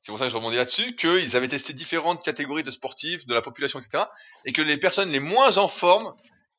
[0.01, 3.33] c'est pour ça que je rebondis là-dessus, qu'ils avaient testé différentes catégories de sportifs, de
[3.33, 4.05] la population, etc.
[4.45, 6.13] Et que les personnes les moins en forme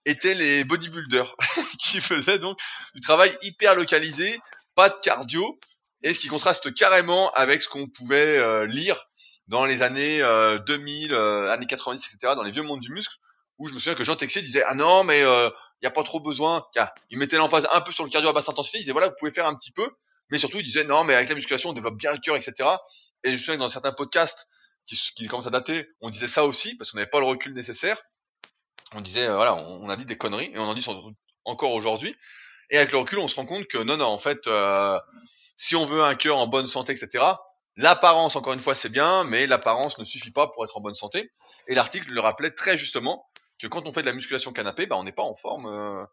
[0.04, 1.34] étaient les bodybuilders,
[1.80, 2.58] qui faisaient donc
[2.94, 4.38] du travail hyper localisé,
[4.74, 5.58] pas de cardio,
[6.02, 9.06] et ce qui contraste carrément avec ce qu'on pouvait euh, lire
[9.48, 10.18] dans les années
[10.66, 13.16] 2000, euh, euh, années 90, etc., dans les vieux mondes du muscle,
[13.58, 15.50] où je me souviens que Jean Texier disait ah non mais il
[15.82, 16.64] n'y a pas trop besoin,
[17.10, 19.14] il mettait l'emphase un peu sur le cardio à basse intensité, il disait voilà vous
[19.18, 19.88] pouvez faire un petit peu,
[20.30, 22.68] mais surtout il disait non mais avec la musculation on développe bien le cœur, etc.
[23.24, 24.48] Et je souviens que dans certains podcasts
[24.86, 27.54] qui, qui commencent à dater, on disait ça aussi parce qu'on n'avait pas le recul
[27.54, 28.02] nécessaire.
[28.94, 30.86] On disait voilà on, a dit des conneries et on en dit
[31.44, 32.14] encore aujourd'hui.
[32.70, 34.46] Et avec le recul on se rend compte que non non en fait
[35.56, 37.24] si on veut un cœur en bonne santé, etc.,
[37.76, 40.94] l'apparence, encore une fois, c'est bien, mais l'apparence ne suffit pas pour être en bonne
[40.94, 41.30] santé.
[41.68, 43.26] Et l'article le rappelait très justement
[43.60, 45.66] que quand on fait de la musculation canapé, bah, on n'est pas en forme.
[45.66, 46.04] Euh,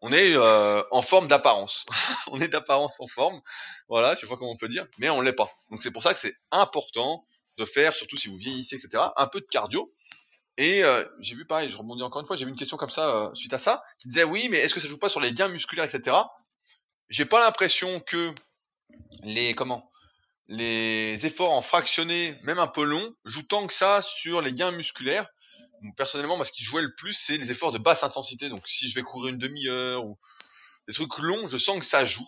[0.00, 1.86] on est euh, en forme d'apparence.
[2.28, 3.40] on est d'apparence en forme.
[3.88, 5.50] Voilà, je sais pas comment on peut dire, mais on l'est pas.
[5.70, 7.24] Donc c'est pour ça que c'est important
[7.56, 9.92] de faire, surtout si vous vieillissez, etc., un peu de cardio.
[10.56, 12.90] Et euh, j'ai vu pareil, je rebondis encore une fois, j'ai vu une question comme
[12.90, 15.32] ça suite à ça, qui disait oui, mais est-ce que ça joue pas sur les
[15.32, 16.16] gains musculaires, etc.
[17.08, 18.34] J'ai pas l'impression que
[19.22, 19.90] les comment?
[20.48, 24.70] Les efforts en fractionné, même un peu longs, jouent tant que ça sur les gains
[24.70, 25.28] musculaires.
[25.96, 28.48] Personnellement, moi, ce qui jouait le plus, c'est les efforts de basse intensité.
[28.48, 30.18] Donc, si je vais courir une demi-heure ou
[30.86, 32.26] des trucs longs, je sens que ça joue.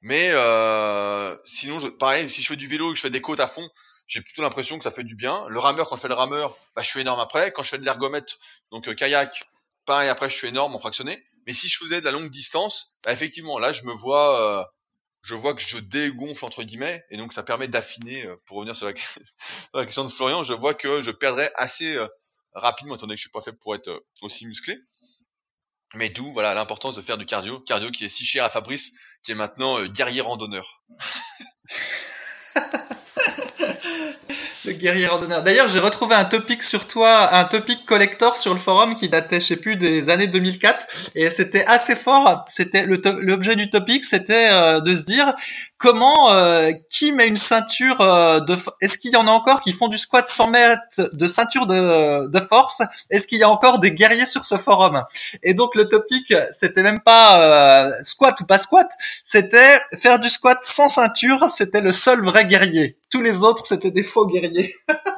[0.00, 3.40] Mais euh, sinon, pareil, si je fais du vélo et que je fais des côtes
[3.40, 3.68] à fond,
[4.06, 5.46] j'ai plutôt l'impression que ça fait du bien.
[5.48, 7.52] Le rameur, quand je fais le rameur, bah, je suis énorme après.
[7.52, 8.38] Quand je fais de l'ergomètre,
[8.70, 9.48] donc euh, kayak,
[9.86, 11.24] pareil, après, je suis énorme en fractionné.
[11.46, 14.64] Mais si je faisais de la longue distance, bah, effectivement, là, je me vois, euh,
[15.22, 18.26] je vois que je dégonfle entre guillemets, et donc ça permet d'affiner.
[18.26, 18.92] Euh, pour revenir sur la,
[19.84, 22.08] question de Florian, je vois que je perdrais assez euh,
[22.54, 24.78] rapidement, étant donné que je suis pas fait pour être euh, aussi musclé.
[25.94, 28.92] Mais d'où voilà l'importance de faire du cardio, cardio qui est si cher à Fabrice,
[29.22, 30.82] qui est maintenant guerrier randonneur.
[34.64, 35.42] Le guerrier randonneur.
[35.42, 39.40] D'ailleurs, j'ai retrouvé un topic sur toi, un topic collector sur le forum qui datait,
[39.40, 42.46] je sais plus, des années 2004, et c'était assez fort.
[42.56, 45.34] C'était l'objet du topic, c'était euh, de se dire
[45.78, 49.72] comment, euh, qui met une ceinture euh, de, est-ce qu'il y en a encore qui
[49.72, 52.80] font du squat 100 mètres de ceinture de, de force?
[53.10, 55.02] Est-ce qu'il y a encore des guerriers sur ce forum?
[55.42, 58.88] Et donc le topic, c'était même pas squat ou pas squat,
[59.30, 62.96] c'était faire du squat sans ceinture, c'était le seul vrai guerrier.
[63.10, 64.74] Tous les autres, c'était des faux guerriers.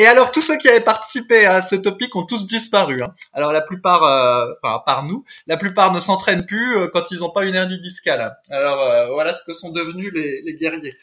[0.00, 3.02] Et alors tous ceux qui avaient participé à ce topic ont tous disparu.
[3.02, 3.14] Hein.
[3.34, 7.18] Alors la plupart, euh, enfin par nous, la plupart ne s'entraînent plus euh, quand ils
[7.18, 8.34] n'ont pas une hernie discale.
[8.48, 10.96] Alors euh, voilà ce que sont devenus les, guerriers.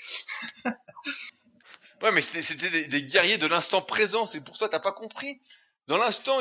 [2.02, 4.26] ouais, mais c'était des, guerriers de l'instant présent.
[4.26, 5.42] C'est pour ça t'as pas compris.
[5.86, 6.40] Dans l'instant,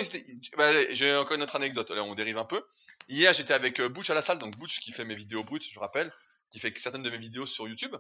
[0.57, 1.91] bah, j'ai encore une autre anecdote.
[1.91, 2.63] Là, on dérive un peu.
[3.11, 5.79] Hier, j'étais avec Butch à la salle, donc Butch qui fait mes vidéos brutes, je
[5.79, 6.11] rappelle,
[6.51, 7.97] qui fait certaines de mes vidéos sur YouTube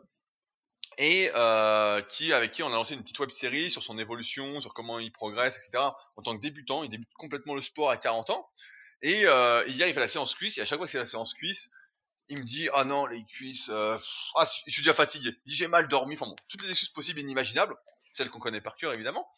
[0.98, 4.60] et euh, qui avec qui on a lancé une petite web série sur son évolution,
[4.60, 5.84] sur comment il progresse, etc.
[6.16, 8.48] En tant que débutant, il débute complètement le sport à 40 ans.
[9.02, 11.06] Et euh, hier, il fait la séance cuisse, et à chaque fois que c'est la
[11.06, 11.70] séance cuisse,
[12.28, 13.96] il me dit ah non les cuisses, euh,
[14.36, 16.88] ah je suis déjà fatigué, il dit j'ai mal dormi, enfin bon, toutes les excuses
[16.88, 17.76] possibles et inimaginables,
[18.12, 19.28] celles qu'on connaît par cœur évidemment.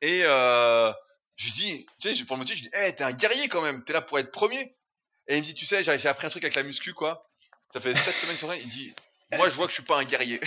[0.00, 0.92] Et euh,
[1.36, 3.62] je lui dis, tu sais, pour le motif, je dis, eh t'es un guerrier quand
[3.62, 4.74] même, t'es là pour être premier.
[5.28, 7.30] Et il me dit, tu sais, j'ai appris un truc avec la muscu quoi.
[7.72, 8.94] Ça fait 7 semaines sur ça, il dit,
[9.32, 10.40] moi je vois que je suis pas un guerrier.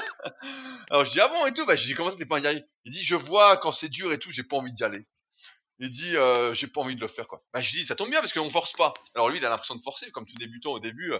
[0.90, 2.64] Alors je dis ah bon et tout, bah je dis comment ça t'es pas guerrier
[2.84, 5.06] Il dit je vois quand c'est dur et tout, j'ai pas envie d'y aller.
[5.78, 7.42] Il dit euh, j'ai pas envie de le faire quoi.
[7.52, 8.94] Bah je dis ça tombe bien parce qu'on force pas.
[9.14, 11.18] Alors lui il a l'impression de forcer comme tout débutant au début, euh,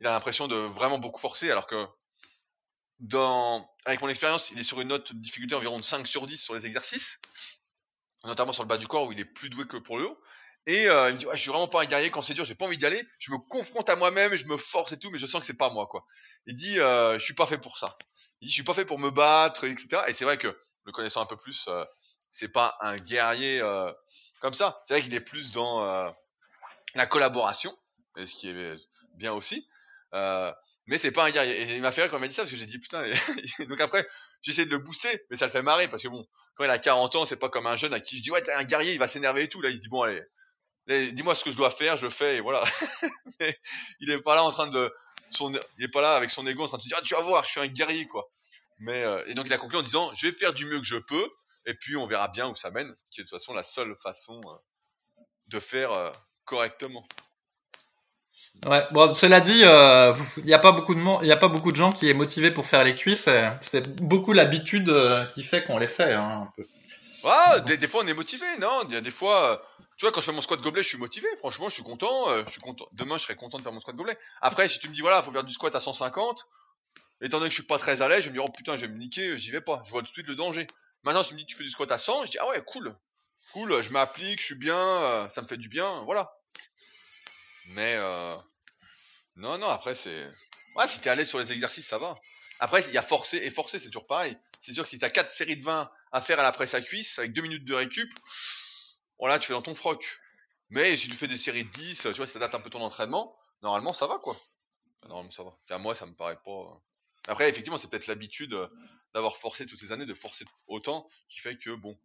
[0.00, 1.86] il a l'impression de vraiment beaucoup forcer alors que
[3.84, 6.36] avec mon expérience, il est sur une note de difficulté environ de 5 sur 10
[6.36, 7.18] sur les exercices,
[8.24, 10.18] notamment sur le bas du corps où il est plus doué que pour le haut.
[10.66, 12.44] Et euh, il me dit ouais, je suis vraiment pas un guerrier quand c'est dur,
[12.44, 13.02] j'ai pas envie d'y aller.
[13.18, 15.54] Je me confronte à moi-même, je me force et tout, mais je sens que c'est
[15.54, 16.04] pas moi quoi.
[16.46, 17.96] Il dit euh, je suis pas fait pour ça.
[18.40, 20.02] Il dit je suis pas fait pour me battre, etc.
[20.06, 21.84] Et c'est vrai que le connaissant un peu plus, euh,
[22.32, 23.92] c'est pas un guerrier euh,
[24.40, 24.82] comme ça.
[24.84, 26.10] C'est vrai qu'il est plus dans euh,
[26.94, 27.76] la collaboration,
[28.16, 28.76] ce qui est
[29.14, 29.68] bien aussi.
[30.14, 30.52] Euh,
[30.86, 31.62] mais c'est pas un guerrier.
[31.62, 33.04] Et il m'a fait rire quand il m'a dit ça parce que j'ai dit putain.
[33.68, 34.06] Donc après,
[34.42, 36.26] j'essaie de le booster, mais ça le fait marrer parce que bon,
[36.56, 38.42] quand il a 40 ans, c'est pas comme un jeune à qui je dis ouais
[38.42, 39.62] t'es un guerrier, il va s'énerver et tout.
[39.62, 40.22] Là, il se dit bon allez,
[40.86, 42.64] dis-moi ce que je dois faire, je fais et voilà.
[43.40, 43.58] Mais
[44.00, 44.92] il est pas là en train de
[45.30, 47.14] son, il est pas là avec son ego en train de se dire ah, tu
[47.14, 48.28] vas voir, je suis un guerrier quoi.
[48.78, 50.86] Mais euh, et donc il a conclu en disant je vais faire du mieux que
[50.86, 51.28] je peux
[51.66, 53.94] et puis on verra bien où ça mène, qui est de toute façon la seule
[53.96, 56.10] façon euh, de faire euh,
[56.44, 57.06] correctement.
[58.64, 61.48] Ouais, bon, cela dit, euh, il n'y a pas beaucoup de il y a pas
[61.48, 63.28] beaucoup de gens qui est motivé pour faire les cuisses.
[63.72, 66.62] C'est beaucoup l'habitude euh, qui fait qu'on les fait, hein, un peu.
[67.24, 68.82] Ouais, des, fois on est motivé, non?
[68.88, 69.56] Il y a des fois, euh,
[70.02, 71.28] tu vois, quand je fais mon squat gobelet, je suis motivé.
[71.38, 72.44] Franchement, je suis content.
[72.44, 72.88] je suis content.
[72.90, 74.18] Demain, je serai content de faire mon squat gobelet.
[74.40, 76.44] Après, si tu me dis voilà, faut faire du squat à 150,
[77.20, 78.86] étant donné que je suis pas très à l'aise, je me dis oh putain, je
[78.86, 79.80] vais me niquer, j'y vais pas.
[79.84, 80.66] Je vois tout de suite le danger.
[81.04, 82.60] Maintenant, si tu me dis tu fais du squat à 100, je dis ah ouais,
[82.66, 82.96] cool,
[83.52, 86.32] cool, je m'applique, je suis bien, ça me fait du bien, voilà.
[87.68, 88.34] Mais euh,
[89.36, 90.28] non, non, après, c'est.
[90.74, 92.16] Ouais, si t'es allé sur les exercices, ça va.
[92.58, 94.36] Après, il y a forcé et forcé, c'est toujours pareil.
[94.58, 96.80] C'est sûr que si t'as 4 séries de 20 à faire à la presse à
[96.80, 98.12] cuisse, avec 2 minutes de récup,
[99.22, 100.20] voilà, tu fais dans ton froc.
[100.68, 102.70] Mais si tu fais des séries de 10, tu vois, si ça date un peu
[102.70, 104.36] ton entraînement, normalement, ça va, quoi.
[105.04, 105.56] Normalement, ça va.
[105.70, 106.82] À moi, ça me paraît pas.
[107.28, 108.66] Après, effectivement, c'est peut-être l'habitude euh,
[109.14, 111.96] d'avoir forcé toutes ces années, de forcer autant, qui fait que, bon,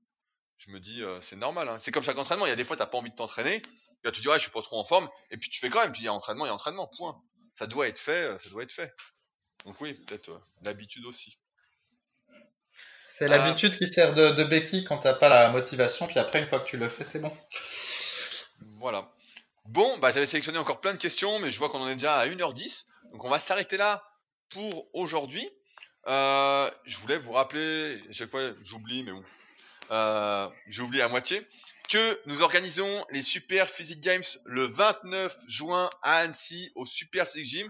[0.59, 1.67] je me dis, euh, c'est normal.
[1.69, 1.79] Hein.
[1.79, 2.45] C'est comme chaque entraînement.
[2.45, 3.63] Il y a des fois, t'as pas envie de t'entraîner.
[4.13, 5.09] Tu dis, ouais, je suis pas trop en forme.
[5.31, 5.91] Et puis tu fais quand même.
[5.91, 7.19] Tu dis, entraînement, il y a entraînement, point.
[7.55, 8.93] Ça doit être fait, euh, ça doit être fait.
[9.65, 11.39] Donc oui, peut-être euh, l'habitude aussi.
[13.17, 16.07] C'est euh, l'habitude qui sert de, de béquille quand t'as pas la motivation.
[16.07, 17.31] Puis après, une fois que tu le fais, c'est bon.
[18.79, 19.09] Voilà.
[19.65, 22.17] Bon, bah, j'avais sélectionné encore plein de questions, mais je vois qu'on en est déjà
[22.17, 22.87] à 1h10.
[23.11, 24.03] Donc on va s'arrêter là
[24.49, 25.49] pour aujourd'hui.
[26.05, 29.23] je voulais vous rappeler, à chaque fois j'oublie, mais bon,
[29.91, 31.45] euh, j'oublie à moitié
[31.89, 37.59] que nous organisons les Super Physique Games le 29 juin à Annecy au Super Physique
[37.59, 37.69] Gym,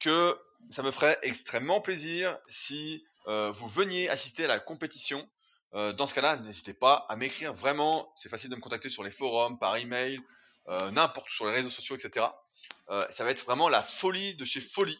[0.00, 0.38] que
[0.70, 5.28] ça me ferait extrêmement plaisir si euh, vous veniez assister à la compétition.
[5.74, 7.52] Euh, dans ce cas-là, n'hésitez pas à m'écrire.
[7.52, 10.20] Vraiment, c'est facile de me contacter sur les forums, par email,
[10.68, 12.26] euh, n'importe sur les réseaux sociaux, etc.
[12.88, 14.98] Euh, ça va être vraiment la folie de chez Folie.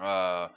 [0.00, 0.48] Euh,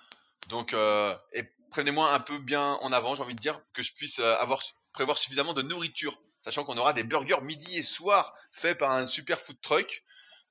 [0.50, 4.20] donc, et prenez-moi un peu bien en avant, j'ai envie de dire, que je puisse
[4.20, 4.62] avoir
[4.94, 9.08] prévoir suffisamment de nourriture sachant qu'on aura des burgers midi et soir faits par un
[9.08, 10.04] super food truck,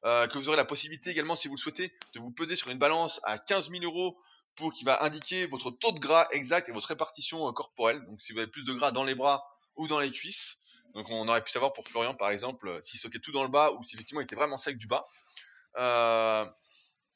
[0.05, 2.69] euh, que vous aurez la possibilité également, si vous le souhaitez, de vous peser sur
[2.71, 4.19] une balance à 15 000 euros
[4.57, 8.05] pour qui va indiquer votre taux de gras exact et votre répartition euh, corporelle.
[8.07, 9.45] Donc si vous avez plus de gras dans les bras
[9.77, 10.59] ou dans les cuisses.
[10.95, 13.49] Donc on aurait pu savoir pour Florian par exemple euh, s'il stockait tout dans le
[13.49, 15.07] bas ou si effectivement il était vraiment sec du bas.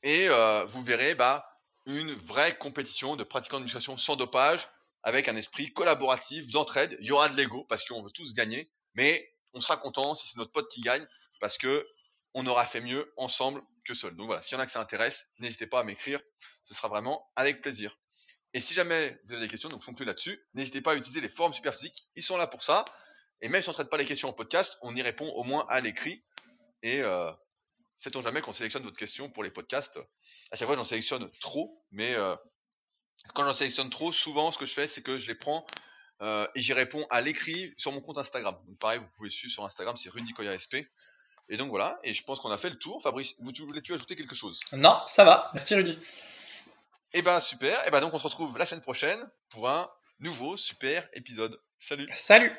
[0.02, 0.28] et
[0.68, 1.48] vous verrez bah,
[1.86, 4.68] une vraie compétition de pratiquants de musculation sans dopage
[5.02, 6.96] avec un esprit collaboratif, d'entraide.
[7.00, 10.28] Il y aura de l'ego parce qu'on veut tous gagner, mais on sera content si
[10.28, 11.06] c'est notre pote qui gagne
[11.40, 11.86] parce que
[12.38, 14.14] on aura fait mieux ensemble que seul.
[14.14, 16.20] Donc voilà, s'il y en a que ça intéresse, n'hésitez pas à m'écrire,
[16.64, 17.98] ce sera vraiment avec plaisir.
[18.54, 21.20] Et si jamais vous avez des questions, donc je conclue là-dessus, n'hésitez pas à utiliser
[21.20, 22.84] les forums Superphysique, ils sont là pour ça.
[23.40, 25.42] Et même si on ne traite pas les questions en podcast, on y répond au
[25.42, 26.24] moins à l'écrit.
[26.82, 27.30] Et euh,
[27.98, 29.98] sait-on jamais qu'on sélectionne votre question pour les podcasts?
[30.52, 32.36] À chaque fois, j'en sélectionne trop, mais euh,
[33.34, 35.66] quand j'en sélectionne trop, souvent, ce que je fais, c'est que je les prends
[36.22, 38.56] euh, et j'y réponds à l'écrit sur mon compte Instagram.
[38.66, 40.86] Donc pareil, vous pouvez suivre sur Instagram, c'est Rudy SP.
[41.48, 43.02] Et donc voilà, et je pense qu'on a fait le tour.
[43.02, 44.60] Fabrice, voulais-tu ajouter quelque chose?
[44.72, 45.50] Non, ça va.
[45.54, 45.98] Merci Rudy.
[47.14, 47.78] Eh ben super.
[47.80, 49.18] Et eh ben donc on se retrouve la semaine prochaine
[49.50, 49.88] pour un
[50.20, 51.58] nouveau super épisode.
[51.78, 52.08] Salut.
[52.26, 52.52] Salut.